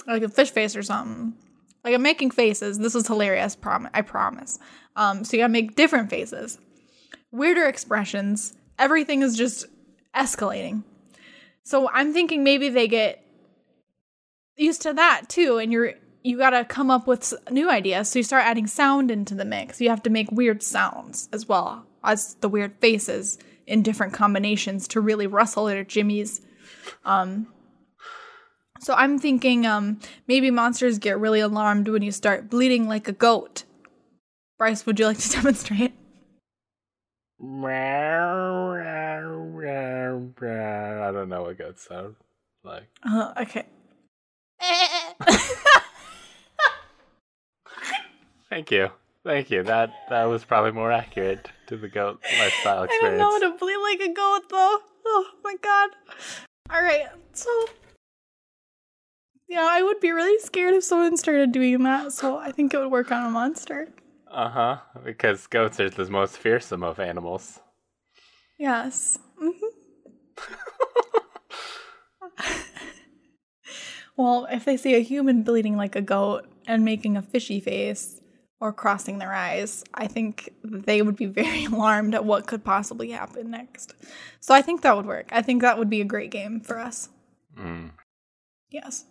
like 0.07 0.23
a 0.23 0.29
fish 0.29 0.51
face 0.51 0.75
or 0.75 0.83
something. 0.83 1.33
Like 1.83 1.93
I'm 1.93 2.01
making 2.01 2.31
faces. 2.31 2.79
This 2.79 2.95
is 2.95 3.07
hilarious. 3.07 3.55
Prom- 3.55 3.89
I 3.93 4.01
promise. 4.01 4.59
Um, 4.95 5.23
so 5.23 5.35
you 5.35 5.43
gotta 5.43 5.53
make 5.53 5.75
different 5.75 6.09
faces, 6.09 6.57
weirder 7.31 7.65
expressions. 7.65 8.53
Everything 8.77 9.21
is 9.21 9.37
just 9.37 9.65
escalating. 10.15 10.83
So 11.63 11.89
I'm 11.89 12.13
thinking 12.13 12.43
maybe 12.43 12.69
they 12.69 12.87
get 12.87 13.23
used 14.55 14.81
to 14.83 14.93
that 14.93 15.23
too, 15.29 15.57
and 15.57 15.71
you're 15.71 15.93
you 16.23 16.37
gotta 16.37 16.63
come 16.65 16.91
up 16.91 17.07
with 17.07 17.33
new 17.49 17.69
ideas. 17.69 18.09
So 18.09 18.19
you 18.19 18.23
start 18.23 18.45
adding 18.45 18.67
sound 18.67 19.09
into 19.09 19.33
the 19.33 19.45
mix. 19.45 19.81
You 19.81 19.89
have 19.89 20.03
to 20.03 20.09
make 20.09 20.31
weird 20.31 20.61
sounds 20.61 21.29
as 21.33 21.47
well 21.47 21.85
as 22.03 22.35
the 22.35 22.49
weird 22.49 22.73
faces 22.75 23.37
in 23.71 23.81
different 23.81 24.11
combinations 24.13 24.85
to 24.89 24.99
really 24.99 25.25
rustle 25.27 25.65
their 25.65 25.85
jimmies. 25.85 26.41
Um, 27.05 27.47
so 28.81 28.93
I'm 28.93 29.17
thinking 29.17 29.65
um, 29.65 30.01
maybe 30.27 30.51
monsters 30.51 30.97
get 30.97 31.17
really 31.17 31.39
alarmed 31.39 31.87
when 31.87 32.01
you 32.01 32.11
start 32.11 32.49
bleeding 32.49 32.87
like 32.87 33.07
a 33.07 33.13
goat. 33.13 33.63
Bryce, 34.57 34.85
would 34.85 34.99
you 34.99 35.05
like 35.05 35.19
to 35.19 35.29
demonstrate? 35.37 35.93
I 41.07 41.11
don't 41.13 41.29
know 41.29 41.43
what 41.43 41.57
goats 41.57 41.87
sound 41.87 42.15
like. 42.63 42.89
Uh, 43.03 43.33
okay. 43.41 43.65
Thank 48.49 48.69
you. 48.69 48.91
Thank 49.23 49.51
you. 49.51 49.63
That 49.63 49.91
that 50.09 50.23
was 50.25 50.43
probably 50.43 50.71
more 50.71 50.91
accurate 50.91 51.49
to 51.67 51.77
the 51.77 51.87
goat 51.87 52.19
lifestyle 52.23 52.83
experience. 52.83 53.13
I 53.13 53.17
don't 53.17 53.17
know 53.41 53.47
how 53.47 53.51
to 53.51 53.57
bleed 53.57 53.77
like 53.77 53.99
a 53.99 54.13
goat 54.13 54.49
though. 54.49 54.79
Oh 55.05 55.27
my 55.43 55.55
god. 55.61 55.89
All 56.71 56.81
right, 56.81 57.07
so 57.33 57.65
yeah, 59.47 59.67
I 59.69 59.81
would 59.83 59.99
be 59.99 60.11
really 60.11 60.39
scared 60.39 60.73
if 60.73 60.83
someone 60.83 61.17
started 61.17 61.51
doing 61.51 61.83
that. 61.83 62.13
So 62.13 62.37
I 62.37 62.51
think 62.51 62.73
it 62.73 62.79
would 62.79 62.89
work 62.91 63.11
on 63.11 63.27
a 63.27 63.29
monster. 63.29 63.89
Uh 64.29 64.49
huh. 64.49 64.77
Because 65.03 65.45
goats 65.47 65.79
are 65.79 65.89
the 65.89 66.09
most 66.09 66.37
fearsome 66.37 66.83
of 66.83 66.99
animals. 66.99 67.59
Yes. 68.57 69.19
hmm 69.37 69.51
well, 74.15 74.47
if 74.49 74.65
they 74.65 74.77
see 74.77 74.95
a 74.95 74.99
human 74.99 75.43
bleeding 75.43 75.75
like 75.77 75.95
a 75.95 76.01
goat 76.01 76.47
and 76.65 76.85
making 76.85 77.17
a 77.17 77.21
fishy 77.21 77.59
face 77.59 78.20
or 78.61 78.71
crossing 78.71 79.17
their 79.17 79.33
eyes, 79.33 79.83
I 79.93 80.07
think 80.07 80.53
they 80.63 81.01
would 81.01 81.17
be 81.17 81.25
very 81.41 81.65
alarmed 81.65 82.15
at 82.15 82.23
what 82.23 82.47
could 82.47 82.63
possibly 82.63 83.09
happen 83.09 83.51
next. 83.51 83.93
So 84.39 84.53
I 84.53 84.61
think 84.61 84.81
that 84.83 84.95
would 84.95 85.07
work. 85.07 85.27
I 85.31 85.41
think 85.41 85.61
that 85.63 85.77
would 85.77 85.89
be 85.89 85.99
a 85.99 86.05
great 86.05 86.31
game 86.31 86.61
for 86.61 86.79
us. 86.79 87.09
Mm. 87.57 87.91
Yes. 88.69 89.05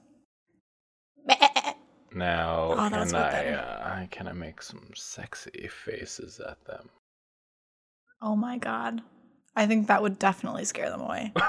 Now, 2.12 2.72
Oh, 2.72 2.88
can 2.88 3.14
I, 3.14 3.52
uh, 3.52 4.06
can 4.10 4.26
I 4.26 4.32
make 4.32 4.62
some 4.62 4.90
sexy 4.94 5.68
faces 5.68 6.40
at 6.40 6.64
them? 6.64 6.88
Oh 8.20 8.34
my 8.34 8.58
god. 8.58 9.02
I 9.54 9.66
think 9.66 9.86
that 9.88 10.02
would 10.02 10.18
definitely 10.18 10.64
scare 10.64 10.90
them 10.90 11.00
away. 11.02 11.32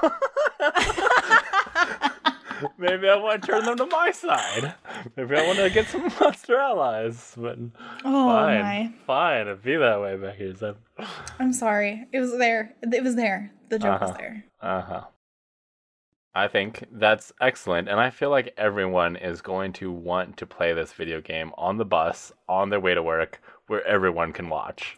Maybe 2.78 3.08
I 3.10 3.16
want 3.16 3.42
to 3.42 3.48
turn 3.48 3.66
them 3.66 3.78
to 3.78 3.86
my 3.86 4.12
side. 4.12 4.74
Maybe 5.16 5.36
I 5.36 5.46
want 5.48 5.60
to 5.60 5.70
get 5.70 5.88
some 5.88 6.04
monster 6.22 6.58
allies. 6.58 7.34
But 7.38 7.58
Oh 8.06 8.28
fine, 8.28 8.62
my. 8.62 8.94
fine, 9.08 9.42
it'd 9.48 9.64
be 9.64 9.76
that 9.78 10.02
way, 10.02 10.18
Becky. 10.18 10.56
So, 10.56 10.76
I'm 11.40 11.54
sorry. 11.54 12.08
It 12.12 12.20
was 12.20 12.38
there. 12.38 12.74
It 12.82 13.04
was 13.04 13.16
there. 13.16 13.52
The 13.70 13.80
joke 13.80 14.02
was 14.02 14.10
Uh-huh. 14.12 14.18
there. 14.20 14.44
uh 14.62 14.82
huh. 14.82 15.02
I 16.34 16.48
think 16.48 16.86
that's 16.94 17.34
excellent, 17.42 17.90
and 17.90 18.00
I 18.00 18.10
feel 18.10 18.30
like 18.30 18.54
everyone 18.58 19.18
is 19.18 19.42
going 19.42 19.74
to 19.74 19.92
want 19.92 20.38
to 20.38 20.46
play 20.46 20.72
this 20.74 20.94
video 20.94 21.20
game 21.20 21.52
on 21.58 21.78
the 21.78 21.84
bus, 21.84 22.32
on 22.48 22.70
their 22.70 22.80
way 22.80 22.94
to 22.94 23.04
work, 23.04 23.42
where 23.68 23.86
everyone 23.86 24.32
can 24.32 24.48
watch. 24.48 24.96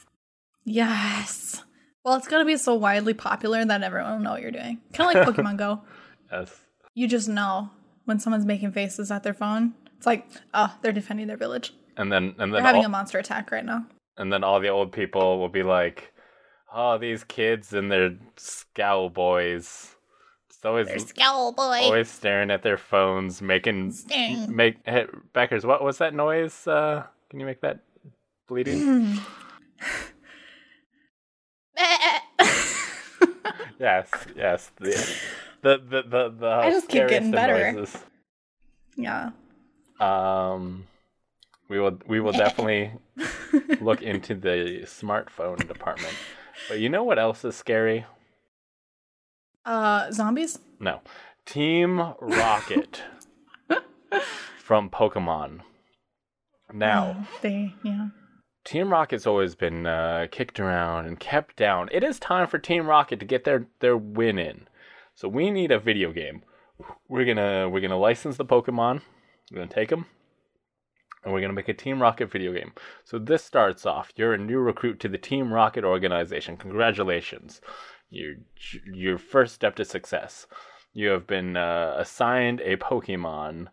Yes. 0.64 1.64
Well, 2.06 2.16
it's 2.16 2.28
gonna 2.28 2.46
be 2.46 2.58
so 2.58 2.76
widely 2.76 3.14
popular 3.14 3.66
that 3.66 3.82
everyone 3.82 4.12
will 4.14 4.20
know 4.20 4.32
what 4.32 4.42
you're 4.42 4.52
doing. 4.52 4.80
Kind 4.94 5.18
of 5.18 5.26
like 5.28 5.36
Pokemon 5.36 5.58
Go. 5.58 5.82
Yes. 6.32 6.56
You 6.94 7.08
just 7.08 7.28
know 7.28 7.70
when 8.06 8.20
someone's 8.20 8.46
making 8.46 8.72
faces 8.74 9.10
at 9.12 9.24
their 9.24 9.34
phone. 9.34 9.74
It's 9.98 10.06
like, 10.06 10.28
oh, 10.54 10.76
they're 10.82 10.92
defending 10.92 11.28
their 11.28 11.38
village. 11.38 11.74
And 11.98 12.12
then 12.12 12.36
and 12.38 12.40
then 12.40 12.52
They're 12.52 12.62
having 12.62 12.82
all, 12.82 12.88
a 12.88 12.90
monster 12.90 13.20
attack 13.20 13.52
right 13.52 13.66
now. 13.66 13.86
and 14.18 14.32
then 14.34 14.44
all 14.44 14.60
the 14.60 14.68
old 14.70 14.92
people 14.92 15.40
will 15.40 15.50
be 15.50 15.64
like, 15.64 16.12
"Oh, 16.74 16.98
these 16.98 17.24
kids 17.24 17.72
and 17.74 17.92
their 17.92 18.16
scowl 18.36 19.10
boys." 19.10 19.96
It's 20.50 20.66
always 20.66 20.88
They're 20.88 21.00
scowl 21.00 21.52
boy. 21.52 21.80
always 21.82 22.10
staring 22.10 22.50
at 22.52 22.64
their 22.64 22.78
phones, 22.78 23.42
making 23.42 23.92
Staring. 23.92 24.56
make 24.56 24.78
hey, 24.86 25.06
Beckers. 25.36 25.66
What 25.66 25.84
was 25.84 26.00
that 26.00 26.14
noise? 26.16 26.66
Uh, 26.68 27.04
can 27.30 27.40
you 27.40 27.46
make 27.46 27.62
that 27.62 27.80
bleeding? 28.48 29.20
yes, 33.80 34.10
yes. 34.36 34.72
The 34.80 35.16
the 35.64 35.78
the 35.78 36.02
the, 36.04 36.30
the 36.40 36.48
I 36.48 36.70
just 36.70 36.88
keep 36.88 37.08
getting 37.08 37.32
better. 37.32 37.72
noises. 37.72 38.04
yeah. 38.96 39.32
Um, 40.00 40.86
we 41.70 41.80
will 41.80 41.98
we 42.08 42.20
will 42.20 42.32
definitely 42.34 42.92
look 43.82 44.02
into 44.02 44.36
the 44.36 44.82
smartphone 44.86 45.68
department. 45.68 46.14
But 46.70 46.80
you 46.80 46.90
know 46.90 47.04
what 47.04 47.18
else 47.18 47.44
is 47.44 47.56
scary? 47.56 48.06
Uh, 49.66 50.12
zombies. 50.12 50.60
No, 50.80 51.02
Team 51.46 52.14
Rocket 52.20 53.02
from 54.60 54.90
Pokemon. 54.90 55.62
Now, 56.74 57.18
Oh, 57.20 57.28
they 57.42 57.74
yeah. 57.84 58.08
Team 58.66 58.90
Rocket's 58.92 59.28
always 59.28 59.56
been 59.56 59.86
uh, 59.86 60.28
kicked 60.32 60.60
around 60.60 61.06
and 61.06 61.20
kept 61.20 61.56
down. 61.56 61.88
It 61.92 62.04
is 62.04 62.20
time 62.20 62.48
for 62.48 62.58
Team 62.58 62.88
Rocket 62.88 63.20
to 63.20 63.26
get 63.26 63.44
their 63.44 63.68
their 63.80 63.96
win 63.98 64.38
in. 64.40 64.68
So 65.16 65.28
we 65.28 65.52
need 65.52 65.72
a 65.72 65.80
video 65.80 66.12
game. 66.12 66.44
We're 67.08 67.26
gonna 67.26 67.70
we're 67.70 67.82
gonna 67.82 68.00
license 68.00 68.38
the 68.38 68.46
Pokemon. 68.46 69.02
We're 69.52 69.60
gonna 69.60 69.68
take 69.68 69.90
them, 69.90 70.08
and 71.24 71.34
we're 71.34 71.42
gonna 71.42 71.54
make 71.54 71.70
a 71.70 71.74
Team 71.74 72.02
Rocket 72.02 72.32
video 72.32 72.54
game. 72.54 72.74
So 73.04 73.20
this 73.20 73.44
starts 73.44 73.86
off. 73.86 74.12
You're 74.16 74.34
a 74.34 74.38
new 74.38 74.60
recruit 74.60 75.00
to 75.02 75.08
the 75.08 75.18
Team 75.18 75.54
Rocket 75.54 75.84
organization. 75.84 76.58
Congratulations. 76.58 77.62
Your 78.10 78.36
your 78.92 79.18
first 79.18 79.54
step 79.54 79.76
to 79.76 79.86
success. 79.86 80.48
You 80.94 81.10
have 81.10 81.28
been 81.28 81.58
uh, 81.58 81.96
assigned 81.98 82.62
a 82.62 82.78
Pokemon. 82.78 83.68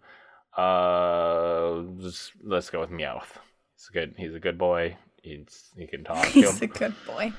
Uh, 0.57 1.83
let's 2.43 2.71
go 2.71 2.81
with 2.81 2.91
Meowth. 2.91 3.39
He's 3.77 3.89
good. 3.93 4.15
He's 4.17 4.35
a 4.35 4.41
good 4.41 4.59
boy. 4.59 4.97
He's 5.23 5.71
he 5.77 5.87
can 5.87 6.05
talk. 6.05 6.25
He'll, 6.27 6.51
He's 6.53 6.63
a 6.63 6.67
good 6.67 6.95
boy. 7.07 7.33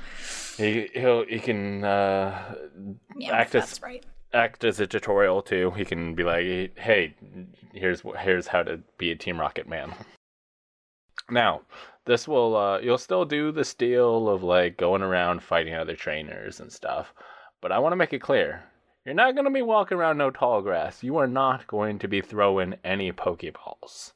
he 0.58 0.90
he'll 0.94 1.26
he 1.26 1.40
can 1.40 1.84
uh, 1.84 2.56
Yeah, 3.18 3.34
Act 3.36 3.56
as- 3.56 3.82
right. 3.82 4.06
act 4.34 4.64
as 4.64 4.80
a 4.80 4.88
tutorial 4.88 5.42
too. 5.42 5.72
He 5.72 5.84
can 5.86 6.14
be 6.16 6.24
like, 6.24 6.78
"Hey, 6.78 7.16
here's 7.74 8.02
here's 8.20 8.48
how 8.48 8.64
to 8.64 8.80
be 8.98 9.12
a 9.12 9.16
Team 9.16 9.40
Rocket 9.40 9.68
man." 9.68 9.94
Now, 11.30 11.62
this 12.06 12.28
will 12.28 12.56
uh, 12.56 12.80
you'll 12.80 12.98
still 12.98 13.26
do 13.26 13.52
the 13.52 13.64
steal 13.64 14.28
of 14.30 14.44
like 14.44 14.78
going 14.78 15.02
around 15.02 15.42
fighting 15.44 15.74
other 15.76 15.96
trainers 15.96 16.60
and 16.60 16.72
stuff, 16.72 17.14
but 17.62 17.72
I 17.72 17.80
want 17.80 17.94
to 17.94 17.98
make 17.98 18.14
it 18.14 18.20
clear: 18.22 18.64
you're 19.06 19.16
not 19.16 19.34
going 19.36 19.46
to 19.46 19.52
be 19.52 19.62
walking 19.62 19.98
around 19.98 20.18
no 20.18 20.30
tall 20.32 20.62
grass. 20.62 21.04
You 21.04 21.18
are 21.18 21.28
not 21.28 21.68
going 21.68 22.00
to 22.00 22.08
be 22.08 22.22
throwing 22.22 22.76
any 22.84 23.12
Pokeballs. 23.12 24.12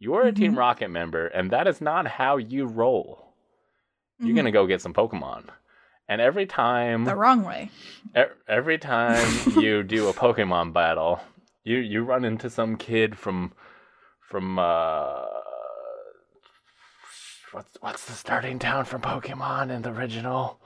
You 0.00 0.14
are 0.14 0.22
a 0.26 0.32
Team 0.32 0.54
Mhm. 0.54 0.58
Rocket 0.58 0.88
member, 0.88 1.26
and 1.28 1.50
that 1.52 1.68
is 1.68 1.80
not 1.80 2.06
how 2.08 2.38
you 2.38 2.64
roll. 2.66 3.34
You're 4.18 4.34
gonna 4.34 4.50
go 4.50 4.66
get 4.66 4.80
some 4.82 4.92
Pokemon, 4.94 5.44
and 6.08 6.20
every 6.20 6.44
time 6.46 7.04
the 7.04 7.14
wrong 7.16 7.42
way. 7.44 7.70
E- 8.16 8.22
Every 8.48 8.76
time 8.78 9.28
you 9.62 9.82
do 9.82 10.08
a 10.08 10.12
Pokemon 10.14 10.72
battle, 10.72 11.20
you 11.64 11.78
you 11.78 12.02
run 12.02 12.24
into 12.24 12.50
some 12.50 12.76
kid 12.76 13.16
from 13.16 13.52
from 14.20 14.58
uh 14.58 15.24
what's 17.52 17.76
what's 17.80 18.04
the 18.06 18.12
starting 18.12 18.58
town 18.58 18.84
from 18.84 19.00
Pokemon 19.02 19.70
in 19.70 19.82
the 19.82 19.90
original? 19.90 20.60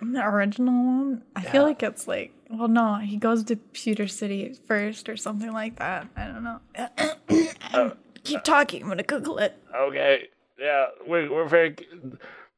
In 0.00 0.12
The 0.12 0.24
original 0.26 0.74
one, 0.74 1.22
I 1.34 1.40
feel 1.42 1.62
like 1.62 1.82
it's 1.82 2.06
like, 2.06 2.32
well, 2.50 2.68
no, 2.68 2.96
he 2.96 3.16
goes 3.16 3.42
to 3.44 3.56
Pewter 3.56 4.06
City 4.08 4.54
first 4.66 5.08
or 5.08 5.16
something 5.16 5.52
like 5.52 5.76
that. 5.76 6.06
I 6.16 6.26
don't 6.26 6.44
know. 6.44 7.92
Keep 8.26 8.44
talking. 8.44 8.82
I'm 8.82 8.88
gonna 8.88 9.02
Google 9.02 9.38
it. 9.38 9.56
Okay, 9.74 10.28
yeah, 10.58 10.86
we're 11.06 11.30
we're 11.32 11.48
very. 11.48 11.76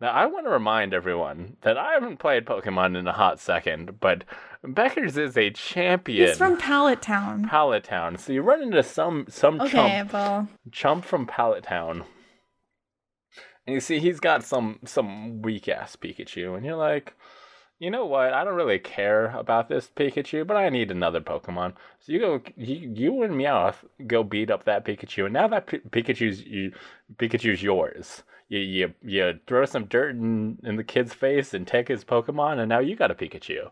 Now 0.01 0.11
I 0.13 0.27
want 0.27 0.47
to 0.47 0.51
remind 0.51 0.95
everyone 0.95 1.57
that 1.63 1.77
I 1.77 1.93
haven't 1.93 2.19
played 2.19 2.47
Pokemon 2.47 2.97
in 2.97 3.07
a 3.07 3.13
hot 3.13 3.41
second, 3.41 3.99
but 4.01 4.25
Becker's 4.63 5.17
is 5.17 5.37
a 5.37 5.51
champion. 5.51 6.29
He's 6.29 6.37
from 6.37 6.57
Pallet 6.57 7.03
Town. 7.03 7.49
Pallet 7.49 7.85
Town, 7.85 8.17
so 8.17 8.33
you 8.33 8.43
run 8.43 8.63
into 8.63 8.83
some 8.83 9.27
some 9.29 9.61
Okay, 9.61 9.71
chump 9.73 10.13
well, 10.13 10.49
chump 10.71 11.05
from 11.05 11.27
Pallet 11.27 11.65
Town. 11.65 12.05
And 13.67 13.75
you 13.75 13.81
see 13.81 13.99
he's 13.99 14.21
got 14.21 14.45
some 14.45 14.79
some 14.85 15.43
weak 15.43 15.69
ass 15.69 15.97
Pikachu, 15.97 16.57
and 16.57 16.65
you're 16.65 16.77
like, 16.77 17.15
you 17.79 17.91
know 17.91 18.07
what? 18.07 18.33
I 18.33 18.45
don't 18.45 18.55
really 18.55 18.79
care 18.79 19.27
about 19.37 19.69
this 19.69 19.89
Pikachu, 19.95 20.47
but 20.47 20.57
I 20.57 20.69
need 20.69 20.91
another 20.91 21.21
Pokemon. 21.21 21.75
So 22.01 22.13
you 22.13 22.19
go, 22.19 22.43
you, 22.57 22.93
you 22.95 23.23
and 23.23 23.35
Meowth 23.35 23.77
go 24.07 24.25
beat 24.25 24.51
up 24.51 24.65
that 24.65 24.85
Pikachu, 24.85 25.25
and 25.25 25.33
now 25.33 25.47
that 25.49 25.67
P- 25.67 25.79
Pikachu's 25.79 26.43
you, 26.45 26.73
Pikachu's 27.17 27.63
yours. 27.63 28.23
You 28.49 28.59
you 28.59 28.95
you 29.03 29.39
throw 29.47 29.65
some 29.65 29.85
dirt 29.85 30.17
in 30.17 30.59
in 30.65 30.77
the 30.77 30.85
kid's 30.85 31.15
face 31.15 31.55
and 31.55 31.67
take 31.67 31.89
his 31.89 32.05
Pokemon, 32.05 32.59
and 32.59 32.69
now 32.69 32.81
you 32.81 32.97
got 32.97 33.11
a 33.11 33.15
Pikachu. 33.15 33.71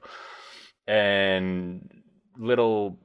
And 0.87 2.03
little 2.39 2.99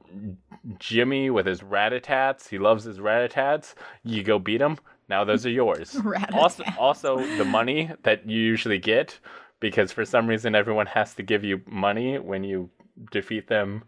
Jimmy 0.78 1.30
with 1.30 1.46
his 1.46 1.60
Rattatas, 1.62 2.48
he 2.48 2.58
loves 2.58 2.84
his 2.84 2.98
Rattatas. 2.98 3.74
You 4.04 4.22
go 4.22 4.38
beat 4.38 4.60
him. 4.60 4.78
Now 5.08 5.24
those 5.24 5.44
are 5.46 5.50
yours. 5.50 5.96
also, 6.32 6.64
also 6.78 7.18
the 7.36 7.44
money 7.44 7.90
that 8.02 8.28
you 8.28 8.38
usually 8.38 8.78
get 8.78 9.18
because 9.62 9.92
for 9.92 10.04
some 10.04 10.26
reason 10.26 10.54
everyone 10.54 10.86
has 10.86 11.14
to 11.14 11.22
give 11.22 11.42
you 11.42 11.62
money 11.66 12.18
when 12.18 12.44
you 12.44 12.68
defeat 13.10 13.48
them 13.48 13.84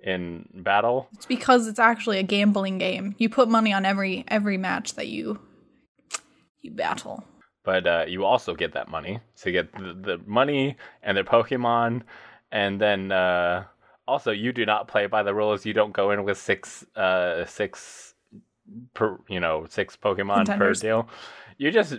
in 0.00 0.48
battle. 0.54 1.08
it's 1.12 1.26
because 1.26 1.66
it's 1.66 1.78
actually 1.78 2.18
a 2.18 2.22
gambling 2.22 2.78
game. 2.78 3.14
You 3.18 3.28
put 3.28 3.48
money 3.48 3.74
on 3.74 3.84
every 3.84 4.24
every 4.28 4.56
match 4.56 4.94
that 4.94 5.08
you 5.08 5.38
you 6.62 6.70
battle. 6.70 7.24
But 7.64 7.86
uh, 7.86 8.04
you 8.06 8.24
also 8.24 8.54
get 8.54 8.72
that 8.74 8.88
money. 8.88 9.18
So 9.34 9.50
you 9.50 9.52
get 9.52 9.72
the, 9.72 9.92
the 9.92 10.20
money 10.24 10.76
and 11.02 11.16
their 11.16 11.24
Pokemon. 11.24 12.02
And 12.52 12.80
then 12.80 13.10
uh, 13.10 13.64
also, 14.06 14.30
you 14.30 14.52
do 14.52 14.64
not 14.64 14.86
play 14.86 15.06
by 15.08 15.24
the 15.24 15.34
rules. 15.34 15.66
You 15.66 15.72
don't 15.72 15.92
go 15.92 16.12
in 16.12 16.22
with 16.22 16.38
six, 16.38 16.86
uh, 16.94 17.44
six, 17.44 18.14
per, 18.94 19.18
you 19.28 19.40
know, 19.40 19.66
six 19.68 19.96
Pokemon 19.96 20.46
Contenders. 20.46 20.78
per 20.78 20.86
deal. 20.86 21.08
You 21.58 21.72
just 21.72 21.98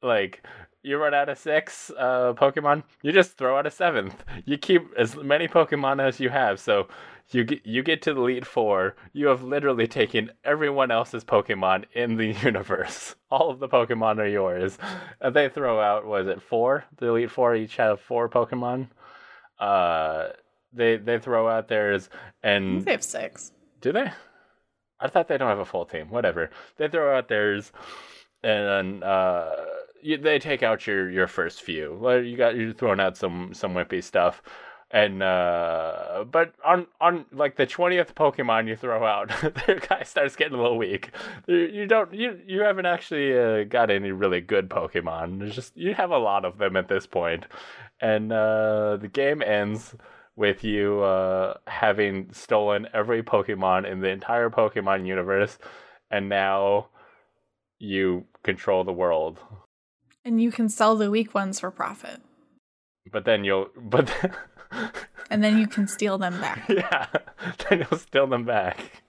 like 0.00 0.44
you 0.82 0.96
run 0.96 1.14
out 1.14 1.28
of 1.28 1.38
six 1.38 1.90
uh, 1.98 2.32
Pokemon. 2.34 2.82
You 3.02 3.12
just 3.12 3.36
throw 3.36 3.58
out 3.58 3.66
a 3.66 3.70
seventh. 3.70 4.14
You 4.44 4.56
keep 4.58 4.82
as 4.98 5.16
many 5.16 5.46
Pokemon 5.48 6.00
as 6.02 6.20
you 6.20 6.28
have. 6.30 6.58
So 6.60 6.88
you 7.30 7.44
get 7.44 7.64
you 7.66 7.82
get 7.82 8.02
to 8.02 8.14
the 8.14 8.20
Elite 8.20 8.46
Four. 8.46 8.96
You 9.12 9.26
have 9.28 9.42
literally 9.42 9.86
taken 9.86 10.30
everyone 10.44 10.90
else's 10.90 11.24
Pokemon 11.24 11.84
in 11.92 12.16
the 12.16 12.32
universe. 12.42 13.14
All 13.30 13.50
of 13.50 13.58
the 13.60 13.68
Pokemon 13.68 14.18
are 14.18 14.26
yours. 14.26 14.78
And 15.20 15.34
they 15.34 15.48
throw 15.48 15.80
out 15.80 16.06
was 16.06 16.26
it 16.26 16.42
four? 16.42 16.84
The 16.98 17.06
Elite 17.08 17.30
Four 17.30 17.54
each 17.54 17.76
have 17.76 18.00
four 18.00 18.28
Pokemon. 18.28 18.88
Uh, 19.58 20.28
they 20.72 20.96
they 20.96 21.18
throw 21.18 21.48
out 21.48 21.68
theirs 21.68 22.08
and 22.42 22.84
they 22.84 22.92
have 22.92 23.04
six. 23.04 23.52
do 23.80 23.92
they? 23.92 24.10
I 24.98 25.08
thought 25.08 25.28
they 25.28 25.38
don't 25.38 25.48
have 25.48 25.58
a 25.58 25.64
full 25.64 25.84
team. 25.86 26.10
Whatever. 26.10 26.50
They 26.76 26.88
throw 26.88 27.16
out 27.16 27.28
theirs, 27.28 27.72
and 28.42 29.02
uh, 29.02 29.50
you, 30.02 30.18
they 30.18 30.38
take 30.38 30.62
out 30.62 30.86
your 30.86 31.10
your 31.10 31.26
first 31.26 31.62
few. 31.62 31.98
You 32.22 32.36
got 32.36 32.56
you're 32.56 32.72
throwing 32.72 33.00
out 33.00 33.16
some 33.16 33.52
some 33.54 33.74
wimpy 33.74 34.02
stuff, 34.02 34.42
and 34.90 35.22
uh, 35.22 36.24
but 36.30 36.54
on 36.64 36.86
on 37.00 37.26
like 37.32 37.56
the 37.56 37.66
twentieth 37.66 38.14
Pokemon 38.14 38.68
you 38.68 38.76
throw 38.76 39.04
out, 39.06 39.28
the 39.42 39.84
guy 39.88 40.02
starts 40.02 40.36
getting 40.36 40.58
a 40.58 40.62
little 40.62 40.78
weak. 40.78 41.10
You, 41.46 41.56
you 41.56 41.86
don't 41.86 42.12
you 42.12 42.40
you 42.46 42.62
haven't 42.62 42.86
actually 42.86 43.38
uh, 43.38 43.64
got 43.64 43.90
any 43.90 44.12
really 44.12 44.40
good 44.40 44.68
Pokemon. 44.68 45.50
Just 45.52 45.76
you 45.76 45.94
have 45.94 46.10
a 46.10 46.18
lot 46.18 46.44
of 46.44 46.58
them 46.58 46.76
at 46.76 46.88
this 46.88 47.06
point, 47.06 47.46
and 48.00 48.32
uh, 48.32 48.96
the 48.96 49.08
game 49.08 49.42
ends 49.42 49.94
with 50.36 50.64
you 50.64 51.00
uh, 51.02 51.54
having 51.66 52.32
stolen 52.32 52.88
every 52.94 53.22
Pokemon 53.22 53.90
in 53.90 54.00
the 54.00 54.08
entire 54.08 54.50
Pokemon 54.50 55.06
universe, 55.06 55.58
and 56.10 56.28
now 56.28 56.88
you 57.78 58.24
control 58.42 58.84
the 58.84 58.92
world. 58.92 59.38
And 60.24 60.40
you 60.42 60.50
can 60.50 60.68
sell 60.68 60.96
the 60.96 61.10
weak 61.10 61.34
ones 61.34 61.60
for 61.60 61.70
profit. 61.70 62.20
But 63.10 63.24
then 63.24 63.44
you'll, 63.44 63.68
but 63.76 64.12
and 65.30 65.42
then 65.42 65.58
you 65.58 65.66
can 65.66 65.86
steal 65.88 66.18
them 66.18 66.40
back. 66.40 66.66
yeah, 66.68 67.06
then 67.68 67.86
you'll 67.90 67.98
steal 67.98 68.26
them 68.26 68.44
back. 68.44 69.02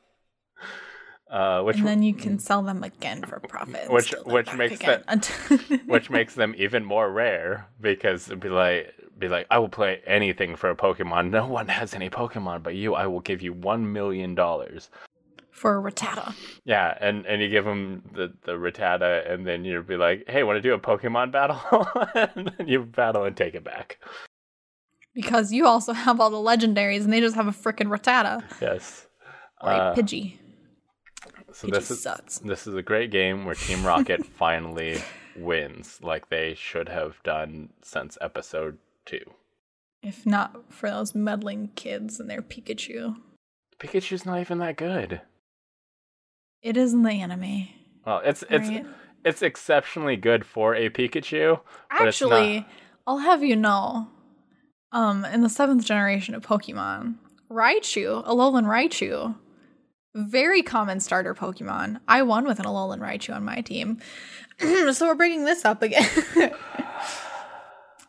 Uh, 1.30 1.62
which 1.64 1.78
and 1.78 1.88
then 1.88 2.03
you 2.03 2.14
can 2.14 2.38
sell 2.39 2.62
them 2.62 2.84
again 2.84 3.24
for 3.24 3.39
profit. 3.39 3.89
Which- 3.89 4.14
which 4.26 4.53
makes. 4.53 4.82
Unt- 5.07 5.32
which 5.86 6.09
makes 6.09 6.36
them 6.36 6.53
even 6.57 6.84
more 6.84 7.09
rare 7.09 7.68
because 7.80 8.28
it'd 8.28 8.41
be 8.41 8.49
like 8.49 8.93
be 9.18 9.30
like 9.30 9.47
I 9.49 9.59
will 9.59 9.70
play 9.70 10.01
anything 10.05 10.55
for 10.57 10.70
a 10.70 10.76
Pokemon. 10.76 11.30
No 11.30 11.47
one 11.47 11.70
has 11.70 11.93
any 11.93 12.09
Pokemon 12.09 12.64
but 12.64 12.76
you. 12.76 12.95
I 12.95 13.07
will 13.07 13.22
give 13.22 13.41
you 13.41 13.53
one 13.53 13.93
million 13.93 14.36
dollars. 14.36 14.89
For 15.62 15.78
a 15.78 15.91
Rattata. 15.91 16.34
Yeah, 16.66 16.97
and 16.99 17.26
and 17.28 17.41
you 17.41 17.47
give 17.49 17.66
them 17.66 18.01
the 18.14 18.34
the 18.45 18.53
Rattata, 18.53 19.32
and 19.32 19.45
then 19.45 19.64
you'd 19.64 19.88
be 19.88 19.95
like, 19.97 20.26
"Hey, 20.28 20.41
want 20.43 20.57
to 20.57 20.62
do 20.62 20.74
a 20.74 20.80
Pokemon 20.80 21.32
battle?" 21.32 21.62
and 22.36 22.51
then 22.57 22.68
you 22.68 22.84
battle 22.84 23.24
and 23.26 23.38
take 23.38 23.53
it 23.53 23.64
back. 23.64 23.99
Because 25.14 25.51
you 25.53 25.66
also 25.68 25.93
have 25.93 26.20
all 26.20 26.30
the 26.30 26.38
legendaries 26.38 27.03
and 27.03 27.12
they 27.14 27.20
just 27.20 27.36
have 27.36 27.47
a 27.47 27.51
freaking 27.51 27.89
Rattata. 27.95 28.43
Yes. 28.62 29.07
Like 29.62 29.80
Uh, 29.82 29.93
Pidgey. 29.95 30.38
so 31.53 31.68
Pidgey 31.68 31.72
this 31.74 31.91
is 31.91 32.01
sucks. 32.01 32.39
this 32.39 32.66
is 32.66 32.76
a 32.76 32.82
great 32.82 33.12
game 33.12 33.45
where 33.45 33.55
Team 33.55 33.86
Rocket 33.91 34.26
finally 34.26 35.01
wins, 35.36 35.99
like 36.01 36.30
they 36.30 36.53
should 36.55 36.89
have 36.89 37.22
done 37.24 37.70
since 37.84 38.18
episode 38.22 38.78
two. 39.05 39.24
If 40.01 40.26
not 40.26 40.74
for 40.74 40.89
those 40.89 41.14
meddling 41.14 41.70
kids 41.76 42.20
and 42.20 42.28
their 42.30 42.41
Pikachu. 42.41 43.16
Pikachu's 43.80 44.26
not 44.26 44.39
even 44.39 44.57
that 44.59 44.78
good. 44.78 45.22
It 46.62 46.78
is 46.78 46.93
in 46.93 47.03
the 47.03 47.12
anime. 47.12 47.68
Well, 48.05 48.22
it's 48.24 48.43
it's 48.49 48.70
right? 48.70 48.86
it's 49.26 49.41
exceptionally 49.41 50.16
good 50.16 50.45
for 50.45 50.76
a 50.76 50.89
Pikachu. 50.89 51.59
it's 51.91 52.01
Actually, 52.01 52.66
I'll 53.07 53.20
have 53.20 53.43
you 53.43 53.55
know, 53.55 54.07
um, 54.91 55.26
in 55.26 55.41
the 55.41 55.49
seventh 55.49 55.86
generation 55.86 56.36
of 56.36 56.45
Pokemon, 56.45 57.16
Raichu, 57.49 58.26
Alolan 58.28 58.66
Raichu, 58.66 59.36
very 60.14 60.62
common 60.62 60.99
starter 60.99 61.34
Pokemon. 61.34 61.99
I 62.07 62.22
won 62.22 62.45
with 62.45 62.59
an 62.59 62.66
Alolan 62.66 62.99
Raichu 62.99 63.36
on 63.36 63.43
my 63.43 63.62
team, 63.62 63.99
so 64.59 65.07
we're 65.07 65.16
bringing 65.16 65.45
this 65.45 65.66
up 65.66 65.82
again. 65.82 66.07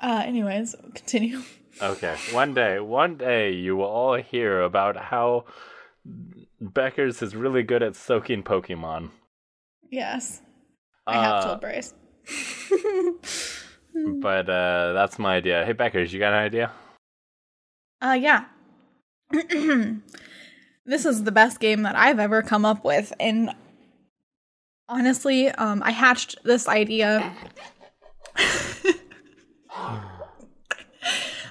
uh, 0.03 0.23
anyways, 0.25 0.75
continue. 0.95 1.43
Okay, 1.81 2.17
one 2.33 2.53
day, 2.53 2.81
one 2.81 3.17
day 3.17 3.53
you 3.53 3.77
will 3.77 3.87
all 3.87 4.17
hear 4.17 4.61
about 4.61 4.97
how 4.97 5.47
Beckers 6.63 7.23
is 7.23 7.35
really 7.35 7.63
good 7.63 7.83
at 7.83 7.97
soaking 7.97 8.43
Pokemon. 8.45 9.11
Yes, 9.91 10.41
I 11.07 11.15
have 11.15 11.33
Uh, 11.33 11.45
told 11.47 11.61
Bryce. 11.61 11.95
But 13.95 14.49
uh, 14.49 14.95
that's 14.95 15.19
my 15.19 15.37
idea. 15.37 15.67
Hey, 15.67 15.75
Beckers, 15.75 16.13
you 16.13 16.19
got 16.19 16.33
an 16.33 16.39
idea? 16.39 16.73
Uh, 18.01 18.17
yeah. 18.19 18.47
this 20.87 21.05
is 21.05 21.25
the 21.25 21.33
best 21.33 21.61
game 21.61 21.83
that 21.83 21.95
I've 21.95 22.19
ever 22.19 22.41
come 22.41 22.65
up 22.65 22.85
with, 22.87 23.13
and 23.21 23.51
honestly, 24.89 25.49
um, 25.51 25.83
I 25.85 25.91
hatched 25.91 26.37
this 26.43 26.69
idea. 26.69 27.35
I 29.75 30.07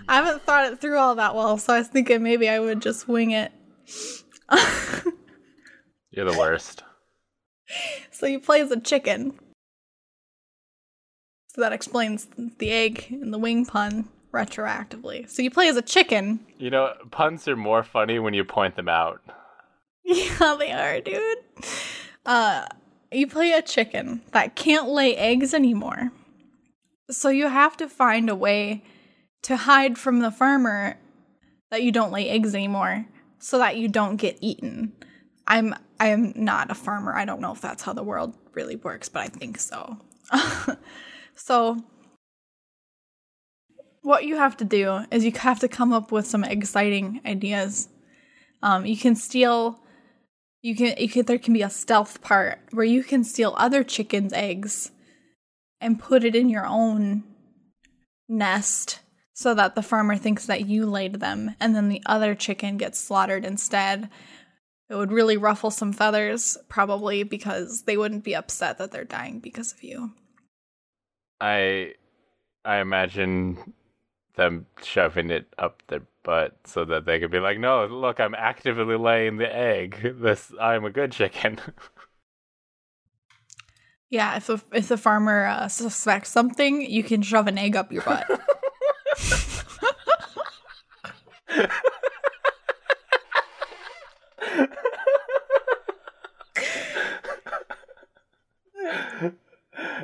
haven't 0.07 0.41
thought 0.43 0.71
it 0.73 0.81
through 0.81 0.97
all 0.97 1.13
that 1.15 1.35
well, 1.35 1.57
so 1.59 1.73
I 1.75 1.77
was 1.79 1.87
thinking 1.89 2.23
maybe 2.23 2.49
I 2.49 2.59
would 2.59 2.81
just 2.81 3.07
wing 3.07 3.31
it. 3.31 3.51
You're 6.11 6.29
the 6.29 6.37
worst. 6.37 6.83
so 8.11 8.25
you 8.25 8.39
play 8.39 8.61
as 8.61 8.71
a 8.71 8.79
chicken. 8.79 9.33
So 11.53 11.61
that 11.61 11.73
explains 11.73 12.27
the 12.59 12.71
egg 12.71 13.07
and 13.09 13.33
the 13.33 13.37
wing 13.37 13.65
pun 13.65 14.09
retroactively. 14.33 15.29
So 15.29 15.41
you 15.41 15.51
play 15.51 15.67
as 15.67 15.75
a 15.77 15.81
chicken. 15.81 16.39
You 16.57 16.69
know, 16.69 16.93
puns 17.11 17.47
are 17.47 17.55
more 17.57 17.83
funny 17.83 18.19
when 18.19 18.33
you 18.33 18.43
point 18.43 18.75
them 18.75 18.89
out. 18.89 19.21
Yeah, 20.03 20.55
they 20.57 20.71
are, 20.71 20.99
dude. 20.99 21.37
Uh, 22.25 22.65
you 23.11 23.27
play 23.27 23.51
a 23.51 23.61
chicken 23.61 24.21
that 24.31 24.55
can't 24.55 24.89
lay 24.89 25.15
eggs 25.15 25.53
anymore. 25.53 26.11
So 27.09 27.29
you 27.29 27.47
have 27.47 27.77
to 27.77 27.87
find 27.87 28.27
a 28.29 28.35
way 28.35 28.83
to 29.43 29.55
hide 29.55 29.97
from 29.97 30.19
the 30.19 30.31
farmer 30.31 30.97
that 31.69 31.83
you 31.83 31.91
don't 31.91 32.11
lay 32.11 32.29
eggs 32.29 32.55
anymore 32.55 33.05
so 33.41 33.57
that 33.57 33.75
you 33.75 33.89
don't 33.89 34.15
get 34.15 34.37
eaten. 34.39 34.93
I'm 35.47 35.75
I'm 35.99 36.31
not 36.35 36.71
a 36.71 36.75
farmer. 36.75 37.13
I 37.13 37.25
don't 37.25 37.41
know 37.41 37.51
if 37.51 37.61
that's 37.61 37.83
how 37.83 37.93
the 37.93 38.03
world 38.03 38.33
really 38.53 38.77
works, 38.77 39.09
but 39.09 39.23
I 39.23 39.27
think 39.27 39.59
so. 39.59 39.97
so 41.35 41.83
what 44.01 44.23
you 44.23 44.37
have 44.37 44.57
to 44.57 44.65
do 44.65 45.05
is 45.11 45.25
you 45.25 45.31
have 45.31 45.59
to 45.59 45.67
come 45.67 45.91
up 45.91 46.11
with 46.11 46.25
some 46.25 46.43
exciting 46.43 47.21
ideas. 47.25 47.89
Um, 48.63 48.85
you 48.85 48.97
can 48.97 49.15
steal 49.15 49.79
you 50.61 50.75
can 50.75 50.95
you 50.97 51.09
can 51.09 51.25
there 51.25 51.39
can 51.39 51.53
be 51.53 51.63
a 51.63 51.69
stealth 51.69 52.21
part 52.21 52.59
where 52.71 52.85
you 52.85 53.03
can 53.03 53.23
steal 53.23 53.55
other 53.57 53.83
chickens' 53.83 54.33
eggs 54.33 54.91
and 55.79 55.99
put 55.99 56.23
it 56.23 56.35
in 56.35 56.49
your 56.49 56.65
own 56.65 57.23
nest 58.29 59.00
so 59.41 59.53
that 59.55 59.75
the 59.75 59.81
farmer 59.81 60.15
thinks 60.15 60.45
that 60.45 60.67
you 60.67 60.85
laid 60.85 61.15
them 61.15 61.55
and 61.59 61.75
then 61.75 61.89
the 61.89 62.01
other 62.05 62.35
chicken 62.35 62.77
gets 62.77 62.99
slaughtered 62.99 63.43
instead. 63.43 64.09
It 64.89 64.95
would 64.95 65.11
really 65.11 65.37
ruffle 65.37 65.71
some 65.71 65.93
feathers, 65.93 66.57
probably 66.69 67.23
because 67.23 67.83
they 67.83 67.97
wouldn't 67.97 68.23
be 68.23 68.35
upset 68.35 68.77
that 68.77 68.91
they're 68.91 69.03
dying 69.03 69.39
because 69.39 69.71
of 69.71 69.83
you. 69.83 70.11
I 71.39 71.95
I 72.63 72.77
imagine 72.77 73.73
them 74.35 74.67
shoving 74.83 75.31
it 75.31 75.51
up 75.57 75.81
their 75.87 76.03
butt 76.23 76.57
so 76.65 76.85
that 76.85 77.05
they 77.05 77.19
could 77.19 77.31
be 77.31 77.39
like, 77.39 77.57
"No, 77.57 77.85
look, 77.85 78.19
I'm 78.19 78.35
actively 78.35 78.97
laying 78.97 79.37
the 79.37 79.53
egg. 79.53 80.15
This 80.21 80.51
I'm 80.59 80.85
a 80.85 80.91
good 80.91 81.11
chicken." 81.11 81.59
Yeah, 84.11 84.35
if 84.35 84.49
a, 84.49 84.61
if 84.73 84.89
the 84.89 84.97
farmer 84.97 85.45
uh, 85.45 85.69
suspects 85.69 86.31
something, 86.31 86.81
you 86.81 87.01
can 87.01 87.21
shove 87.21 87.47
an 87.47 87.57
egg 87.57 87.77
up 87.77 87.93
your 87.93 88.01
butt. 88.01 88.29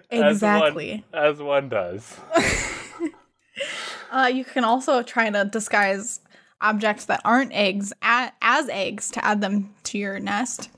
exactly. 0.10 1.04
as 1.14 1.14
one, 1.14 1.30
as 1.32 1.42
one 1.42 1.70
does. 1.70 2.18
Uh, 4.10 4.28
you 4.28 4.46
can 4.46 4.64
also 4.64 5.04
try 5.04 5.30
to 5.30 5.44
disguise 5.46 6.22
objects 6.62 7.06
that 7.06 7.20
aren't 7.26 7.52
eggs 7.54 7.92
a- 8.02 8.32
as 8.42 8.70
eggs 8.70 9.12
to 9.12 9.24
add 9.24 9.42
them 9.42 9.74
to 9.84 9.98
your 9.98 10.20
nest. 10.20 10.70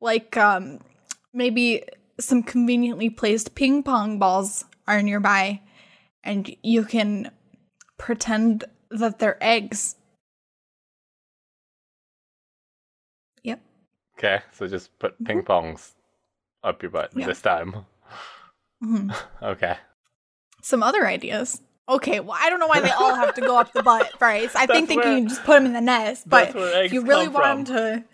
Like 0.00 0.36
um, 0.36 0.78
maybe 1.32 1.82
some 2.20 2.42
conveniently 2.42 3.10
placed 3.10 3.54
ping 3.54 3.82
pong 3.82 4.18
balls 4.18 4.64
are 4.86 5.02
nearby, 5.02 5.60
and 6.22 6.54
you 6.62 6.84
can 6.84 7.30
pretend 7.98 8.64
that 8.90 9.18
they're 9.18 9.36
eggs. 9.42 9.96
Yep. 13.44 13.60
Okay, 14.18 14.40
so 14.52 14.66
just 14.66 14.96
put 14.98 15.22
ping 15.24 15.42
pongs 15.42 15.92
up 16.64 16.82
your 16.82 16.90
butt 16.90 17.10
Mm-hmm. 17.14 17.28
This 17.28 17.40
time. 17.40 17.86
Mhm. 18.82 19.14
Okay. 19.42 19.76
Some 20.62 20.82
other 20.82 21.06
ideas. 21.06 21.60
Okay, 21.88 22.20
well, 22.20 22.36
I 22.38 22.50
don't 22.50 22.60
know 22.60 22.66
why 22.66 22.80
they 22.80 22.90
all 22.90 23.14
have 23.14 23.34
to 23.36 23.40
go 23.40 23.56
up 23.58 23.72
the 23.72 23.82
butt, 23.82 24.12
Bryce. 24.18 24.54
I 24.54 24.66
think 24.74 24.88
they 24.88 24.96
where- 24.96 25.04
can 25.04 25.28
just 25.28 25.42
put 25.44 25.54
them 25.54 25.66
in 25.66 25.72
the 25.72 25.80
nest. 25.80 26.28
But 26.28 26.52
if 26.54 26.92
you 26.92 27.02
really 27.02 27.28
want 27.28 27.66
them 27.68 27.76
to, 27.76 28.04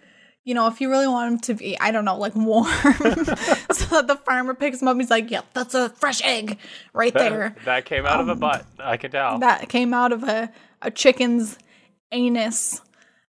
you 0.45 0.53
know, 0.55 0.67
if 0.67 0.81
you 0.81 0.91
really 0.91 1.09
want 1.09 1.31
them 1.31 1.41
to 1.41 1.55
be, 1.55 1.79
I 1.81 1.91
don't 1.91 2.05
know, 2.05 2.19
like 2.19 2.35
warm, 2.37 2.65
so 2.85 3.87
that 3.91 4.05
the 4.07 4.21
farmer 4.25 4.55
picks 4.55 4.79
them 4.79 4.89
up, 4.89 4.97
he's 4.97 5.11
like, 5.11 5.31
"Yep, 5.31 5.47
that's 5.55 5.75
a 5.75 5.89
fresh 5.91 6.23
egg 6.23 6.59
right 6.93 7.13
there." 7.13 7.55
That, 7.57 7.65
that 7.65 7.85
came 7.87 8.07
out 8.07 8.21
of 8.21 8.29
a 8.29 8.35
butt. 8.35 8.67
I 8.79 8.97
can 8.97 9.11
tell. 9.11 9.35
Um, 9.35 9.41
That 9.41 9.69
came 9.69 9.95
out 9.95 10.13
of 10.13 10.23
a 10.23 10.53
a 10.83 10.91
chicken's 10.91 11.59
anus. 12.13 12.83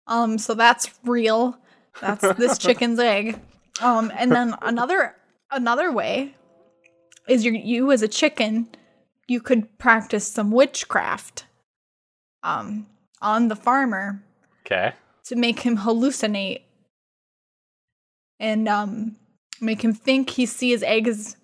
Um, 0.06 0.38
so 0.38 0.54
that's 0.54 0.90
real. 1.04 1.56
That's 2.00 2.20
this 2.36 2.58
chicken's 2.58 2.98
egg. 2.98 3.40
Um, 3.80 4.12
and 4.16 4.32
then 4.32 4.54
another 4.62 5.14
another 5.50 5.92
way 5.92 6.34
is 7.28 7.44
you 7.44 7.52
you 7.52 7.92
as 7.92 8.02
a 8.02 8.08
chicken, 8.08 8.68
you 9.28 9.40
could 9.40 9.78
practice 9.78 10.26
some 10.26 10.50
witchcraft 10.50 11.46
um 12.42 12.86
on 13.22 13.48
the 13.48 13.56
farmer 13.56 14.22
okay. 14.66 14.92
to 15.24 15.34
make 15.34 15.60
him 15.60 15.78
hallucinate 15.78 16.60
and 18.40 18.68
um 18.68 19.16
make 19.60 19.82
him 19.82 19.94
think 19.94 20.30
he 20.30 20.46
sees 20.46 20.82
eggs 20.82 21.36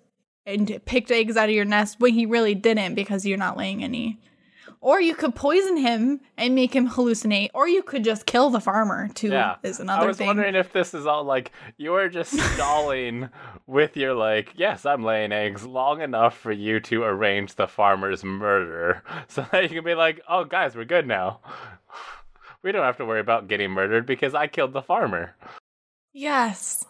and 0.46 0.80
picked 0.84 1.10
eggs 1.10 1.36
out 1.36 1.48
of 1.48 1.54
your 1.54 1.64
nest 1.64 2.00
when 2.00 2.14
he 2.14 2.26
really 2.26 2.54
didn't 2.54 2.94
because 2.94 3.26
you're 3.26 3.38
not 3.38 3.56
laying 3.56 3.84
any. 3.84 4.18
Or 4.82 4.98
you 4.98 5.14
could 5.14 5.34
poison 5.34 5.76
him 5.76 6.20
and 6.38 6.54
make 6.54 6.74
him 6.74 6.88
hallucinate, 6.88 7.50
or 7.52 7.68
you 7.68 7.82
could 7.82 8.02
just 8.02 8.24
kill 8.24 8.48
the 8.48 8.60
farmer 8.60 9.08
too. 9.08 9.28
Yeah. 9.28 9.56
Is 9.62 9.78
another. 9.78 10.04
I 10.04 10.06
was 10.06 10.16
thing. 10.16 10.26
wondering 10.26 10.54
if 10.54 10.72
this 10.72 10.94
is 10.94 11.06
all 11.06 11.22
like 11.22 11.52
you 11.76 11.94
are 11.94 12.08
just 12.08 12.32
stalling 12.54 13.28
with 13.66 13.94
your 13.94 14.14
like, 14.14 14.54
yes, 14.56 14.86
I'm 14.86 15.04
laying 15.04 15.32
eggs 15.32 15.66
long 15.66 16.00
enough 16.00 16.34
for 16.34 16.50
you 16.50 16.80
to 16.80 17.02
arrange 17.02 17.56
the 17.56 17.68
farmer's 17.68 18.24
murder, 18.24 19.02
so 19.28 19.46
that 19.52 19.64
you 19.64 19.68
can 19.68 19.84
be 19.84 19.94
like, 19.94 20.22
oh, 20.26 20.44
guys, 20.44 20.74
we're 20.74 20.84
good 20.84 21.06
now. 21.06 21.40
We 22.62 22.72
don't 22.72 22.84
have 22.84 22.98
to 22.98 23.06
worry 23.06 23.20
about 23.20 23.48
getting 23.48 23.70
murdered 23.70 24.04
because 24.04 24.34
I 24.34 24.46
killed 24.46 24.74
the 24.74 24.82
farmer. 24.82 25.34
Yes. 26.12 26.84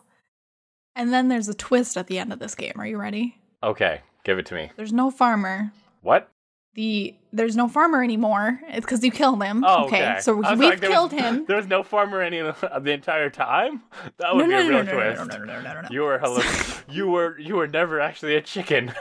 And 0.96 1.12
then 1.12 1.28
there's 1.28 1.48
a 1.48 1.54
twist 1.54 1.96
at 1.96 2.06
the 2.06 2.18
end 2.18 2.32
of 2.32 2.38
this 2.38 2.54
game. 2.54 2.74
Are 2.76 2.86
you 2.86 2.98
ready? 2.98 3.36
Okay, 3.62 4.00
give 4.24 4.38
it 4.38 4.46
to 4.46 4.54
me. 4.54 4.70
There's 4.76 4.92
no 4.92 5.10
farmer. 5.10 5.72
What? 6.02 6.30
The 6.74 7.14
there's 7.32 7.56
no 7.56 7.68
farmer 7.68 8.02
anymore. 8.02 8.60
It's 8.68 8.86
because 8.86 9.04
you 9.04 9.10
killed 9.10 9.42
him. 9.42 9.64
Oh, 9.66 9.86
okay. 9.86 10.18
So 10.20 10.34
we've 10.34 10.58
like, 10.58 10.80
killed 10.80 11.12
was, 11.12 11.20
him. 11.20 11.44
There 11.48 11.56
was 11.56 11.66
no 11.66 11.82
farmer 11.82 12.22
any 12.22 12.38
of 12.38 12.60
the 12.60 12.92
entire 12.92 13.28
time. 13.28 13.82
That 14.18 14.34
would 14.34 14.48
no, 14.48 14.48
be 14.48 14.54
a 14.54 14.56
no, 14.56 14.68
real 14.68 14.84
no, 14.84 14.92
no, 14.92 15.14
twist. 15.14 15.30
no, 15.30 15.38
no, 15.38 15.44
no, 15.44 15.60
no, 15.60 15.74
no, 15.74 15.80
no. 15.82 15.88
You 15.90 16.02
were 16.02 16.18
hello. 16.22 16.42
you 16.88 17.08
were 17.08 17.38
you 17.38 17.56
were 17.56 17.66
never 17.66 18.00
actually 18.00 18.36
a 18.36 18.40
chicken. 18.40 18.92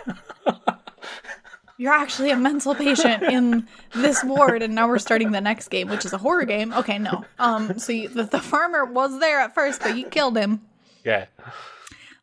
You're 1.80 1.94
actually 1.94 2.30
a 2.32 2.36
mental 2.36 2.76
patient 2.76 3.24
in 3.24 3.66
this 3.96 4.22
ward, 4.22 4.62
and 4.62 4.76
now 4.76 4.90
we're 4.90 5.00
starting 5.00 5.32
the 5.32 5.40
next 5.40 5.70
game, 5.70 5.88
which 5.88 6.04
is 6.04 6.12
a 6.12 6.18
horror 6.18 6.44
game. 6.44 6.74
Okay, 6.74 7.00
no. 7.00 7.24
Um, 7.40 7.80
so 7.80 7.94
you, 7.94 8.10
the, 8.10 8.24
the 8.24 8.42
farmer 8.42 8.84
was 8.84 9.18
there 9.22 9.40
at 9.40 9.56
first, 9.56 9.80
but 9.82 9.98
you 9.98 10.06
killed 10.08 10.38
him. 10.38 10.60
yeah. 11.06 11.28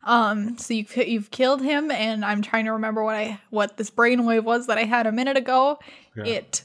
Um, 0.03 0.59
so 0.59 0.75
you 0.75 0.85
you've 0.95 1.31
killed 1.31 1.63
him, 1.63 1.89
and 1.89 2.23
I'm 2.23 2.43
trying 2.43 2.65
to 2.65 2.73
remember 2.73 3.03
what 3.03 3.15
I 3.15 3.41
what 3.49 3.77
this 3.77 3.89
brainwave 3.89 4.43
was 4.43 4.67
that 4.67 4.77
I 4.77 4.83
had 4.83 5.07
a 5.07 5.11
minute 5.11 5.37
ago. 5.37 5.79
It 6.15 6.63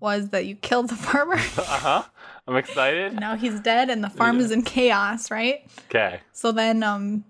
was 0.00 0.30
that 0.30 0.46
you 0.46 0.56
killed 0.56 0.88
the 0.88 0.96
farmer. 0.96 1.36
Uh 1.58 1.62
huh. 1.64 2.02
I'm 2.48 2.56
excited. 2.56 3.12
now 3.20 3.36
he's 3.36 3.60
dead, 3.60 3.90
and 3.90 4.02
the 4.02 4.08
farm 4.10 4.40
is 4.40 4.50
in 4.50 4.62
chaos, 4.62 5.30
right? 5.30 5.64
Okay. 5.90 6.20
So 6.32 6.50
then, 6.50 6.82
um, 6.82 7.24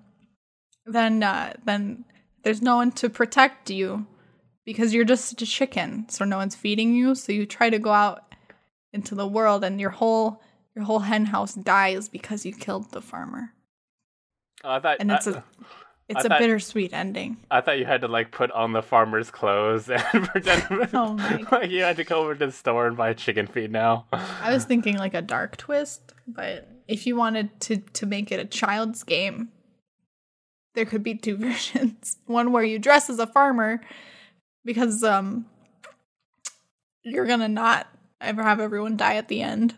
then 0.87 1.23
uh, 1.25 1.55
then 1.65 2.05
there's 2.45 2.63
no 2.63 2.77
one 2.77 2.93
to 2.93 3.11
protect 3.11 3.69
you 3.69 4.07
because 4.65 4.95
you're 4.95 5.05
just 5.05 5.41
a 5.43 5.47
chicken, 5.47 6.07
so 6.09 6.25
no 6.25 6.37
one's 6.37 6.55
feeding 6.55 6.95
you. 6.95 7.15
So 7.15 7.33
you 7.33 7.47
try 7.47 7.71
to 7.71 7.79
go 7.79 7.91
out 7.93 8.35
into 8.93 9.15
the 9.15 9.27
world, 9.27 9.65
and 9.65 9.81
your 9.81 9.91
whole 9.91 10.43
your 10.75 10.85
whole 10.85 11.01
hen 11.01 11.27
house 11.27 11.55
dies 11.55 12.09
because 12.09 12.47
you 12.47 12.53
killed 12.53 12.91
the 12.93 13.03
farmer, 13.03 13.53
oh, 14.65 14.71
I 14.73 14.81
thought. 14.81 14.97
and 15.01 15.11
it's 15.11 15.27
I, 15.27 15.33
a 15.33 15.43
it's 16.09 16.25
a 16.25 16.29
thought- 16.29 16.39
bittersweet 16.41 16.93
ending. 16.93 17.37
I 17.51 17.61
thought 17.61 17.79
you 17.79 17.85
had 17.87 18.01
to 18.03 18.09
like 18.09 18.31
put 18.33 18.51
on 18.53 18.73
the 18.73 18.83
farmer's 18.83 19.31
clothes 19.31 19.89
and 19.91 20.25
pretend 20.29 20.65
Oh 20.95 21.17
like 21.53 21.71
you 21.71 21.83
had 21.83 21.97
to 21.97 22.05
go 22.05 22.21
over 22.23 22.35
to 22.35 22.47
the 22.47 22.53
store 22.53 22.87
and 22.87 22.97
buy 22.97 23.13
chicken 23.15 23.47
feed 23.47 23.71
now. 23.73 24.07
I 24.13 24.53
was 24.53 24.65
thinking 24.65 24.97
like 24.99 25.15
a 25.15 25.23
dark 25.23 25.57
twist, 25.57 26.13
but 26.27 26.69
if 26.89 27.07
you 27.07 27.17
wanted 27.17 27.59
to 27.63 27.77
to 27.79 28.07
make 28.07 28.31
it 28.33 28.41
a 28.41 28.45
child's 28.45 29.03
game, 29.03 29.49
there 30.75 30.85
could 30.85 31.03
be 31.03 31.15
two 31.15 31.37
versions. 31.37 32.17
One 32.27 32.53
where 32.53 32.65
you 32.65 32.79
dress 32.79 33.09
as 33.11 33.19
a 33.19 33.27
farmer 33.27 33.81
because 34.65 35.03
um 35.03 35.47
you're 37.05 37.27
going 37.27 37.41
to 37.41 37.49
not 37.49 37.89
ever 38.21 38.43
have 38.43 38.61
everyone 38.61 38.97
die 38.97 39.17
at 39.17 39.27
the 39.29 39.43
end. 39.43 39.75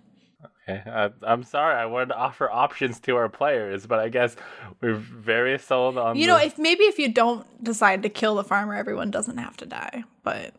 Okay, 0.68 0.82
I, 0.90 1.10
I'm 1.22 1.42
sorry. 1.42 1.74
I 1.74 1.86
wanted 1.86 2.08
to 2.08 2.16
offer 2.16 2.50
options 2.50 3.00
to 3.00 3.16
our 3.16 3.28
players, 3.28 3.86
but 3.86 3.98
I 3.98 4.08
guess 4.08 4.36
we're 4.80 4.94
very 4.94 5.58
sold 5.58 5.96
on. 5.98 6.16
You 6.16 6.26
know, 6.26 6.38
the- 6.38 6.46
if 6.46 6.58
maybe 6.58 6.84
if 6.84 6.98
you 6.98 7.10
don't 7.12 7.46
decide 7.64 8.02
to 8.02 8.08
kill 8.08 8.34
the 8.34 8.44
farmer, 8.44 8.74
everyone 8.74 9.10
doesn't 9.10 9.38
have 9.38 9.56
to 9.58 9.66
die. 9.66 10.04
But 10.22 10.54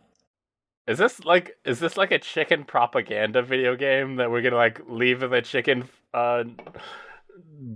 is 0.88 0.97
this 0.99 1.23
like 1.26 1.57
is 1.65 1.80
this 1.80 1.97
like 1.97 2.11
a 2.11 2.19
chicken 2.19 2.63
propaganda 2.63 3.41
video 3.41 3.76
game 3.76 4.17
that 4.17 4.30
we're 4.30 4.41
gonna 4.41 4.55
like 4.55 4.82
leave 4.88 5.23
in 5.23 5.32
the 5.32 5.41
chicken 5.41 5.88
uh, 6.13 6.43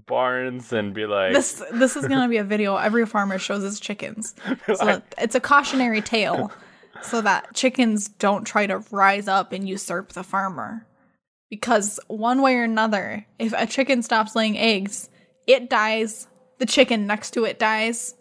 barns 0.06 0.74
and 0.74 0.94
be 0.94 1.06
like, 1.06 1.34
this 1.34 1.64
this 1.72 1.96
is 1.96 2.08
going 2.08 2.22
to 2.22 2.28
be 2.28 2.38
a 2.38 2.44
video 2.44 2.76
every 2.76 3.06
farmer 3.06 3.38
shows 3.38 3.64
his 3.64 3.80
chickens. 3.80 4.36
So 4.66 4.86
like- 4.86 5.16
it's 5.18 5.36
a 5.36 5.40
cautionary 5.40 6.02
tale 6.02 6.52
so 7.02 7.22
that 7.22 7.54
chickens 7.54 8.08
don't 8.08 8.46
try 8.46 8.68
to 8.68 8.84
rise 8.92 9.28
up 9.28 9.54
and 9.54 9.68
usurp 9.68 10.14
the 10.14 10.24
farmer. 10.24 10.86
Because 11.50 12.00
one 12.08 12.42
way 12.44 12.56
or 12.58 12.64
another, 12.64 13.26
if 13.40 13.54
a 13.58 13.66
chicken 13.66 14.04
stops 14.04 14.36
laying 14.36 14.58
eggs, 14.58 15.10
it 15.48 15.68
dies, 15.70 16.28
the 16.60 16.68
chicken 16.68 17.08
next 17.08 17.32
to 17.32 17.44
it 17.46 17.58
dies, 17.58 18.14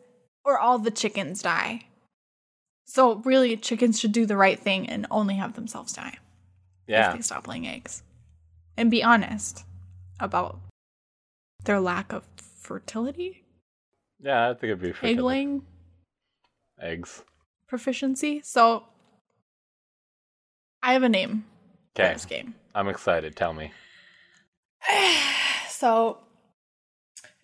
or 0.44 0.58
all 0.58 0.78
the 0.78 0.90
chickens 0.90 1.42
die. 1.42 1.82
So 2.86 3.16
really 3.16 3.58
chickens 3.58 4.00
should 4.00 4.12
do 4.12 4.24
the 4.24 4.36
right 4.36 4.58
thing 4.58 4.88
and 4.88 5.06
only 5.10 5.34
have 5.34 5.52
themselves 5.54 5.92
die 5.92 6.16
if 7.10 7.16
they 7.16 7.20
stop 7.20 7.46
laying 7.46 7.66
eggs. 7.68 8.02
And 8.78 8.90
be 8.90 9.04
honest 9.04 9.64
about 10.20 10.58
their 11.64 11.80
lack 11.80 12.12
of 12.12 12.24
fertility, 12.62 13.44
yeah, 14.20 14.50
I 14.50 14.54
think 14.54 14.64
it'd 14.64 14.80
be 14.80 14.88
egg 14.88 14.94
fertility. 14.96 15.22
laying 15.22 15.62
eggs. 16.80 17.22
proficiency. 17.68 18.40
So 18.42 18.84
I 20.82 20.92
have 20.92 21.02
a 21.02 21.08
name 21.08 21.44
for 21.94 22.02
Okay, 22.02 22.12
this 22.14 22.24
game. 22.24 22.54
I'm 22.74 22.88
excited. 22.88 23.36
Tell 23.36 23.52
me. 23.52 23.72
so 25.68 26.18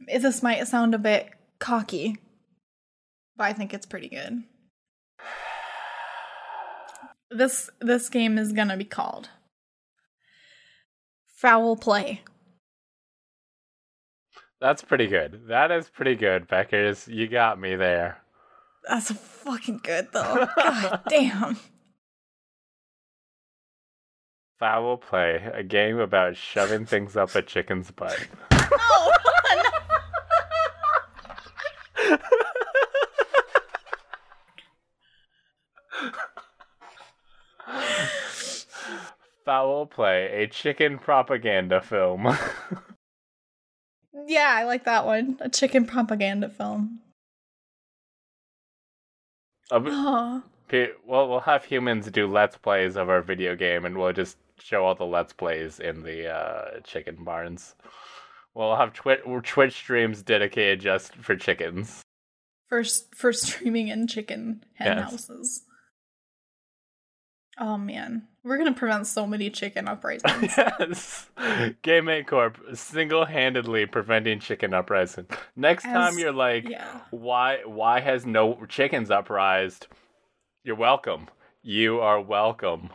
this 0.06 0.42
might 0.42 0.66
sound 0.66 0.94
a 0.94 0.98
bit 0.98 1.30
cocky, 1.58 2.16
but 3.36 3.44
I 3.44 3.52
think 3.52 3.72
it's 3.74 3.86
pretty 3.86 4.08
good. 4.08 4.42
This 7.30 7.68
this 7.80 8.10
game 8.10 8.38
is 8.38 8.52
gonna 8.52 8.76
be 8.76 8.84
called 8.84 9.30
Foul 11.34 11.74
Play. 11.74 12.22
That's 14.64 14.80
pretty 14.80 15.08
good. 15.08 15.48
That 15.48 15.70
is 15.70 15.90
pretty 15.90 16.14
good, 16.14 16.48
Beckers. 16.48 17.06
You 17.06 17.28
got 17.28 17.60
me 17.60 17.76
there. 17.76 18.16
That's 18.88 19.12
fucking 19.12 19.80
good 19.82 20.08
though. 20.10 20.48
God 20.56 21.02
damn. 21.10 21.58
Foul 24.58 24.96
play, 24.96 25.50
a 25.52 25.62
game 25.62 25.98
about 25.98 26.38
shoving 26.38 26.86
things 26.86 27.14
up 27.14 27.34
a 27.34 27.42
chicken's 27.42 27.90
butt. 27.90 28.18
No. 28.56 29.10
Foul 39.44 39.84
play, 39.84 40.42
a 40.42 40.46
chicken 40.46 40.98
propaganda 40.98 41.82
film. 41.82 42.34
Yeah, 44.26 44.52
I 44.54 44.64
like 44.64 44.84
that 44.84 45.06
one. 45.06 45.36
A 45.40 45.48
chicken 45.48 45.84
propaganda 45.86 46.48
film. 46.48 47.00
Bit- 49.70 49.82
Oh. 49.86 50.42
Pe- 50.68 50.92
well, 51.06 51.28
we'll 51.28 51.40
have 51.40 51.64
humans 51.64 52.10
do 52.10 52.26
let's 52.26 52.56
plays 52.56 52.96
of 52.96 53.08
our 53.10 53.20
video 53.20 53.54
game, 53.54 53.84
and 53.84 53.98
we'll 53.98 54.12
just 54.12 54.38
show 54.58 54.84
all 54.84 54.94
the 54.94 55.04
let's 55.04 55.32
plays 55.32 55.78
in 55.78 56.02
the 56.02 56.28
uh, 56.28 56.80
chicken 56.84 57.22
barns. 57.22 57.74
We'll 58.54 58.76
have 58.76 58.92
Twitch 58.94 59.20
Twitch 59.44 59.74
streams 59.74 60.22
dedicated 60.22 60.80
just 60.80 61.14
for 61.16 61.36
chickens. 61.36 62.00
For 62.68 62.80
s- 62.80 63.04
for 63.14 63.32
streaming 63.34 63.88
in 63.88 64.06
chicken 64.06 64.64
hen 64.76 64.96
Yes. 64.98 65.10
houses. 65.10 65.62
Oh 67.58 67.76
man, 67.76 68.26
we're 68.44 68.58
gonna 68.58 68.74
prevent 68.74 69.06
so 69.06 69.26
many 69.26 69.50
chicken 69.50 69.88
uprisings. 69.88 70.54
yes, 70.56 71.30
Game 71.82 72.08
Corp 72.24 72.58
single-handedly 72.74 73.86
preventing 73.86 74.38
chicken 74.38 74.74
uprising. 74.74 75.26
Next 75.56 75.84
time 75.84 76.18
you're 76.18 76.32
like, 76.32 76.68
yeah. 76.68 77.00
why 77.10 77.60
why 77.64 78.00
has 78.00 78.26
no 78.26 78.64
chickens 78.68 79.10
uprised? 79.10 79.86
You're 80.62 80.76
welcome. 80.76 81.28
You 81.62 82.00
are 82.00 82.20
welcome. 82.20 82.90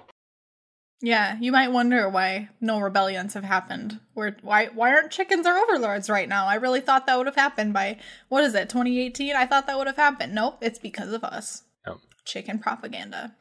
Yeah, 1.02 1.38
you 1.40 1.52
might 1.52 1.72
wonder 1.72 2.10
why 2.10 2.50
no 2.60 2.80
rebellions 2.80 3.34
have 3.34 3.44
happened. 3.44 4.00
Where 4.14 4.36
why 4.42 4.68
why 4.68 4.92
aren't 4.92 5.12
chickens 5.12 5.48
our 5.48 5.58
overlords 5.58 6.10
right 6.10 6.30
now? 6.30 6.46
I 6.46 6.56
really 6.56 6.82
thought 6.82 7.08
that 7.08 7.18
would 7.18 7.28
have 7.28 7.36
happened 7.36 7.74
by 7.74 7.98
what 8.28 8.44
is 8.44 8.54
it, 8.54 8.70
2018? 8.70 9.36
I 9.36 9.46
thought 9.46 9.66
that 9.68 9.78
would 9.78 9.88
have 9.88 9.96
happened. 9.96 10.36
Nope, 10.36 10.58
it's 10.62 10.80
because 10.80 11.14
of 11.14 11.24
us. 11.24 11.64
Oh. 11.88 12.00
Chicken 12.26 12.60
propaganda. 12.60 13.34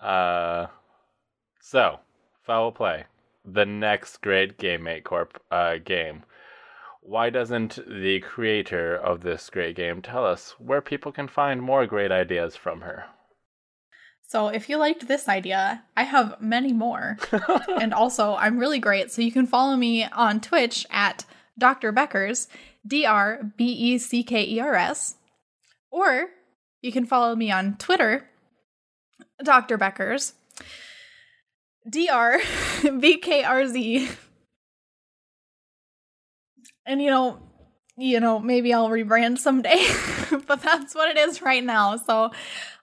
Uh, 0.00 0.66
so 1.64 1.98
foul 2.46 2.70
play, 2.70 3.04
the 3.42 3.64
next 3.64 4.20
great 4.20 4.58
Game 4.58 4.82
Make 4.82 5.04
Corp 5.04 5.40
uh, 5.50 5.76
game. 5.82 6.22
Why 7.00 7.30
doesn't 7.30 7.78
the 7.86 8.20
creator 8.20 8.94
of 8.94 9.22
this 9.22 9.48
great 9.48 9.74
game 9.74 10.02
tell 10.02 10.26
us 10.26 10.54
where 10.58 10.82
people 10.82 11.10
can 11.10 11.26
find 11.26 11.62
more 11.62 11.86
great 11.86 12.12
ideas 12.12 12.54
from 12.54 12.82
her? 12.82 13.06
So 14.28 14.48
if 14.48 14.68
you 14.68 14.76
liked 14.76 15.08
this 15.08 15.26
idea, 15.26 15.84
I 15.96 16.02
have 16.02 16.40
many 16.40 16.74
more. 16.74 17.16
and 17.80 17.94
also, 17.94 18.34
I'm 18.34 18.58
really 18.58 18.78
great. 18.78 19.10
So 19.10 19.22
you 19.22 19.32
can 19.32 19.46
follow 19.46 19.76
me 19.76 20.04
on 20.04 20.40
Twitch 20.40 20.86
at 20.90 21.24
Dr. 21.58 21.92
Beckers, 21.92 22.46
D 22.86 23.06
R 23.06 23.40
B 23.56 23.64
E 23.64 23.98
C 23.98 24.22
K 24.22 24.44
E 24.44 24.60
R 24.60 24.74
S. 24.74 25.14
Or 25.90 26.26
you 26.82 26.92
can 26.92 27.06
follow 27.06 27.34
me 27.34 27.50
on 27.50 27.76
Twitter, 27.78 28.28
Dr. 29.42 29.78
Beckers, 29.78 30.32
D 31.88 32.08
R 32.08 32.38
B 33.00 33.18
K 33.18 33.44
R 33.44 33.66
Z. 33.66 34.08
And 36.86 37.00
you 37.00 37.10
know, 37.10 37.38
you 37.96 38.20
know, 38.20 38.38
maybe 38.38 38.74
I'll 38.74 38.88
rebrand 38.88 39.38
someday, 39.38 39.84
but 40.46 40.60
that's 40.62 40.94
what 40.94 41.08
it 41.08 41.18
is 41.18 41.40
right 41.40 41.64
now. 41.64 41.96
So, 41.96 42.30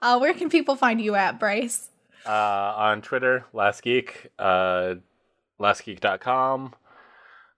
uh, 0.02 0.18
where 0.20 0.34
can 0.34 0.50
people 0.50 0.76
find 0.76 1.00
you 1.02 1.16
at, 1.16 1.40
Bryce? 1.40 1.90
Uh, 2.26 2.30
on 2.78 3.02
Twitter, 3.02 3.46
Last 3.54 3.84
Geek. 3.84 4.28
Uh, 4.40 4.96
lastgeek.com, 5.62 6.74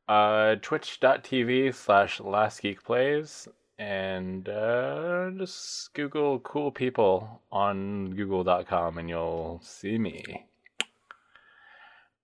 uh, 0.07 0.55
twitch.tv 0.61 1.73
slash 1.73 2.19
lastgeekplays, 2.19 3.47
and 3.79 4.49
uh, 4.49 5.31
just 5.37 5.93
Google 5.93 6.39
cool 6.39 6.71
people 6.71 7.41
on 7.51 8.13
google.com 8.15 8.97
and 8.97 9.09
you'll 9.09 9.61
see 9.63 9.97
me. 9.97 10.45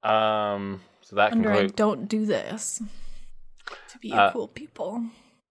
Um, 0.03 0.81
so 1.01 1.15
that 1.15 1.31
Under 1.33 1.49
concludes. 1.49 1.73
don't 1.73 2.07
do 2.07 2.25
this 2.25 2.81
to 3.89 3.97
be 3.99 4.11
Uh, 4.13 4.31
cool 4.31 4.47
people. 4.47 5.03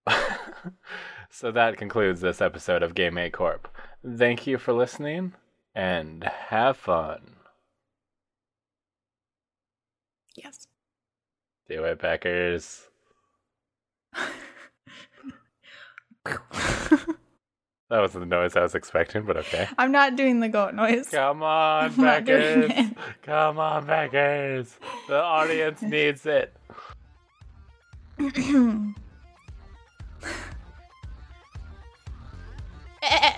so 1.30 1.50
that 1.52 1.76
concludes 1.76 2.20
this 2.20 2.40
episode 2.40 2.82
of 2.82 2.94
Game 2.94 3.14
Make 3.14 3.34
Corp. 3.34 3.68
Thank 4.16 4.46
you 4.46 4.56
for 4.58 4.72
listening 4.72 5.34
and 5.74 6.24
have 6.24 6.76
fun. 6.76 7.36
Yes. 10.36 10.66
Do 11.68 11.84
it, 11.84 11.98
Beckers. 11.98 12.84
That 17.90 18.00
wasn't 18.00 18.28
the 18.28 18.36
noise 18.36 18.54
I 18.54 18.60
was 18.62 18.74
expecting, 18.74 19.22
but 19.24 19.38
okay. 19.38 19.66
I'm 19.78 19.90
not 19.92 20.14
doing 20.14 20.40
the 20.40 20.48
goat 20.48 20.74
noise. 20.74 21.08
Come 21.08 21.42
on, 21.42 21.84
I'm 21.98 22.04
not 22.04 22.24
doing 22.24 22.68
Beckers. 22.68 22.90
it. 22.90 22.96
Come 23.22 23.58
on, 23.58 23.86
Beckers. 23.86 24.76
The 25.08 25.16
audience 25.22 25.80
needs 25.82 26.26
it. 26.26 26.54
Eh, 33.02 33.32